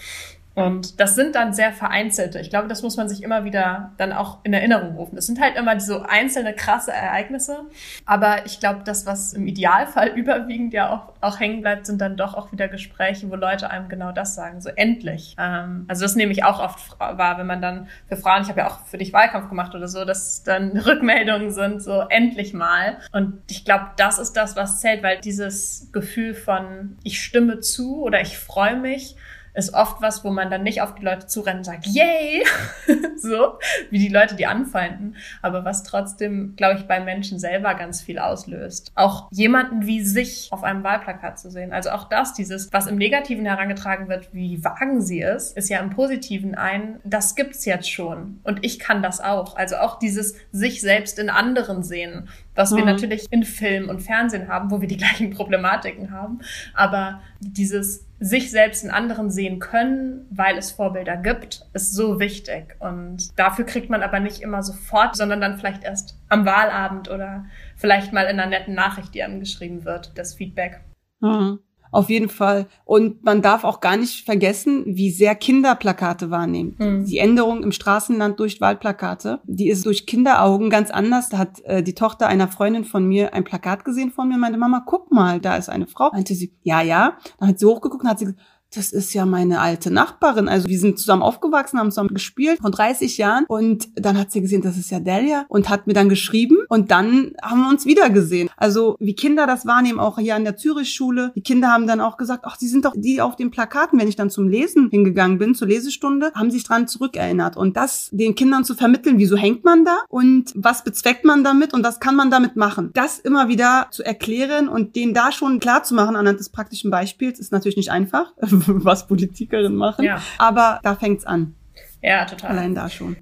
Und 0.54 1.00
das 1.00 1.16
sind 1.16 1.34
dann 1.34 1.52
sehr 1.52 1.72
vereinzelte. 1.72 2.38
Ich 2.38 2.50
glaube, 2.50 2.68
das 2.68 2.82
muss 2.82 2.96
man 2.96 3.08
sich 3.08 3.22
immer 3.22 3.44
wieder 3.44 3.92
dann 3.96 4.12
auch 4.12 4.38
in 4.44 4.52
Erinnerung 4.52 4.94
rufen. 4.94 5.16
Das 5.16 5.26
sind 5.26 5.40
halt 5.40 5.56
immer 5.56 5.78
so 5.80 6.02
einzelne 6.02 6.54
krasse 6.54 6.92
Ereignisse. 6.92 7.64
Aber 8.06 8.46
ich 8.46 8.60
glaube, 8.60 8.82
das, 8.84 9.04
was 9.04 9.32
im 9.32 9.46
Idealfall 9.46 10.08
überwiegend 10.14 10.72
ja 10.72 10.90
auch, 10.90 11.12
auch 11.20 11.40
hängen 11.40 11.60
bleibt, 11.60 11.86
sind 11.86 12.00
dann 12.00 12.16
doch 12.16 12.34
auch 12.34 12.52
wieder 12.52 12.68
Gespräche, 12.68 13.30
wo 13.30 13.34
Leute 13.34 13.70
einem 13.70 13.88
genau 13.88 14.12
das 14.12 14.34
sagen. 14.34 14.60
So 14.60 14.70
endlich. 14.70 15.34
Ähm, 15.38 15.86
also 15.88 16.02
das 16.02 16.14
nehme 16.14 16.32
ich 16.32 16.44
auch 16.44 16.60
oft 16.60 16.98
wahr, 17.00 17.38
wenn 17.38 17.46
man 17.46 17.60
dann 17.60 17.88
für 18.06 18.16
Frauen, 18.16 18.42
ich 18.42 18.48
habe 18.48 18.60
ja 18.60 18.68
auch 18.68 18.78
für 18.86 18.98
dich 18.98 19.12
Wahlkampf 19.12 19.48
gemacht 19.48 19.74
oder 19.74 19.88
so, 19.88 20.04
dass 20.04 20.44
dann 20.44 20.76
Rückmeldungen 20.76 21.50
sind, 21.50 21.82
so 21.82 22.04
endlich 22.08 22.54
mal. 22.54 22.98
Und 23.12 23.40
ich 23.50 23.64
glaube, 23.64 23.86
das 23.96 24.18
ist 24.18 24.34
das, 24.34 24.54
was 24.54 24.80
zählt, 24.80 25.02
weil 25.02 25.18
dieses 25.20 25.90
Gefühl 25.92 26.34
von 26.34 26.96
ich 27.02 27.20
stimme 27.20 27.58
zu 27.60 28.02
oder 28.02 28.20
ich 28.20 28.38
freue 28.38 28.76
mich, 28.76 29.16
ist 29.54 29.72
oft 29.72 30.02
was, 30.02 30.24
wo 30.24 30.30
man 30.30 30.50
dann 30.50 30.62
nicht 30.62 30.82
auf 30.82 30.94
die 30.94 31.04
Leute 31.04 31.26
zurennt 31.26 31.58
und 31.58 31.64
sagt, 31.64 31.86
yay, 31.86 32.44
so, 33.16 33.58
wie 33.90 33.98
die 33.98 34.08
Leute, 34.08 34.34
die 34.34 34.46
anfeinden, 34.46 35.16
aber 35.42 35.64
was 35.64 35.84
trotzdem, 35.84 36.54
glaube 36.56 36.78
ich, 36.78 36.86
bei 36.86 37.00
Menschen 37.00 37.38
selber 37.38 37.74
ganz 37.74 38.02
viel 38.02 38.18
auslöst. 38.18 38.92
Auch 38.96 39.28
jemanden 39.30 39.86
wie 39.86 40.02
sich 40.02 40.48
auf 40.50 40.64
einem 40.64 40.82
Wahlplakat 40.82 41.38
zu 41.38 41.50
sehen. 41.50 41.72
Also 41.72 41.90
auch 41.90 42.08
das, 42.08 42.34
dieses, 42.34 42.72
was 42.72 42.86
im 42.86 42.96
Negativen 42.96 43.46
herangetragen 43.46 44.08
wird, 44.08 44.34
wie 44.34 44.62
wagen 44.64 45.00
sie 45.00 45.22
es, 45.22 45.52
ist 45.52 45.68
ja 45.68 45.78
im 45.78 45.90
Positiven 45.90 46.54
ein, 46.54 47.00
das 47.04 47.34
gibt's 47.34 47.64
jetzt 47.64 47.90
schon 47.90 48.40
und 48.42 48.64
ich 48.64 48.78
kann 48.78 49.02
das 49.02 49.20
auch. 49.20 49.56
Also 49.56 49.76
auch 49.76 49.98
dieses 49.98 50.34
sich 50.50 50.80
selbst 50.80 51.18
in 51.18 51.30
anderen 51.30 51.82
sehen, 51.82 52.28
was 52.54 52.70
mhm. 52.70 52.76
wir 52.78 52.84
natürlich 52.84 53.26
in 53.30 53.44
Film 53.44 53.88
und 53.88 54.00
Fernsehen 54.00 54.48
haben, 54.48 54.70
wo 54.70 54.80
wir 54.80 54.88
die 54.88 54.96
gleichen 54.98 55.30
Problematiken 55.30 56.10
haben, 56.10 56.40
aber 56.74 57.20
dieses 57.40 58.06
sich 58.20 58.50
selbst 58.50 58.84
in 58.84 58.90
anderen 58.90 59.30
sehen 59.30 59.58
können, 59.58 60.26
weil 60.30 60.56
es 60.56 60.72
Vorbilder 60.72 61.16
gibt, 61.16 61.66
ist 61.74 61.94
so 61.94 62.20
wichtig. 62.20 62.76
Und 62.78 63.38
dafür 63.38 63.66
kriegt 63.66 63.90
man 63.90 64.02
aber 64.02 64.18
nicht 64.18 64.40
immer 64.40 64.62
sofort, 64.62 65.14
sondern 65.14 65.42
dann 65.42 65.58
vielleicht 65.58 65.84
erst 65.84 66.16
am 66.30 66.46
Wahlabend 66.46 67.10
oder 67.10 67.44
vielleicht 67.76 68.14
mal 68.14 68.22
in 68.22 68.40
einer 68.40 68.46
netten 68.46 68.74
Nachricht, 68.74 69.14
die 69.14 69.22
einem 69.22 69.40
geschrieben 69.40 69.84
wird, 69.84 70.12
das 70.16 70.34
Feedback. 70.34 70.80
Mhm. 71.20 71.58
Auf 71.94 72.10
jeden 72.10 72.28
Fall. 72.28 72.66
Und 72.84 73.22
man 73.22 73.40
darf 73.40 73.62
auch 73.62 73.80
gar 73.80 73.96
nicht 73.96 74.24
vergessen, 74.24 74.82
wie 74.84 75.10
sehr 75.10 75.36
Kinder 75.36 75.76
Plakate 75.76 76.28
wahrnehmen. 76.30 76.74
Mhm. 76.78 77.04
Die 77.06 77.18
Änderung 77.18 77.62
im 77.62 77.70
Straßenland 77.70 78.40
durch 78.40 78.60
Wahlplakate, 78.60 79.40
die 79.44 79.68
ist 79.68 79.86
durch 79.86 80.04
Kinderaugen 80.04 80.70
ganz 80.70 80.90
anders. 80.90 81.28
Da 81.28 81.38
hat 81.38 81.60
äh, 81.60 81.84
die 81.84 81.94
Tochter 81.94 82.26
einer 82.26 82.48
Freundin 82.48 82.84
von 82.84 83.06
mir 83.06 83.32
ein 83.32 83.44
Plakat 83.44 83.84
gesehen 83.84 84.10
von 84.10 84.28
mir, 84.28 84.38
meinte, 84.38 84.58
Mama, 84.58 84.82
guck 84.84 85.12
mal, 85.12 85.38
da 85.38 85.56
ist 85.56 85.68
eine 85.68 85.86
Frau. 85.86 86.10
Meinte 86.12 86.34
sie, 86.34 86.52
ja, 86.64 86.82
ja. 86.82 87.16
Dann 87.38 87.50
hat 87.50 87.60
sie 87.60 87.66
hochgeguckt 87.66 88.02
und 88.02 88.10
hat 88.10 88.18
sie 88.18 88.24
gesagt, 88.24 88.42
das 88.76 88.92
ist 88.92 89.14
ja 89.14 89.26
meine 89.26 89.60
alte 89.60 89.90
Nachbarin. 89.90 90.48
Also 90.48 90.68
wir 90.68 90.78
sind 90.78 90.98
zusammen 90.98 91.22
aufgewachsen, 91.22 91.78
haben 91.78 91.90
zusammen 91.90 92.14
gespielt 92.14 92.58
von 92.60 92.72
30 92.72 93.18
Jahren. 93.18 93.44
Und 93.46 93.88
dann 93.96 94.18
hat 94.18 94.32
sie 94.32 94.40
gesehen, 94.40 94.62
das 94.62 94.76
ist 94.76 94.90
ja 94.90 95.00
Delia 95.00 95.44
und 95.48 95.68
hat 95.68 95.86
mir 95.86 95.94
dann 95.94 96.08
geschrieben. 96.08 96.58
Und 96.68 96.90
dann 96.90 97.32
haben 97.42 97.62
wir 97.62 97.68
uns 97.68 97.86
wieder 97.86 98.10
gesehen. 98.10 98.50
Also 98.56 98.96
wie 99.00 99.14
Kinder 99.14 99.46
das 99.46 99.66
wahrnehmen, 99.66 100.00
auch 100.00 100.18
hier 100.18 100.34
an 100.34 100.44
der 100.44 100.56
Zürich-Schule. 100.56 101.32
Die 101.34 101.42
Kinder 101.42 101.68
haben 101.68 101.86
dann 101.86 102.00
auch 102.00 102.16
gesagt, 102.16 102.44
ach, 102.46 102.56
die 102.56 102.68
sind 102.68 102.84
doch 102.84 102.94
die 102.96 103.20
auf 103.20 103.36
den 103.36 103.50
Plakaten. 103.50 103.98
Wenn 103.98 104.08
ich 104.08 104.16
dann 104.16 104.30
zum 104.30 104.48
Lesen 104.48 104.88
hingegangen 104.90 105.38
bin, 105.38 105.54
zur 105.54 105.68
Lesestunde, 105.68 106.32
haben 106.34 106.50
sich 106.50 106.64
dran 106.64 106.88
zurückerinnert. 106.88 107.56
Und 107.56 107.76
das 107.76 108.08
den 108.12 108.34
Kindern 108.34 108.64
zu 108.64 108.74
vermitteln, 108.74 109.18
wieso 109.18 109.36
hängt 109.36 109.64
man 109.64 109.84
da 109.84 109.98
und 110.08 110.52
was 110.54 110.84
bezweckt 110.84 111.24
man 111.24 111.44
damit 111.44 111.74
und 111.74 111.84
was 111.84 112.00
kann 112.00 112.16
man 112.16 112.30
damit 112.30 112.56
machen. 112.56 112.90
Das 112.94 113.18
immer 113.18 113.48
wieder 113.48 113.88
zu 113.90 114.02
erklären 114.02 114.68
und 114.68 114.96
denen 114.96 115.14
da 115.14 115.32
schon 115.32 115.60
klar 115.60 115.84
zu 115.84 115.94
machen 115.94 116.16
anhand 116.16 116.40
des 116.40 116.48
praktischen 116.48 116.90
Beispiels, 116.90 117.38
ist 117.38 117.52
natürlich 117.52 117.76
nicht 117.76 117.90
einfach. 117.90 118.32
was 118.84 119.06
Politikerinnen 119.06 119.76
machen. 119.76 120.04
Ja. 120.04 120.20
Aber 120.38 120.80
da 120.82 120.94
fängt's 120.94 121.24
an. 121.24 121.54
Ja, 122.02 122.24
total. 122.24 122.50
Allein 122.50 122.74
da 122.74 122.88
schon. 122.88 123.16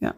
Ja. 0.00 0.14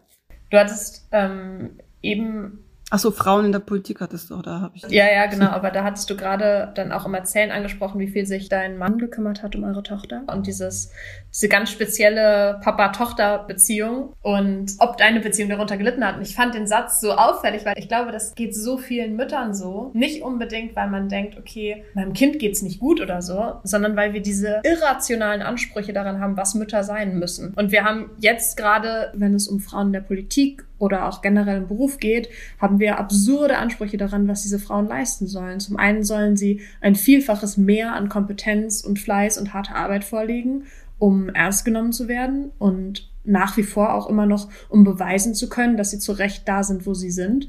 Du 0.49 0.57
hattest 0.57 1.07
ähm, 1.11 1.79
eben 2.01 2.59
Ach 2.93 2.99
so, 2.99 3.09
Frauen 3.09 3.45
in 3.45 3.51
der 3.53 3.59
Politik 3.59 4.01
hattest 4.01 4.29
du, 4.29 4.41
da 4.41 4.59
habe 4.59 4.73
ich. 4.75 4.83
Ja, 4.89 5.09
ja, 5.09 5.25
genau. 5.27 5.47
Aber 5.47 5.71
da 5.71 5.85
hattest 5.85 6.09
du 6.09 6.17
gerade 6.17 6.71
dann 6.75 6.91
auch 6.91 7.05
im 7.05 7.13
Erzählen 7.13 7.49
angesprochen, 7.49 7.99
wie 8.01 8.07
viel 8.07 8.25
sich 8.25 8.49
dein 8.49 8.77
Mann 8.77 8.97
gekümmert 8.97 9.43
hat 9.43 9.55
um 9.55 9.63
eure 9.63 9.81
Tochter 9.81 10.23
und 10.27 10.45
dieses 10.45 10.91
diese 11.33 11.47
ganz 11.47 11.71
spezielle 11.71 12.59
Papa-Tochter-Beziehung 12.61 14.13
und 14.21 14.73
ob 14.79 14.97
deine 14.97 15.21
Beziehung 15.21 15.49
darunter 15.49 15.77
gelitten 15.77 16.05
hat. 16.05 16.17
Und 16.17 16.23
ich 16.23 16.35
fand 16.35 16.53
den 16.53 16.67
Satz 16.67 16.99
so 16.99 17.13
auffällig, 17.13 17.65
weil 17.65 17.75
ich 17.77 17.87
glaube, 17.87 18.11
das 18.11 18.35
geht 18.35 18.53
so 18.53 18.77
vielen 18.77 19.15
Müttern 19.15 19.53
so. 19.53 19.91
Nicht 19.93 20.21
unbedingt, 20.21 20.75
weil 20.75 20.89
man 20.89 21.07
denkt, 21.07 21.37
okay, 21.37 21.85
meinem 21.93 22.11
Kind 22.13 22.39
geht's 22.39 22.61
nicht 22.61 22.79
gut 22.79 22.99
oder 22.99 23.21
so, 23.21 23.53
sondern 23.63 23.95
weil 23.95 24.13
wir 24.13 24.21
diese 24.21 24.59
irrationalen 24.63 25.41
Ansprüche 25.41 25.93
daran 25.93 26.19
haben, 26.19 26.35
was 26.35 26.53
Mütter 26.53 26.83
sein 26.83 27.17
müssen. 27.17 27.53
Und 27.55 27.71
wir 27.71 27.85
haben 27.85 28.11
jetzt 28.19 28.57
gerade, 28.57 29.11
wenn 29.13 29.33
es 29.33 29.47
um 29.47 29.61
Frauen 29.61 29.87
in 29.87 29.93
der 29.93 30.01
Politik 30.01 30.65
oder 30.81 31.07
auch 31.07 31.21
generell 31.21 31.57
im 31.57 31.67
Beruf 31.67 31.97
geht, 31.97 32.29
haben 32.59 32.79
wir 32.79 32.97
absurde 32.97 33.57
Ansprüche 33.57 33.97
daran, 33.97 34.27
was 34.27 34.41
diese 34.41 34.59
Frauen 34.59 34.87
leisten 34.87 35.27
sollen. 35.27 35.59
Zum 35.59 35.77
einen 35.77 36.03
sollen 36.03 36.35
sie 36.35 36.61
ein 36.81 36.95
Vielfaches 36.95 37.57
mehr 37.57 37.93
an 37.93 38.09
Kompetenz 38.09 38.81
und 38.81 38.99
Fleiß 38.99 39.37
und 39.37 39.53
harte 39.53 39.75
Arbeit 39.75 40.03
vorlegen, 40.03 40.63
um 40.99 41.29
ernst 41.29 41.65
genommen 41.65 41.93
zu 41.93 42.07
werden 42.07 42.51
und 42.59 43.09
nach 43.23 43.55
wie 43.57 43.63
vor 43.63 43.93
auch 43.93 44.09
immer 44.09 44.25
noch, 44.25 44.49
um 44.69 44.83
beweisen 44.83 45.35
zu 45.35 45.47
können, 45.47 45.77
dass 45.77 45.91
sie 45.91 45.99
zu 45.99 46.11
Recht 46.11 46.47
da 46.47 46.63
sind, 46.63 46.85
wo 46.85 46.93
sie 46.93 47.11
sind. 47.11 47.47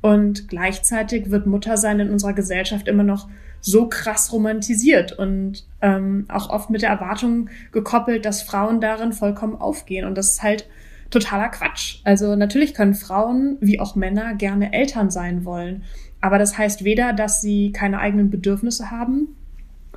Und 0.00 0.48
gleichzeitig 0.48 1.30
wird 1.30 1.46
Muttersein 1.46 2.00
in 2.00 2.10
unserer 2.10 2.34
Gesellschaft 2.34 2.88
immer 2.88 3.04
noch 3.04 3.28
so 3.60 3.88
krass 3.88 4.30
romantisiert 4.32 5.12
und 5.12 5.64
ähm, 5.80 6.26
auch 6.28 6.50
oft 6.50 6.68
mit 6.68 6.82
der 6.82 6.90
Erwartung 6.90 7.48
gekoppelt, 7.72 8.26
dass 8.26 8.42
Frauen 8.42 8.82
darin 8.82 9.14
vollkommen 9.14 9.56
aufgehen. 9.56 10.04
Und 10.04 10.18
das 10.18 10.32
ist 10.32 10.42
halt 10.42 10.68
totaler 11.14 11.48
Quatsch. 11.48 12.00
Also 12.04 12.36
natürlich 12.36 12.74
können 12.74 12.94
Frauen 12.94 13.56
wie 13.60 13.80
auch 13.80 13.94
Männer 13.94 14.34
gerne 14.34 14.72
Eltern 14.72 15.10
sein 15.10 15.44
wollen. 15.44 15.84
Aber 16.20 16.38
das 16.38 16.58
heißt 16.58 16.84
weder, 16.84 17.12
dass 17.12 17.40
sie 17.40 17.72
keine 17.72 17.98
eigenen 17.98 18.30
Bedürfnisse 18.30 18.90
haben 18.90 19.28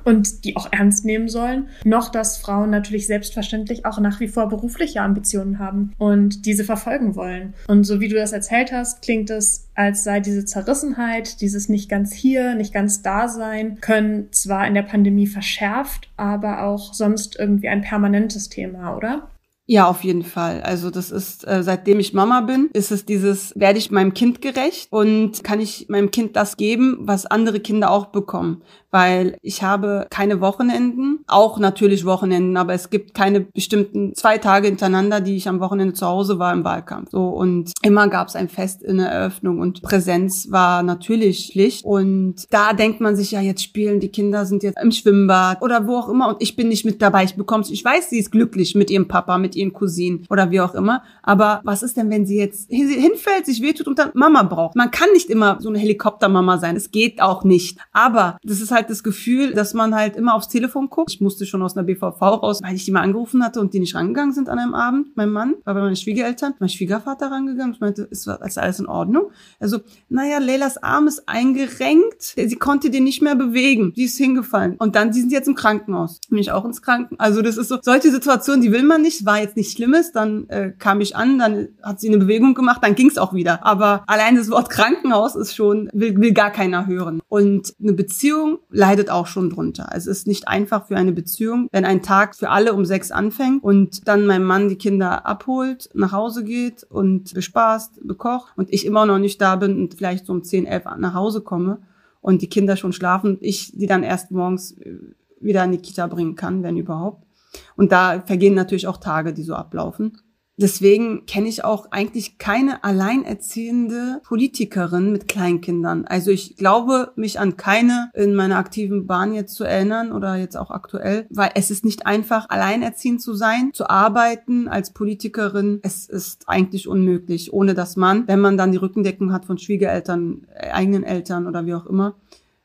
und 0.04 0.44
die 0.44 0.56
auch 0.56 0.68
ernst 0.72 1.04
nehmen 1.04 1.28
sollen, 1.28 1.68
noch 1.84 2.10
dass 2.10 2.38
Frauen 2.38 2.70
natürlich 2.70 3.06
selbstverständlich 3.06 3.84
auch 3.84 4.00
nach 4.00 4.20
wie 4.20 4.28
vor 4.28 4.48
berufliche 4.48 5.02
Ambitionen 5.02 5.58
haben 5.58 5.92
und 5.98 6.46
diese 6.46 6.64
verfolgen 6.64 7.14
wollen. 7.14 7.54
Und 7.66 7.84
so 7.84 8.00
wie 8.00 8.08
du 8.08 8.16
das 8.16 8.32
erzählt 8.32 8.72
hast, 8.72 9.02
klingt 9.02 9.30
es, 9.30 9.68
als 9.74 10.04
sei 10.04 10.20
diese 10.20 10.44
Zerrissenheit, 10.44 11.40
dieses 11.40 11.68
nicht 11.68 11.88
ganz 11.88 12.12
hier, 12.12 12.54
nicht 12.54 12.72
ganz 12.72 13.02
da 13.02 13.28
sein, 13.28 13.80
können 13.80 14.32
zwar 14.32 14.66
in 14.66 14.74
der 14.74 14.82
Pandemie 14.82 15.26
verschärft, 15.26 16.10
aber 16.16 16.62
auch 16.62 16.94
sonst 16.94 17.38
irgendwie 17.38 17.68
ein 17.68 17.82
permanentes 17.82 18.48
Thema, 18.48 18.96
oder? 18.96 19.28
Ja, 19.70 19.86
auf 19.86 20.02
jeden 20.02 20.22
Fall. 20.22 20.62
Also 20.62 20.88
das 20.88 21.10
ist, 21.10 21.46
äh, 21.46 21.62
seitdem 21.62 22.00
ich 22.00 22.14
Mama 22.14 22.40
bin, 22.40 22.70
ist 22.72 22.90
es 22.90 23.04
dieses, 23.04 23.52
werde 23.54 23.78
ich 23.78 23.90
meinem 23.90 24.14
Kind 24.14 24.40
gerecht 24.40 24.90
und 24.90 25.44
kann 25.44 25.60
ich 25.60 25.90
meinem 25.90 26.10
Kind 26.10 26.36
das 26.36 26.56
geben, 26.56 26.96
was 27.00 27.26
andere 27.26 27.60
Kinder 27.60 27.90
auch 27.90 28.06
bekommen 28.06 28.62
weil 28.90 29.36
ich 29.42 29.62
habe 29.62 30.06
keine 30.10 30.40
Wochenenden, 30.40 31.20
auch 31.26 31.58
natürlich 31.58 32.04
Wochenenden, 32.04 32.56
aber 32.56 32.72
es 32.72 32.90
gibt 32.90 33.14
keine 33.14 33.40
bestimmten 33.40 34.14
zwei 34.14 34.38
Tage 34.38 34.68
hintereinander, 34.68 35.20
die 35.20 35.36
ich 35.36 35.48
am 35.48 35.60
Wochenende 35.60 35.94
zu 35.94 36.06
Hause 36.06 36.38
war 36.38 36.52
im 36.52 36.64
Wahlkampf. 36.64 37.10
So 37.10 37.28
und 37.28 37.72
immer 37.82 38.08
gab 38.08 38.28
es 38.28 38.36
ein 38.36 38.48
Fest 38.48 38.82
in 38.82 38.98
der 38.98 39.08
Eröffnung 39.08 39.58
und 39.58 39.82
Präsenz 39.82 40.50
war 40.50 40.82
natürlich 40.82 41.50
Pflicht 41.52 41.84
und 41.84 42.46
da 42.50 42.72
denkt 42.72 43.00
man 43.00 43.16
sich 43.16 43.30
ja 43.30 43.40
jetzt 43.40 43.62
spielen 43.62 44.00
die 44.00 44.08
Kinder 44.08 44.46
sind 44.46 44.62
jetzt 44.62 44.80
im 44.80 44.92
Schwimmbad 44.92 45.60
oder 45.62 45.86
wo 45.86 45.96
auch 45.96 46.08
immer 46.08 46.28
und 46.28 46.36
ich 46.40 46.56
bin 46.56 46.68
nicht 46.68 46.84
mit 46.84 47.02
dabei. 47.02 47.24
Ich 47.24 47.36
bekomm's, 47.36 47.70
ich 47.70 47.84
weiß, 47.84 48.10
sie 48.10 48.18
ist 48.18 48.30
glücklich 48.30 48.74
mit 48.74 48.90
ihrem 48.90 49.08
Papa, 49.08 49.38
mit 49.38 49.56
ihren 49.58 49.72
Cousinen 49.72 50.26
oder 50.30 50.50
wie 50.50 50.60
auch 50.60 50.74
immer. 50.74 51.02
Aber 51.22 51.60
was 51.64 51.82
ist 51.82 51.96
denn, 51.96 52.10
wenn 52.10 52.26
sie 52.26 52.38
jetzt 52.38 52.70
hinfällt, 52.70 53.46
sich 53.46 53.62
wehtut 53.62 53.88
und 53.88 53.98
dann 53.98 54.10
Mama 54.14 54.42
braucht? 54.42 54.76
Man 54.76 54.90
kann 54.90 55.10
nicht 55.12 55.30
immer 55.30 55.58
so 55.60 55.68
eine 55.68 55.78
Helikoptermama 55.78 56.58
sein. 56.58 56.76
Es 56.76 56.90
geht 56.90 57.20
auch 57.20 57.44
nicht. 57.44 57.78
Aber 57.92 58.38
das 58.42 58.60
ist 58.60 58.70
halt 58.70 58.90
das 58.90 59.02
Gefühl, 59.02 59.52
dass 59.52 59.74
man 59.74 59.94
halt 59.94 60.16
immer 60.16 60.34
aufs 60.34 60.48
Telefon 60.48 60.88
guckt. 60.88 61.10
Ich 61.12 61.20
musste 61.20 61.46
schon 61.46 61.62
aus 61.62 61.76
einer 61.76 61.84
BVV 61.84 62.20
raus, 62.20 62.60
weil 62.62 62.74
ich 62.74 62.84
die 62.84 62.92
mal 62.92 63.02
angerufen 63.02 63.44
hatte 63.44 63.60
und 63.60 63.74
die 63.74 63.80
nicht 63.80 63.94
rangegangen 63.94 64.32
sind 64.32 64.48
an 64.48 64.58
einem 64.58 64.74
Abend. 64.74 65.16
Mein 65.16 65.30
Mann 65.30 65.54
war 65.64 65.74
bei 65.74 65.80
meinen 65.80 65.96
Schwiegereltern, 65.96 66.54
mein 66.58 66.68
Schwiegervater 66.68 67.30
rangegangen. 67.30 67.74
Ich 67.74 67.80
meinte, 67.80 68.02
ist, 68.02 68.26
ist 68.26 68.58
alles 68.58 68.80
in 68.80 68.86
Ordnung? 68.86 69.30
Also, 69.60 69.78
naja, 70.08 70.38
Leilas 70.38 70.82
Arm 70.82 71.06
ist 71.06 71.28
eingerenkt. 71.28 72.22
Sie 72.36 72.56
konnte 72.56 72.90
den 72.90 73.04
nicht 73.04 73.22
mehr 73.22 73.34
bewegen. 73.34 73.92
Die 73.94 74.04
ist 74.04 74.16
hingefallen. 74.16 74.76
Und 74.78 74.96
dann, 74.96 75.10
die 75.10 75.20
sind 75.20 75.32
jetzt 75.32 75.48
im 75.48 75.54
Krankenhaus. 75.54 76.20
Bin 76.28 76.38
ich 76.38 76.52
auch 76.52 76.64
ins 76.64 76.82
Krankenhaus. 76.82 77.18
Also, 77.18 77.42
das 77.42 77.56
ist 77.56 77.68
so, 77.68 77.78
solche 77.82 78.10
Situationen, 78.10 78.62
die 78.62 78.72
will 78.72 78.82
man 78.82 79.02
nicht. 79.02 79.24
War 79.24 79.40
jetzt 79.48 79.56
nicht 79.56 79.72
Schlimmes. 79.72 80.12
Dann 80.12 80.48
äh, 80.48 80.72
kam 80.78 81.00
ich 81.00 81.16
an, 81.16 81.38
dann 81.38 81.68
hat 81.82 82.00
sie 82.00 82.08
eine 82.08 82.18
Bewegung 82.18 82.54
gemacht, 82.54 82.82
dann 82.82 82.94
ging's 82.94 83.18
auch 83.18 83.32
wieder. 83.32 83.64
Aber 83.64 84.04
allein 84.06 84.36
das 84.36 84.50
Wort 84.50 84.70
Krankenhaus 84.70 85.34
ist 85.34 85.54
schon, 85.54 85.88
will, 85.92 86.16
will 86.20 86.32
gar 86.32 86.50
keiner 86.50 86.86
hören. 86.86 87.20
Und 87.28 87.74
eine 87.80 87.92
Beziehung 87.92 88.58
leidet 88.70 89.10
auch 89.10 89.26
schon 89.26 89.50
drunter. 89.50 89.90
Es 89.94 90.06
ist 90.06 90.26
nicht 90.26 90.48
einfach 90.48 90.86
für 90.86 90.96
eine 90.96 91.12
Beziehung, 91.12 91.68
wenn 91.72 91.84
ein 91.84 92.02
Tag 92.02 92.36
für 92.36 92.50
alle 92.50 92.72
um 92.74 92.84
sechs 92.84 93.10
anfängt 93.10 93.62
und 93.64 94.06
dann 94.06 94.26
mein 94.26 94.44
Mann 94.44 94.68
die 94.68 94.76
Kinder 94.76 95.26
abholt, 95.26 95.88
nach 95.94 96.12
Hause 96.12 96.44
geht 96.44 96.84
und 96.84 97.34
bespaßt, 97.34 98.06
bekocht 98.06 98.52
und 98.56 98.72
ich 98.72 98.86
immer 98.86 99.06
noch 99.06 99.18
nicht 99.18 99.40
da 99.40 99.56
bin 99.56 99.78
und 99.78 99.94
vielleicht 99.94 100.26
so 100.26 100.32
um 100.32 100.44
zehn, 100.44 100.66
elf 100.66 100.84
nach 100.98 101.14
Hause 101.14 101.40
komme 101.40 101.78
und 102.20 102.42
die 102.42 102.48
Kinder 102.48 102.76
schon 102.76 102.92
schlafen 102.92 103.30
und 103.30 103.42
ich 103.42 103.72
die 103.72 103.86
dann 103.86 104.02
erst 104.02 104.30
morgens 104.30 104.72
äh, 104.72 104.98
wieder 105.40 105.64
in 105.64 105.72
die 105.72 105.78
Kita 105.78 106.06
bringen 106.06 106.34
kann, 106.34 106.62
wenn 106.62 106.76
überhaupt. 106.76 107.27
Und 107.76 107.92
da 107.92 108.22
vergehen 108.26 108.54
natürlich 108.54 108.86
auch 108.86 108.98
Tage, 108.98 109.32
die 109.32 109.42
so 109.42 109.54
ablaufen. 109.54 110.18
Deswegen 110.60 111.24
kenne 111.26 111.48
ich 111.48 111.64
auch 111.64 111.92
eigentlich 111.92 112.36
keine 112.38 112.82
alleinerziehende 112.82 114.20
Politikerin 114.24 115.12
mit 115.12 115.28
Kleinkindern. 115.28 116.04
Also 116.04 116.32
ich 116.32 116.56
glaube, 116.56 117.12
mich 117.14 117.38
an 117.38 117.56
keine 117.56 118.10
in 118.12 118.34
meiner 118.34 118.58
aktiven 118.58 119.06
Bahn 119.06 119.32
jetzt 119.32 119.54
zu 119.54 119.62
erinnern 119.62 120.10
oder 120.10 120.34
jetzt 120.34 120.56
auch 120.56 120.72
aktuell, 120.72 121.28
weil 121.30 121.50
es 121.54 121.70
ist 121.70 121.84
nicht 121.84 122.06
einfach, 122.06 122.50
alleinerziehend 122.50 123.22
zu 123.22 123.34
sein, 123.34 123.70
zu 123.72 123.88
arbeiten 123.88 124.66
als 124.66 124.92
Politikerin. 124.92 125.78
Es 125.82 126.08
ist 126.08 126.48
eigentlich 126.48 126.88
unmöglich, 126.88 127.52
ohne 127.52 127.74
dass 127.74 127.94
man, 127.94 128.26
wenn 128.26 128.40
man 128.40 128.56
dann 128.56 128.72
die 128.72 128.78
Rückendeckung 128.78 129.32
hat 129.32 129.44
von 129.44 129.58
Schwiegereltern, 129.58 130.48
äh, 130.56 130.70
eigenen 130.70 131.04
Eltern 131.04 131.46
oder 131.46 131.66
wie 131.66 131.74
auch 131.74 131.86
immer, 131.86 132.16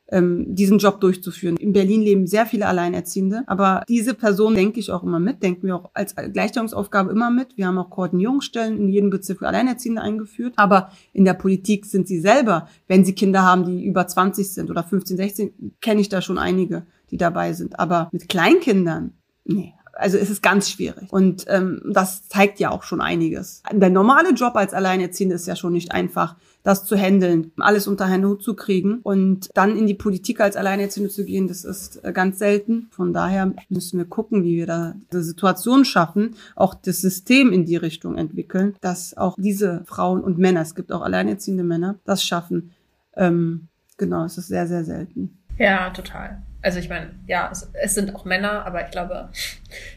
ähm, 0.08 0.54
diesen 0.54 0.78
Job 0.78 1.00
durchzuführen. 1.00 1.56
In 1.56 1.72
Berlin 1.72 2.02
leben 2.02 2.26
sehr 2.26 2.46
viele 2.46 2.66
Alleinerziehende, 2.66 3.42
aber 3.46 3.82
diese 3.88 4.14
Person 4.14 4.54
denke 4.54 4.80
ich 4.80 4.90
auch 4.90 5.02
immer 5.02 5.20
mit, 5.20 5.42
denken 5.42 5.66
wir 5.66 5.76
auch 5.76 5.90
als 5.94 6.14
Gleichstellungsaufgabe 6.14 7.10
immer 7.10 7.30
mit. 7.30 7.56
Wir 7.56 7.66
haben 7.66 7.78
auch 7.78 7.90
Koordinierungsstellen 7.90 8.78
in 8.78 8.88
jedem 8.88 9.10
Bezirk 9.10 9.38
für 9.38 9.48
Alleinerziehende 9.48 10.02
eingeführt, 10.02 10.54
aber 10.56 10.90
in 11.12 11.24
der 11.24 11.34
Politik 11.34 11.86
sind 11.86 12.06
sie 12.06 12.20
selber, 12.20 12.68
wenn 12.86 13.04
sie 13.04 13.14
Kinder 13.14 13.42
haben, 13.42 13.64
die 13.64 13.84
über 13.84 14.06
20 14.06 14.52
sind 14.52 14.70
oder 14.70 14.84
15, 14.84 15.16
16, 15.16 15.74
kenne 15.80 16.00
ich 16.00 16.08
da 16.08 16.20
schon 16.20 16.38
einige, 16.38 16.86
die 17.10 17.16
dabei 17.16 17.52
sind. 17.52 17.78
Aber 17.78 18.08
mit 18.12 18.28
Kleinkindern, 18.28 19.14
nee, 19.44 19.74
also 19.96 20.18
es 20.18 20.30
ist 20.30 20.42
ganz 20.42 20.70
schwierig. 20.70 21.12
Und 21.12 21.44
ähm, 21.48 21.82
das 21.92 22.28
zeigt 22.28 22.60
ja 22.60 22.70
auch 22.70 22.82
schon 22.82 23.00
einiges. 23.00 23.62
Der 23.72 23.90
normale 23.90 24.30
Job 24.30 24.56
als 24.56 24.74
Alleinerziehende 24.74 25.34
ist 25.34 25.46
ja 25.46 25.56
schon 25.56 25.72
nicht 25.72 25.92
einfach 25.92 26.36
das 26.62 26.86
zu 26.86 26.96
handeln, 26.96 27.52
alles 27.58 27.86
unter 27.86 28.06
einen 28.06 28.24
Hut 28.24 28.42
zu 28.42 28.54
kriegen 28.54 29.00
und 29.02 29.50
dann 29.54 29.76
in 29.76 29.86
die 29.86 29.94
Politik 29.94 30.40
als 30.40 30.56
Alleinerziehende 30.56 31.10
zu 31.10 31.24
gehen, 31.24 31.46
das 31.46 31.62
ist 31.62 32.02
äh, 32.02 32.12
ganz 32.12 32.38
selten. 32.38 32.88
Von 32.90 33.12
daher 33.12 33.52
müssen 33.68 33.98
wir 33.98 34.06
gucken, 34.06 34.44
wie 34.44 34.56
wir 34.56 34.66
da 34.66 34.94
diese 35.12 35.22
Situation 35.22 35.84
schaffen, 35.84 36.36
auch 36.56 36.74
das 36.74 37.02
System 37.02 37.52
in 37.52 37.66
die 37.66 37.76
Richtung 37.76 38.16
entwickeln, 38.16 38.74
dass 38.80 39.14
auch 39.14 39.36
diese 39.38 39.84
Frauen 39.84 40.22
und 40.22 40.38
Männer, 40.38 40.62
es 40.62 40.74
gibt 40.74 40.90
auch 40.90 41.02
alleinerziehende 41.02 41.64
Männer, 41.64 41.96
das 42.06 42.24
schaffen. 42.24 42.70
Ähm, 43.14 43.68
genau, 43.98 44.24
es 44.24 44.38
ist 44.38 44.48
sehr, 44.48 44.66
sehr 44.66 44.84
selten. 44.84 45.38
Ja, 45.58 45.90
total. 45.90 46.42
Also 46.64 46.78
ich 46.78 46.88
meine, 46.88 47.10
ja, 47.26 47.50
es, 47.52 47.70
es, 47.74 47.94
sind 47.94 48.14
auch 48.14 48.24
Männer, 48.24 48.64
aber 48.64 48.82
ich 48.82 48.90
glaube, 48.90 49.28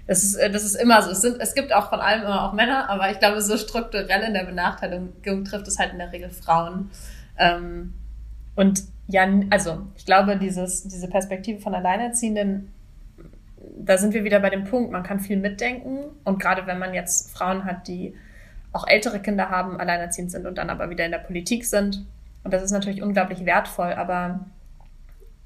das 0.05 0.21
ist, 0.21 0.37
das 0.37 0.65
ist 0.65 0.75
immer 0.75 1.01
so. 1.01 1.11
Es, 1.11 1.21
sind, 1.21 1.39
es 1.39 1.55
gibt 1.55 1.71
auch 1.71 1.89
von 1.89 2.01
allem 2.01 2.23
immer 2.23 2.43
auch 2.43 2.51
Männer, 2.51 2.89
aber 2.89 3.09
ich 3.09 3.19
glaube, 3.19 3.41
so 3.41 3.55
strukturell 3.55 4.21
in 4.23 4.33
der 4.33 4.43
Benachteiligung 4.43 5.45
trifft 5.45 5.65
es 5.69 5.79
halt 5.79 5.93
in 5.93 5.99
der 5.99 6.11
Regel 6.11 6.29
Frauen. 6.29 6.91
Ähm, 7.37 7.93
und 8.55 8.83
ja, 9.07 9.25
also 9.49 9.87
ich 9.95 10.05
glaube, 10.05 10.35
dieses, 10.35 10.83
diese 10.83 11.07
Perspektive 11.07 11.61
von 11.61 11.73
Alleinerziehenden, 11.73 12.73
da 13.79 13.97
sind 13.97 14.13
wir 14.13 14.25
wieder 14.25 14.41
bei 14.41 14.49
dem 14.49 14.65
Punkt, 14.65 14.91
man 14.91 15.03
kann 15.03 15.21
viel 15.21 15.37
mitdenken. 15.37 15.99
Und 16.25 16.37
gerade 16.41 16.67
wenn 16.67 16.79
man 16.79 16.93
jetzt 16.93 17.31
Frauen 17.31 17.63
hat, 17.63 17.87
die 17.87 18.13
auch 18.73 18.85
ältere 18.85 19.21
Kinder 19.21 19.49
haben, 19.49 19.79
alleinerziehend 19.79 20.31
sind 20.31 20.45
und 20.45 20.57
dann 20.57 20.69
aber 20.69 20.89
wieder 20.89 21.05
in 21.05 21.11
der 21.11 21.19
Politik 21.19 21.63
sind. 21.63 22.05
Und 22.43 22.53
das 22.53 22.61
ist 22.61 22.71
natürlich 22.71 23.01
unglaublich 23.01 23.45
wertvoll, 23.45 23.93
aber 23.93 24.41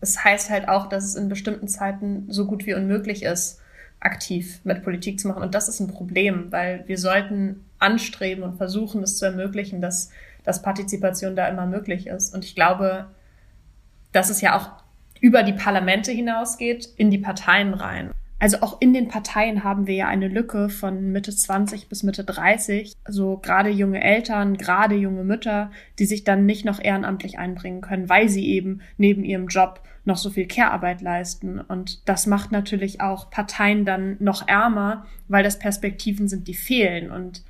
es 0.01 0.23
heißt 0.23 0.49
halt 0.49 0.67
auch, 0.67 0.89
dass 0.89 1.05
es 1.05 1.15
in 1.15 1.29
bestimmten 1.29 1.67
Zeiten 1.67 2.25
so 2.29 2.45
gut 2.45 2.65
wie 2.65 2.73
unmöglich 2.73 3.23
ist, 3.23 3.61
aktiv 3.99 4.59
mit 4.63 4.83
Politik 4.83 5.19
zu 5.19 5.27
machen. 5.27 5.43
Und 5.43 5.53
das 5.53 5.69
ist 5.69 5.79
ein 5.79 5.87
Problem, 5.87 6.51
weil 6.51 6.83
wir 6.87 6.97
sollten 6.97 7.63
anstreben 7.77 8.43
und 8.43 8.57
versuchen, 8.57 9.03
es 9.03 9.17
zu 9.17 9.25
ermöglichen, 9.25 9.79
dass, 9.79 10.09
dass 10.43 10.63
Partizipation 10.63 11.35
da 11.35 11.47
immer 11.47 11.67
möglich 11.67 12.07
ist. 12.07 12.33
Und 12.33 12.43
ich 12.43 12.55
glaube, 12.55 13.05
dass 14.11 14.29
es 14.29 14.41
ja 14.41 14.57
auch 14.57 14.69
über 15.21 15.43
die 15.43 15.53
Parlamente 15.53 16.11
hinausgeht, 16.11 16.89
in 16.97 17.11
die 17.11 17.19
Parteien 17.19 17.75
rein. 17.75 18.11
Also 18.39 18.57
auch 18.61 18.81
in 18.81 18.91
den 18.91 19.07
Parteien 19.07 19.63
haben 19.63 19.85
wir 19.85 19.93
ja 19.93 20.07
eine 20.07 20.27
Lücke 20.27 20.69
von 20.69 21.11
Mitte 21.11 21.31
20 21.31 21.89
bis 21.89 22.01
Mitte 22.01 22.23
30. 22.23 22.93
Also 23.03 23.37
gerade 23.37 23.69
junge 23.69 24.03
Eltern, 24.03 24.57
gerade 24.57 24.95
junge 24.95 25.23
Mütter, 25.23 25.69
die 25.99 26.07
sich 26.07 26.23
dann 26.23 26.47
nicht 26.47 26.65
noch 26.65 26.83
ehrenamtlich 26.83 27.37
einbringen 27.37 27.81
können, 27.81 28.09
weil 28.09 28.29
sie 28.29 28.47
eben 28.49 28.81
neben 28.97 29.23
ihrem 29.23 29.45
Job 29.45 29.83
noch 30.03 30.17
so 30.17 30.29
viel 30.29 30.47
Care-Arbeit 30.47 31.01
leisten. 31.01 31.59
Und 31.59 32.07
das 32.07 32.27
macht 32.27 32.51
natürlich 32.51 33.01
auch 33.01 33.29
Parteien 33.29 33.85
dann 33.85 34.17
noch 34.19 34.47
ärmer, 34.47 35.05
weil 35.27 35.43
das 35.43 35.59
Perspektiven 35.59 36.27
sind, 36.27 36.47
die 36.47 36.53
fehlen. 36.53 37.11
Und 37.11 37.43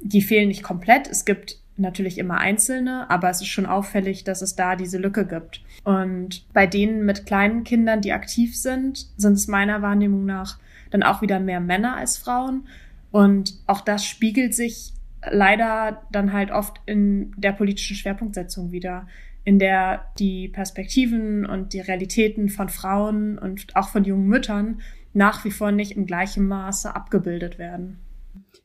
die 0.00 0.22
fehlen 0.22 0.48
nicht 0.48 0.62
komplett. 0.62 1.08
Es 1.08 1.24
gibt 1.24 1.58
natürlich 1.76 2.18
immer 2.18 2.38
einzelne, 2.38 3.08
aber 3.10 3.30
es 3.30 3.40
ist 3.40 3.48
schon 3.48 3.66
auffällig, 3.66 4.24
dass 4.24 4.42
es 4.42 4.56
da 4.56 4.76
diese 4.76 4.98
Lücke 4.98 5.26
gibt. 5.26 5.62
Und 5.84 6.44
bei 6.52 6.66
denen 6.66 7.04
mit 7.04 7.26
kleinen 7.26 7.64
Kindern, 7.64 8.00
die 8.00 8.12
aktiv 8.12 8.56
sind, 8.56 9.08
sind 9.16 9.34
es 9.34 9.48
meiner 9.48 9.82
Wahrnehmung 9.82 10.24
nach 10.24 10.58
dann 10.90 11.02
auch 11.02 11.22
wieder 11.22 11.40
mehr 11.40 11.60
Männer 11.60 11.96
als 11.96 12.18
Frauen. 12.18 12.66
Und 13.10 13.54
auch 13.66 13.80
das 13.80 14.04
spiegelt 14.04 14.54
sich 14.54 14.92
leider 15.30 16.02
dann 16.10 16.32
halt 16.32 16.50
oft 16.50 16.80
in 16.86 17.32
der 17.36 17.52
politischen 17.52 17.96
Schwerpunktsetzung 17.96 18.72
wieder 18.72 19.06
in 19.44 19.58
der 19.58 20.06
die 20.18 20.48
Perspektiven 20.48 21.46
und 21.46 21.72
die 21.72 21.80
Realitäten 21.80 22.48
von 22.48 22.68
Frauen 22.68 23.38
und 23.38 23.74
auch 23.74 23.88
von 23.88 24.04
jungen 24.04 24.26
Müttern 24.26 24.80
nach 25.12 25.44
wie 25.44 25.50
vor 25.50 25.72
nicht 25.72 25.92
im 25.92 26.06
gleichen 26.06 26.46
Maße 26.46 26.94
abgebildet 26.94 27.58
werden. 27.58 27.98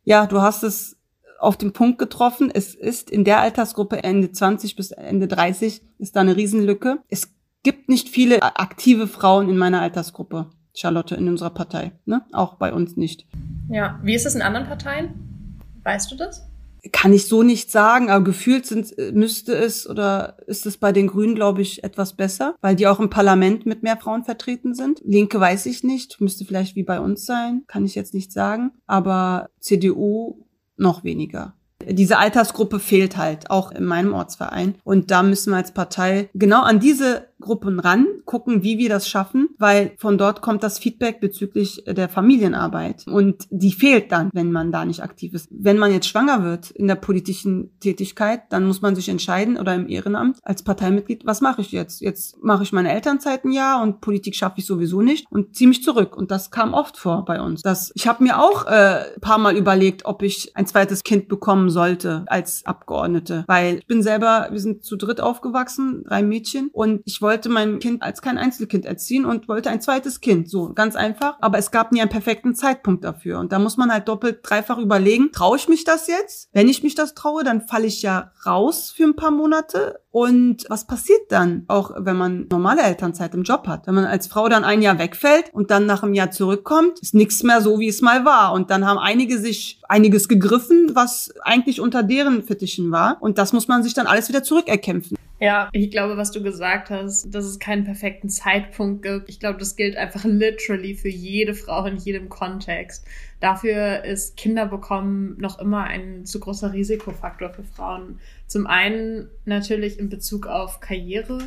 Ja, 0.03 0.27
du 0.27 0.41
hast 0.41 0.63
es 0.63 0.97
auf 1.39 1.57
den 1.57 1.73
Punkt 1.73 1.99
getroffen. 1.99 2.49
Es 2.53 2.73
ist 2.73 3.09
in 3.09 3.23
der 3.23 3.39
Altersgruppe 3.39 4.03
Ende 4.03 4.31
20 4.31 4.75
bis 4.75 4.91
Ende 4.91 5.27
30 5.27 5.81
ist 5.99 6.15
da 6.15 6.21
eine 6.21 6.35
Riesenlücke. 6.35 6.99
Es 7.09 7.33
gibt 7.63 7.89
nicht 7.89 8.09
viele 8.09 8.41
aktive 8.41 9.07
Frauen 9.07 9.49
in 9.49 9.57
meiner 9.57 9.81
Altersgruppe, 9.81 10.49
Charlotte, 10.73 11.15
in 11.15 11.27
unserer 11.27 11.49
Partei. 11.49 11.91
Ne? 12.05 12.21
Auch 12.31 12.55
bei 12.55 12.73
uns 12.73 12.95
nicht. 12.95 13.25
Ja, 13.69 13.99
wie 14.03 14.15
ist 14.15 14.25
es 14.25 14.35
in 14.35 14.41
anderen 14.41 14.67
Parteien? 14.67 15.59
Weißt 15.83 16.11
du 16.11 16.15
das? 16.15 16.47
Kann 16.91 17.13
ich 17.13 17.27
so 17.27 17.43
nicht 17.43 17.71
sagen, 17.71 18.09
aber 18.09 18.23
gefühlt 18.23 18.65
sind, 18.65 18.93
müsste 19.13 19.55
es 19.55 19.89
oder 19.89 20.37
ist 20.47 20.65
es 20.65 20.77
bei 20.77 20.91
den 20.91 21.07
Grünen, 21.07 21.35
glaube 21.35 21.61
ich, 21.61 21.83
etwas 21.83 22.15
besser, 22.15 22.55
weil 22.61 22.75
die 22.75 22.87
auch 22.87 22.99
im 22.99 23.09
Parlament 23.09 23.65
mit 23.65 23.83
mehr 23.83 23.97
Frauen 23.97 24.23
vertreten 24.23 24.73
sind. 24.73 25.01
Linke 25.03 25.39
weiß 25.39 25.65
ich 25.65 25.83
nicht, 25.83 26.21
müsste 26.21 26.45
vielleicht 26.45 26.75
wie 26.75 26.83
bei 26.83 26.99
uns 26.99 27.25
sein, 27.25 27.63
kann 27.67 27.85
ich 27.85 27.95
jetzt 27.95 28.13
nicht 28.13 28.31
sagen, 28.31 28.71
aber 28.85 29.49
CDU 29.59 30.45
noch 30.77 31.03
weniger. 31.03 31.53
Diese 31.89 32.17
Altersgruppe 32.17 32.79
fehlt 32.79 33.17
halt, 33.17 33.49
auch 33.49 33.71
in 33.71 33.85
meinem 33.85 34.13
Ortsverein. 34.13 34.75
Und 34.83 35.11
da 35.11 35.23
müssen 35.23 35.51
wir 35.51 35.57
als 35.57 35.73
Partei 35.73 36.29
genau 36.33 36.63
an 36.63 36.79
diese 36.79 37.27
Gruppen 37.39 37.79
ran, 37.79 38.07
gucken, 38.25 38.63
wie 38.63 38.77
wir 38.77 38.89
das 38.89 39.07
schaffen, 39.07 39.49
weil 39.57 39.93
von 39.97 40.17
dort 40.17 40.41
kommt 40.41 40.63
das 40.63 40.79
Feedback 40.79 41.19
bezüglich 41.19 41.83
der 41.85 42.09
Familienarbeit. 42.09 43.05
Und 43.07 43.47
die 43.49 43.71
fehlt 43.71 44.11
dann, 44.11 44.31
wenn 44.33 44.51
man 44.51 44.71
da 44.71 44.85
nicht 44.85 45.03
aktiv 45.03 45.33
ist. 45.33 45.47
Wenn 45.51 45.77
man 45.77 45.91
jetzt 45.91 46.07
schwanger 46.07 46.43
wird 46.43 46.71
in 46.71 46.87
der 46.87 46.95
politischen 46.95 47.77
Tätigkeit, 47.79 48.41
dann 48.49 48.65
muss 48.65 48.81
man 48.81 48.95
sich 48.95 49.09
entscheiden 49.09 49.57
oder 49.57 49.75
im 49.75 49.87
Ehrenamt 49.87 50.39
als 50.43 50.63
Parteimitglied, 50.63 51.25
was 51.25 51.41
mache 51.41 51.61
ich 51.61 51.71
jetzt? 51.71 52.01
Jetzt 52.01 52.41
mache 52.43 52.63
ich 52.63 52.73
meine 52.73 52.91
Elternzeit 52.91 53.45
ein 53.45 53.51
Jahr 53.51 53.83
und 53.83 54.01
Politik 54.01 54.35
schaffe 54.35 54.55
ich 54.57 54.65
sowieso 54.65 55.01
nicht 55.01 55.25
und 55.29 55.55
ziehe 55.55 55.67
mich 55.67 55.83
zurück. 55.83 56.17
Und 56.17 56.31
das 56.31 56.51
kam 56.51 56.73
oft 56.73 56.97
vor 56.97 57.23
bei 57.25 57.39
uns. 57.39 57.61
Das, 57.61 57.91
ich 57.95 58.07
habe 58.07 58.23
mir 58.23 58.39
auch 58.39 58.65
äh, 58.65 59.03
paar 59.21 59.37
Mal 59.37 59.55
überlegt, 59.55 60.05
ob 60.05 60.23
ich 60.23 60.55
ein 60.55 60.65
zweites 60.65 61.03
Kind 61.03 61.27
bekommen 61.27 61.69
sollte 61.69 62.25
als 62.27 62.65
Abgeordnete, 62.65 63.45
weil 63.47 63.77
ich 63.77 63.87
bin 63.87 64.01
selber, 64.01 64.47
wir 64.51 64.59
sind 64.59 64.83
zu 64.83 64.95
dritt 64.95 65.21
aufgewachsen, 65.21 66.03
drei 66.07 66.23
Mädchen 66.23 66.69
und 66.73 67.01
ich 67.05 67.21
wollte 67.21 67.26
mein 67.49 67.79
Kind 67.79 68.03
als 68.03 68.21
kein 68.21 68.37
Einzelkind 68.37 68.85
erziehen 68.85 69.25
und 69.25 69.47
wollte 69.47 69.69
ein 69.69 69.81
zweites 69.81 70.21
Kind. 70.21 70.49
So 70.49 70.73
ganz 70.73 70.95
einfach. 70.95 71.37
Aber 71.41 71.57
es 71.57 71.71
gab 71.71 71.91
nie 71.91 72.01
einen 72.01 72.09
perfekten 72.09 72.55
Zeitpunkt 72.55 73.03
dafür 73.03 73.39
und 73.39 73.51
da 73.51 73.59
muss 73.59 73.77
man 73.77 73.91
halt 73.91 74.07
doppelt, 74.07 74.39
dreifach 74.43 74.77
überlegen, 74.77 75.31
traue 75.31 75.57
ich 75.57 75.67
mich 75.67 75.83
das 75.83 76.07
jetzt? 76.07 76.49
Wenn 76.53 76.69
ich 76.69 76.83
mich 76.83 76.95
das 76.95 77.13
traue, 77.13 77.43
dann 77.43 77.61
falle 77.61 77.87
ich 77.87 78.01
ja 78.01 78.31
raus 78.45 78.93
für 78.95 79.03
ein 79.03 79.15
paar 79.15 79.31
Monate 79.31 79.99
und 80.17 80.65
was 80.67 80.87
passiert 80.87 81.31
dann, 81.31 81.65
auch 81.67 81.91
wenn 81.95 82.15
man 82.15 82.47
normale 82.49 82.81
Elternzeit 82.81 83.35
im 83.35 83.43
Job 83.43 83.67
hat? 83.67 83.85
Wenn 83.85 83.93
man 83.93 84.05
als 84.05 84.25
Frau 84.25 84.49
dann 84.49 84.63
ein 84.63 84.81
Jahr 84.81 84.97
wegfällt 84.97 85.53
und 85.53 85.69
dann 85.69 85.85
nach 85.85 86.01
einem 86.01 86.15
Jahr 86.15 86.31
zurückkommt, 86.31 86.97
ist 87.01 87.13
nichts 87.13 87.43
mehr 87.43 87.61
so, 87.61 87.79
wie 87.79 87.87
es 87.87 88.01
mal 88.01 88.25
war. 88.25 88.53
Und 88.53 88.71
dann 88.71 88.87
haben 88.87 88.97
einige 88.97 89.37
sich 89.37 89.79
einiges 89.87 90.27
gegriffen, 90.27 90.95
was 90.95 91.35
eigentlich 91.43 91.81
unter 91.81 92.01
deren 92.01 92.41
Fittichen 92.41 92.89
war. 92.89 93.17
Und 93.19 93.37
das 93.37 93.53
muss 93.53 93.67
man 93.67 93.83
sich 93.83 93.93
dann 93.93 94.07
alles 94.07 94.27
wieder 94.27 94.41
zurückerkämpfen. 94.41 95.17
Ja, 95.39 95.69
ich 95.71 95.91
glaube, 95.91 96.17
was 96.17 96.31
du 96.31 96.41
gesagt 96.41 96.89
hast, 96.89 97.29
dass 97.33 97.45
es 97.45 97.59
keinen 97.59 97.83
perfekten 97.83 98.27
Zeitpunkt 98.27 99.03
gibt. 99.03 99.29
Ich 99.29 99.39
glaube, 99.39 99.59
das 99.59 99.75
gilt 99.75 99.95
einfach 99.95 100.23
literally 100.25 100.95
für 100.95 101.09
jede 101.09 101.53
Frau 101.53 101.85
in 101.85 101.97
jedem 101.97 102.27
Kontext. 102.27 103.05
Dafür 103.39 104.03
ist 104.03 104.35
Kinder 104.35 104.65
bekommen 104.65 105.35
noch 105.39 105.59
immer 105.59 105.83
ein 105.83 106.25
zu 106.25 106.39
großer 106.39 106.73
Risikofaktor 106.73 107.51
für 107.51 107.63
Frauen. 107.63 108.19
Zum 108.47 108.65
einen 108.65 109.29
natürlich 109.45 109.99
in 109.99 110.09
Bezug 110.09 110.47
auf 110.47 110.79
Karriere 110.79 111.39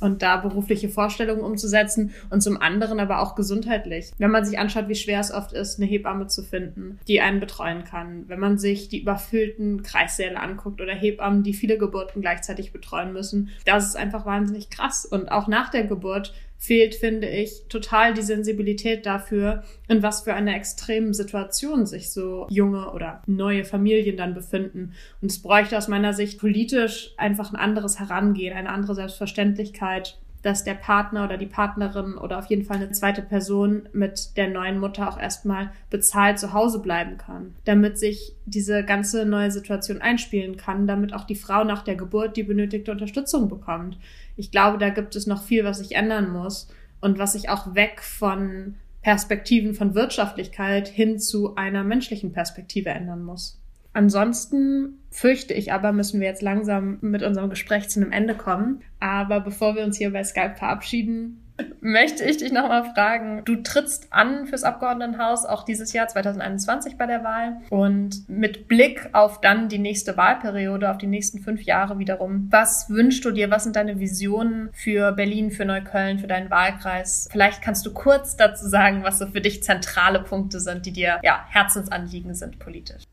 und 0.00 0.22
da 0.22 0.36
berufliche 0.36 0.88
Vorstellungen 0.88 1.42
umzusetzen 1.42 2.12
und 2.30 2.42
zum 2.42 2.60
anderen 2.60 3.00
aber 3.00 3.20
auch 3.20 3.34
gesundheitlich. 3.34 4.12
Wenn 4.18 4.30
man 4.30 4.44
sich 4.44 4.58
anschaut, 4.58 4.88
wie 4.88 4.94
schwer 4.94 5.20
es 5.20 5.32
oft 5.32 5.52
ist, 5.52 5.78
eine 5.78 5.88
Hebamme 5.88 6.26
zu 6.26 6.42
finden, 6.42 6.98
die 7.08 7.20
einen 7.20 7.40
betreuen 7.40 7.84
kann, 7.84 8.24
wenn 8.28 8.40
man 8.40 8.58
sich 8.58 8.88
die 8.88 9.00
überfüllten 9.00 9.82
Kreissäle 9.82 10.38
anguckt 10.38 10.80
oder 10.80 10.94
Hebammen, 10.94 11.42
die 11.42 11.54
viele 11.54 11.78
Geburten 11.78 12.20
gleichzeitig 12.20 12.72
betreuen 12.72 13.12
müssen, 13.12 13.50
das 13.64 13.86
ist 13.86 13.96
einfach 13.96 14.26
wahnsinnig 14.26 14.70
krass 14.70 15.04
und 15.06 15.30
auch 15.30 15.48
nach 15.48 15.70
der 15.70 15.84
Geburt 15.84 16.34
fehlt, 16.66 16.96
finde 16.96 17.28
ich, 17.28 17.62
total 17.68 18.12
die 18.12 18.22
Sensibilität 18.22 19.06
dafür, 19.06 19.62
in 19.86 20.02
was 20.02 20.22
für 20.22 20.34
einer 20.34 20.56
extremen 20.56 21.14
Situation 21.14 21.86
sich 21.86 22.10
so 22.10 22.46
junge 22.50 22.90
oder 22.90 23.22
neue 23.26 23.64
Familien 23.64 24.16
dann 24.16 24.34
befinden. 24.34 24.92
Und 25.22 25.30
es 25.30 25.40
bräuchte 25.40 25.78
aus 25.78 25.86
meiner 25.86 26.12
Sicht 26.12 26.40
politisch 26.40 27.14
einfach 27.18 27.52
ein 27.52 27.56
anderes 27.56 28.00
Herangehen, 28.00 28.56
eine 28.56 28.70
andere 28.70 28.96
Selbstverständlichkeit, 28.96 30.18
dass 30.42 30.64
der 30.64 30.74
Partner 30.74 31.24
oder 31.24 31.38
die 31.38 31.46
Partnerin 31.46 32.16
oder 32.16 32.38
auf 32.38 32.46
jeden 32.46 32.64
Fall 32.64 32.76
eine 32.76 32.90
zweite 32.90 33.22
Person 33.22 33.88
mit 33.92 34.36
der 34.36 34.48
neuen 34.48 34.78
Mutter 34.78 35.08
auch 35.08 35.18
erstmal 35.18 35.72
bezahlt 35.90 36.38
zu 36.38 36.52
Hause 36.52 36.80
bleiben 36.80 37.16
kann, 37.16 37.54
damit 37.64 37.98
sich 37.98 38.34
diese 38.44 38.84
ganze 38.84 39.24
neue 39.24 39.50
Situation 39.50 40.00
einspielen 40.00 40.56
kann, 40.56 40.86
damit 40.86 41.12
auch 41.14 41.24
die 41.24 41.34
Frau 41.34 41.64
nach 41.64 41.82
der 41.82 41.96
Geburt 41.96 42.36
die 42.36 42.44
benötigte 42.44 42.92
Unterstützung 42.92 43.48
bekommt 43.48 43.98
ich 44.36 44.50
glaube, 44.50 44.78
da 44.78 44.90
gibt 44.90 45.16
es 45.16 45.26
noch 45.26 45.42
viel, 45.42 45.64
was 45.64 45.78
sich 45.78 45.96
ändern 45.96 46.30
muss 46.30 46.68
und 47.00 47.18
was 47.18 47.32
sich 47.32 47.48
auch 47.48 47.74
weg 47.74 48.02
von 48.02 48.76
Perspektiven 49.02 49.74
von 49.74 49.94
Wirtschaftlichkeit 49.94 50.88
hin 50.88 51.18
zu 51.18 51.54
einer 51.54 51.84
menschlichen 51.84 52.32
Perspektive 52.32 52.90
ändern 52.90 53.22
muss. 53.22 53.60
Ansonsten 53.92 54.98
fürchte 55.10 55.54
ich 55.54 55.72
aber, 55.72 55.92
müssen 55.92 56.20
wir 56.20 56.26
jetzt 56.26 56.42
langsam 56.42 56.98
mit 57.00 57.22
unserem 57.22 57.48
Gespräch 57.48 57.88
zu 57.88 58.00
einem 58.00 58.12
Ende 58.12 58.34
kommen. 58.34 58.82
Aber 59.00 59.40
bevor 59.40 59.74
wir 59.74 59.84
uns 59.84 59.96
hier 59.96 60.12
bei 60.12 60.22
Skype 60.22 60.56
verabschieden, 60.56 61.40
möchte 61.80 62.24
ich 62.24 62.36
dich 62.38 62.52
nochmal 62.52 62.84
fragen. 62.84 63.42
Du 63.44 63.56
trittst 63.56 64.08
an 64.10 64.46
fürs 64.46 64.64
Abgeordnetenhaus 64.64 65.44
auch 65.46 65.64
dieses 65.64 65.92
Jahr 65.92 66.08
2021 66.08 66.96
bei 66.98 67.06
der 67.06 67.24
Wahl 67.24 67.58
und 67.70 68.28
mit 68.28 68.68
Blick 68.68 69.08
auf 69.12 69.40
dann 69.40 69.68
die 69.68 69.78
nächste 69.78 70.16
Wahlperiode, 70.16 70.90
auf 70.90 70.98
die 70.98 71.06
nächsten 71.06 71.40
fünf 71.40 71.62
Jahre 71.62 71.98
wiederum. 71.98 72.48
Was 72.50 72.90
wünschst 72.90 73.24
du 73.24 73.30
dir? 73.30 73.50
Was 73.50 73.64
sind 73.64 73.76
deine 73.76 74.00
Visionen 74.00 74.70
für 74.72 75.12
Berlin, 75.12 75.50
für 75.50 75.64
Neukölln, 75.64 76.18
für 76.18 76.26
deinen 76.26 76.50
Wahlkreis? 76.50 77.28
Vielleicht 77.30 77.62
kannst 77.62 77.86
du 77.86 77.92
kurz 77.92 78.36
dazu 78.36 78.66
sagen, 78.66 79.02
was 79.02 79.18
so 79.18 79.26
für 79.26 79.40
dich 79.40 79.62
zentrale 79.62 80.20
Punkte 80.20 80.60
sind, 80.60 80.86
die 80.86 80.92
dir 80.92 81.20
ja 81.22 81.44
Herzensanliegen 81.48 82.34
sind 82.34 82.58
politisch 82.58 83.04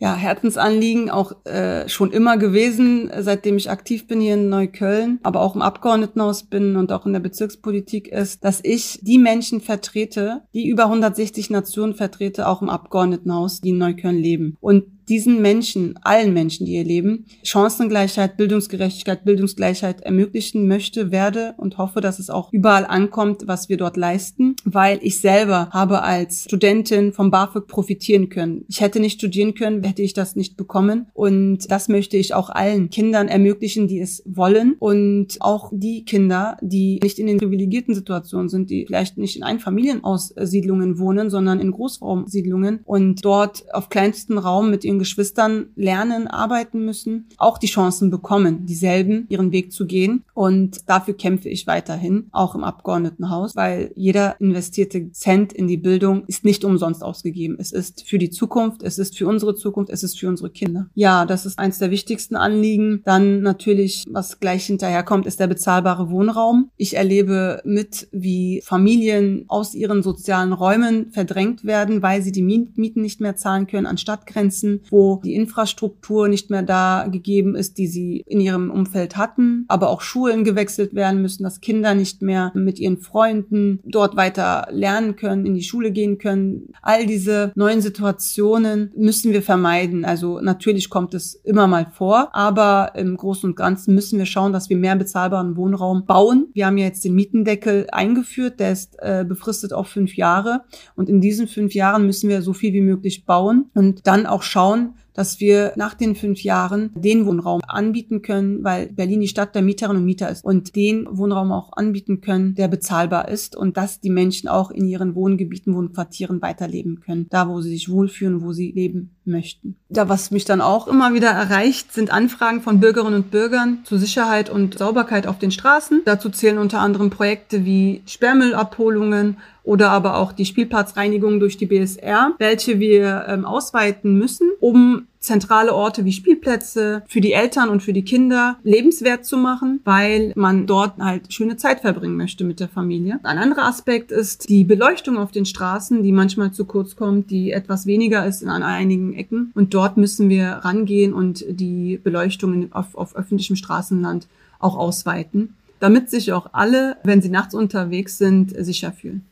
ja, 0.00 0.14
Herzensanliegen 0.14 1.10
auch 1.10 1.44
äh, 1.44 1.86
schon 1.86 2.10
immer 2.10 2.38
gewesen, 2.38 3.10
seitdem 3.18 3.58
ich 3.58 3.70
aktiv 3.70 4.06
bin 4.06 4.18
hier 4.18 4.34
in 4.34 4.48
Neukölln, 4.48 5.20
aber 5.22 5.42
auch 5.42 5.54
im 5.54 5.60
Abgeordnetenhaus 5.60 6.44
bin 6.44 6.76
und 6.76 6.90
auch 6.90 7.04
in 7.04 7.12
der 7.12 7.20
Bezirkspolitik 7.20 8.08
ist, 8.08 8.42
dass 8.42 8.60
ich 8.64 9.00
die 9.02 9.18
Menschen 9.18 9.60
vertrete, 9.60 10.40
die 10.54 10.68
über 10.68 10.84
160 10.84 11.50
Nationen 11.50 11.94
vertrete, 11.94 12.48
auch 12.48 12.62
im 12.62 12.70
Abgeordnetenhaus, 12.70 13.60
die 13.60 13.70
in 13.70 13.78
Neukölln 13.78 14.16
leben. 14.16 14.56
Und 14.60 14.84
diesen 15.10 15.42
Menschen, 15.42 15.98
allen 16.02 16.32
Menschen, 16.32 16.66
die 16.66 16.72
hier 16.72 16.84
leben, 16.84 17.26
Chancengleichheit, 17.42 18.36
Bildungsgerechtigkeit, 18.36 19.24
Bildungsgleichheit 19.24 20.02
ermöglichen 20.02 20.68
möchte, 20.68 21.10
werde 21.10 21.54
und 21.56 21.78
hoffe, 21.78 22.00
dass 22.00 22.20
es 22.20 22.30
auch 22.30 22.52
überall 22.52 22.86
ankommt, 22.86 23.42
was 23.46 23.68
wir 23.68 23.76
dort 23.76 23.96
leisten, 23.96 24.54
weil 24.64 25.00
ich 25.02 25.20
selber 25.20 25.68
habe 25.72 26.02
als 26.02 26.44
Studentin 26.44 27.12
vom 27.12 27.32
BAföG 27.32 27.66
profitieren 27.66 28.28
können. 28.28 28.64
Ich 28.68 28.80
hätte 28.80 29.00
nicht 29.00 29.18
studieren 29.18 29.54
können, 29.54 29.82
hätte 29.82 30.02
ich 30.02 30.14
das 30.14 30.36
nicht 30.36 30.56
bekommen 30.56 31.08
und 31.12 31.68
das 31.70 31.88
möchte 31.88 32.16
ich 32.16 32.32
auch 32.34 32.48
allen 32.48 32.88
Kindern 32.90 33.26
ermöglichen, 33.26 33.88
die 33.88 33.98
es 33.98 34.22
wollen 34.26 34.76
und 34.78 35.38
auch 35.40 35.70
die 35.72 36.04
Kinder, 36.04 36.56
die 36.62 37.00
nicht 37.02 37.18
in 37.18 37.26
den 37.26 37.38
privilegierten 37.38 37.96
Situationen 37.96 38.48
sind, 38.48 38.70
die 38.70 38.86
vielleicht 38.86 39.18
nicht 39.18 39.36
in 39.36 39.42
Einfamilienaussiedlungen 39.42 41.00
wohnen, 41.00 41.30
sondern 41.30 41.58
in 41.58 41.72
Großraumsiedlungen 41.72 42.80
und 42.84 43.24
dort 43.24 43.64
auf 43.74 43.88
kleinstem 43.88 44.38
Raum 44.38 44.70
mit 44.70 44.84
ihren 44.84 44.99
Geschwistern 45.00 45.70
lernen, 45.74 46.28
arbeiten 46.28 46.84
müssen, 46.84 47.26
auch 47.38 47.58
die 47.58 47.66
Chancen 47.66 48.10
bekommen, 48.10 48.66
dieselben 48.66 49.26
ihren 49.28 49.50
Weg 49.50 49.72
zu 49.72 49.86
gehen. 49.86 50.22
Und 50.34 50.88
dafür 50.88 51.14
kämpfe 51.14 51.48
ich 51.48 51.66
weiterhin, 51.66 52.28
auch 52.30 52.54
im 52.54 52.62
Abgeordnetenhaus, 52.62 53.56
weil 53.56 53.90
jeder 53.96 54.40
investierte 54.40 55.10
Cent 55.10 55.52
in 55.52 55.66
die 55.66 55.76
Bildung 55.76 56.24
ist 56.26 56.44
nicht 56.44 56.64
umsonst 56.64 57.02
ausgegeben. 57.02 57.56
Es 57.58 57.72
ist 57.72 58.06
für 58.06 58.18
die 58.18 58.30
Zukunft, 58.30 58.82
es 58.84 58.98
ist 58.98 59.18
für 59.18 59.26
unsere 59.26 59.56
Zukunft, 59.56 59.90
es 59.90 60.04
ist 60.04 60.18
für 60.18 60.28
unsere 60.28 60.50
Kinder. 60.50 60.86
Ja, 60.94 61.24
das 61.24 61.46
ist 61.46 61.58
eins 61.58 61.78
der 61.78 61.90
wichtigsten 61.90 62.36
Anliegen. 62.36 63.02
Dann 63.04 63.42
natürlich, 63.42 64.04
was 64.10 64.38
gleich 64.38 64.66
hinterherkommt, 64.66 65.26
ist 65.26 65.40
der 65.40 65.46
bezahlbare 65.48 66.10
Wohnraum. 66.10 66.70
Ich 66.76 66.96
erlebe 66.96 67.60
mit, 67.64 68.08
wie 68.12 68.62
Familien 68.64 69.46
aus 69.48 69.74
ihren 69.74 70.02
sozialen 70.02 70.52
Räumen 70.52 71.10
verdrängt 71.10 71.64
werden, 71.64 72.02
weil 72.02 72.22
sie 72.22 72.32
die 72.32 72.42
Mieten 72.42 73.00
nicht 73.00 73.20
mehr 73.20 73.36
zahlen 73.36 73.66
können 73.66 73.86
an 73.86 73.98
Stadtgrenzen, 73.98 74.82
wo 74.90 75.20
die 75.24 75.34
Infrastruktur 75.34 76.28
nicht 76.28 76.50
mehr 76.50 76.62
da 76.62 77.06
gegeben 77.10 77.54
ist, 77.54 77.78
die 77.78 77.86
sie 77.86 78.24
in 78.26 78.40
ihrem 78.40 78.70
Umfeld 78.70 79.16
hatten, 79.16 79.64
aber 79.68 79.90
auch 79.90 80.00
Schulen 80.00 80.44
gewechselt 80.44 80.94
werden 80.94 81.22
müssen, 81.22 81.42
dass 81.42 81.60
Kinder 81.60 81.94
nicht 81.94 82.22
mehr 82.22 82.52
mit 82.54 82.78
ihren 82.78 82.98
Freunden 82.98 83.80
dort 83.84 84.16
weiter 84.16 84.68
lernen 84.70 85.16
können, 85.16 85.46
in 85.46 85.54
die 85.54 85.62
Schule 85.62 85.92
gehen 85.92 86.18
können. 86.18 86.72
All 86.82 87.06
diese 87.06 87.52
neuen 87.54 87.80
Situationen 87.80 88.92
müssen 88.96 89.32
wir 89.32 89.42
vermeiden. 89.42 90.04
Also 90.04 90.40
natürlich 90.40 90.90
kommt 90.90 91.14
es 91.14 91.34
immer 91.34 91.66
mal 91.66 91.86
vor, 91.92 92.34
aber 92.34 92.92
im 92.94 93.16
Großen 93.16 93.48
und 93.48 93.56
Ganzen 93.56 93.94
müssen 93.94 94.18
wir 94.18 94.26
schauen, 94.26 94.52
dass 94.52 94.70
wir 94.70 94.76
mehr 94.76 94.96
bezahlbaren 94.96 95.56
Wohnraum 95.56 96.04
bauen. 96.06 96.48
Wir 96.54 96.66
haben 96.66 96.78
ja 96.78 96.86
jetzt 96.86 97.04
den 97.04 97.14
Mietendeckel 97.14 97.86
eingeführt, 97.92 98.60
der 98.60 98.72
ist 98.72 98.96
äh, 98.98 99.24
befristet 99.26 99.72
auf 99.72 99.88
fünf 99.88 100.16
Jahre 100.16 100.62
und 100.96 101.08
in 101.08 101.20
diesen 101.20 101.46
fünf 101.46 101.74
Jahren 101.74 102.06
müssen 102.06 102.28
wir 102.28 102.42
so 102.42 102.52
viel 102.52 102.72
wie 102.72 102.80
möglich 102.80 103.24
bauen 103.24 103.70
und 103.74 104.06
dann 104.06 104.26
auch 104.26 104.42
schauen, 104.42 104.69
dass 105.14 105.40
wir 105.40 105.72
nach 105.76 105.94
den 105.94 106.14
fünf 106.14 106.42
Jahren 106.42 106.90
den 106.94 107.26
Wohnraum 107.26 107.60
anbieten 107.66 108.22
können, 108.22 108.64
weil 108.64 108.86
Berlin 108.86 109.20
die 109.20 109.28
Stadt 109.28 109.54
der 109.54 109.62
Mieterinnen 109.62 109.98
und 109.98 110.06
Mieter 110.06 110.30
ist 110.30 110.44
und 110.44 110.76
den 110.76 111.06
Wohnraum 111.10 111.52
auch 111.52 111.72
anbieten 111.72 112.20
können, 112.20 112.54
der 112.54 112.68
bezahlbar 112.68 113.28
ist 113.28 113.56
und 113.56 113.76
dass 113.76 114.00
die 114.00 114.10
Menschen 114.10 114.48
auch 114.48 114.70
in 114.70 114.86
ihren 114.86 115.14
Wohngebieten, 115.14 115.74
Wohnquartieren 115.74 116.40
weiterleben 116.42 117.00
können, 117.00 117.26
da 117.30 117.48
wo 117.48 117.60
sie 117.60 117.70
sich 117.70 117.90
wohlfühlen, 117.90 118.42
wo 118.42 118.52
sie 118.52 118.72
leben 118.72 119.10
möchten. 119.24 119.76
Da 119.88 120.08
was 120.08 120.30
mich 120.30 120.44
dann 120.44 120.60
auch 120.60 120.88
immer 120.88 121.12
wieder 121.14 121.30
erreicht, 121.30 121.92
sind 121.92 122.10
Anfragen 122.10 122.62
von 122.62 122.80
Bürgerinnen 122.80 123.14
und 123.14 123.30
Bürgern 123.30 123.80
zur 123.84 123.98
Sicherheit 123.98 124.50
und 124.50 124.78
Sauberkeit 124.78 125.26
auf 125.26 125.38
den 125.38 125.50
Straßen. 125.50 126.02
Dazu 126.04 126.30
zählen 126.30 126.58
unter 126.58 126.80
anderem 126.80 127.10
Projekte 127.10 127.64
wie 127.64 128.02
Sperrmüllabholungen 128.06 129.36
oder 129.70 129.90
aber 129.90 130.16
auch 130.16 130.32
die 130.32 130.46
Spielplatzreinigung 130.46 131.38
durch 131.38 131.56
die 131.56 131.66
BSR, 131.66 132.34
welche 132.38 132.80
wir 132.80 133.26
ähm, 133.28 133.44
ausweiten 133.44 134.18
müssen, 134.18 134.50
um 134.58 135.06
zentrale 135.20 135.72
Orte 135.72 136.04
wie 136.04 136.10
Spielplätze 136.10 137.04
für 137.06 137.20
die 137.20 137.34
Eltern 137.34 137.68
und 137.68 137.80
für 137.80 137.92
die 137.92 138.02
Kinder 138.02 138.56
lebenswert 138.64 139.24
zu 139.24 139.36
machen, 139.36 139.78
weil 139.84 140.32
man 140.34 140.66
dort 140.66 140.98
halt 140.98 141.32
schöne 141.32 141.56
Zeit 141.56 141.82
verbringen 141.82 142.16
möchte 142.16 142.42
mit 142.42 142.58
der 142.58 142.68
Familie. 142.68 143.20
Ein 143.22 143.38
anderer 143.38 143.66
Aspekt 143.66 144.10
ist 144.10 144.48
die 144.48 144.64
Beleuchtung 144.64 145.18
auf 145.18 145.30
den 145.30 145.46
Straßen, 145.46 146.02
die 146.02 146.10
manchmal 146.10 146.50
zu 146.50 146.64
kurz 146.64 146.96
kommt, 146.96 147.30
die 147.30 147.52
etwas 147.52 147.86
weniger 147.86 148.26
ist 148.26 148.44
an 148.44 148.64
einigen 148.64 149.14
Ecken. 149.14 149.52
Und 149.54 149.72
dort 149.72 149.96
müssen 149.96 150.28
wir 150.28 150.48
rangehen 150.48 151.12
und 151.12 151.44
die 151.48 152.00
Beleuchtung 152.02 152.72
auf, 152.72 152.96
auf 152.96 153.14
öffentlichem 153.14 153.54
Straßenland 153.54 154.26
auch 154.58 154.76
ausweiten, 154.76 155.54
damit 155.78 156.10
sich 156.10 156.32
auch 156.32 156.48
alle, 156.50 156.96
wenn 157.04 157.22
sie 157.22 157.28
nachts 157.30 157.54
unterwegs 157.54 158.18
sind, 158.18 158.52
sicher 158.58 158.90
fühlen. 158.90 159.29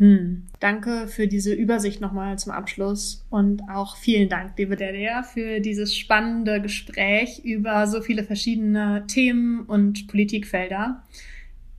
Hm. 0.00 0.46
Danke 0.60 1.08
für 1.08 1.28
diese 1.28 1.52
Übersicht 1.52 2.00
nochmal 2.00 2.38
zum 2.38 2.52
Abschluss 2.52 3.26
und 3.28 3.62
auch 3.70 3.96
vielen 3.96 4.30
Dank, 4.30 4.54
liebe 4.56 4.74
Delia, 4.74 5.22
für 5.22 5.60
dieses 5.60 5.94
spannende 5.94 6.62
Gespräch 6.62 7.40
über 7.44 7.86
so 7.86 8.00
viele 8.00 8.24
verschiedene 8.24 9.04
Themen 9.06 9.60
und 9.66 10.08
Politikfelder. 10.08 11.02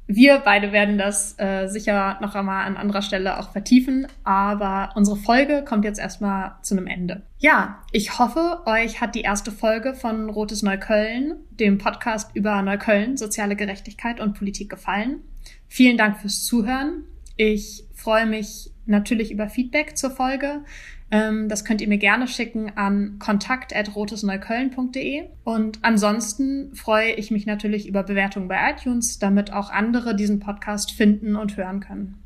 Wir 0.06 0.40
beide 0.40 0.72
werden 0.72 1.00
das 1.00 1.36
äh, 1.40 1.68
sicher 1.68 2.20
noch 2.22 2.36
einmal 2.36 2.66
an 2.66 2.78
anderer 2.78 3.02
Stelle 3.02 3.40
auch 3.40 3.52
vertiefen, 3.52 4.06
aber 4.24 4.92
unsere 4.96 5.18
Folge 5.18 5.64
kommt 5.68 5.84
jetzt 5.84 6.00
erstmal 6.00 6.58
zu 6.62 6.76
einem 6.76 6.86
Ende. 6.86 7.24
Ja, 7.40 7.82
ich 7.92 8.20
hoffe, 8.20 8.60
euch 8.68 9.02
hat 9.02 9.16
die 9.16 9.22
erste 9.22 9.52
Folge 9.52 9.96
von 9.96 10.30
Rotes 10.30 10.62
Neukölln, 10.62 11.38
dem 11.52 11.80
Podcast 11.80 12.36
über 12.36 12.62
Neukölln, 12.62 13.18
soziale 13.18 13.56
Gerechtigkeit 13.56 14.20
und 14.20 14.38
Politik 14.38 14.70
gefallen. 14.70 15.22
Vielen 15.68 15.98
Dank 15.98 16.20
fürs 16.20 16.44
Zuhören. 16.46 17.06
Ich 17.38 17.86
freue 18.02 18.26
mich 18.26 18.72
natürlich 18.86 19.32
über 19.32 19.48
Feedback 19.48 19.98
zur 19.98 20.12
Folge. 20.12 20.66
Ähm, 21.12 21.48
das 21.50 21.66
könnt 21.66 21.82
ihr 21.82 21.88
mir 21.88 21.98
gerne 21.98 22.28
schicken 22.28 22.72
an 22.76 23.18
kontakt.rotesneukölln.de. 23.20 25.24
Und 25.44 25.80
ansonsten 25.82 26.76
freue 26.76 27.14
ich 27.14 27.32
mich 27.32 27.46
natürlich 27.46 27.88
über 27.88 28.04
Bewertungen 28.04 28.48
bei 28.48 28.72
iTunes, 28.72 29.20
damit 29.20 29.52
auch 29.54 29.70
andere 29.70 30.16
diesen 30.16 30.40
Podcast 30.40 30.94
finden 30.94 31.36
und 31.36 31.58
hören 31.58 31.82
können. 31.82 32.18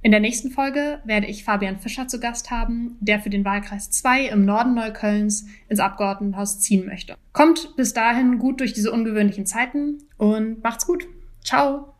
In 0.00 0.12
der 0.12 0.20
nächsten 0.20 0.52
Folge 0.52 1.00
werde 1.04 1.26
ich 1.26 1.42
Fabian 1.42 1.78
Fischer 1.78 2.06
zu 2.06 2.20
Gast 2.20 2.52
haben, 2.52 2.96
der 3.00 3.18
für 3.18 3.30
den 3.30 3.44
Wahlkreis 3.44 3.90
2 3.90 4.26
im 4.26 4.44
Norden 4.44 4.74
Neuköllns 4.74 5.46
ins 5.68 5.80
Abgeordnetenhaus 5.80 6.60
ziehen 6.60 6.86
möchte. 6.86 7.16
Kommt 7.32 7.74
bis 7.76 7.94
dahin 7.94 8.38
gut 8.38 8.60
durch 8.60 8.72
diese 8.72 8.92
ungewöhnlichen 8.92 9.44
Zeiten 9.44 9.98
und 10.16 10.62
macht's 10.62 10.86
gut. 10.86 11.08
Ciao! 11.44 11.97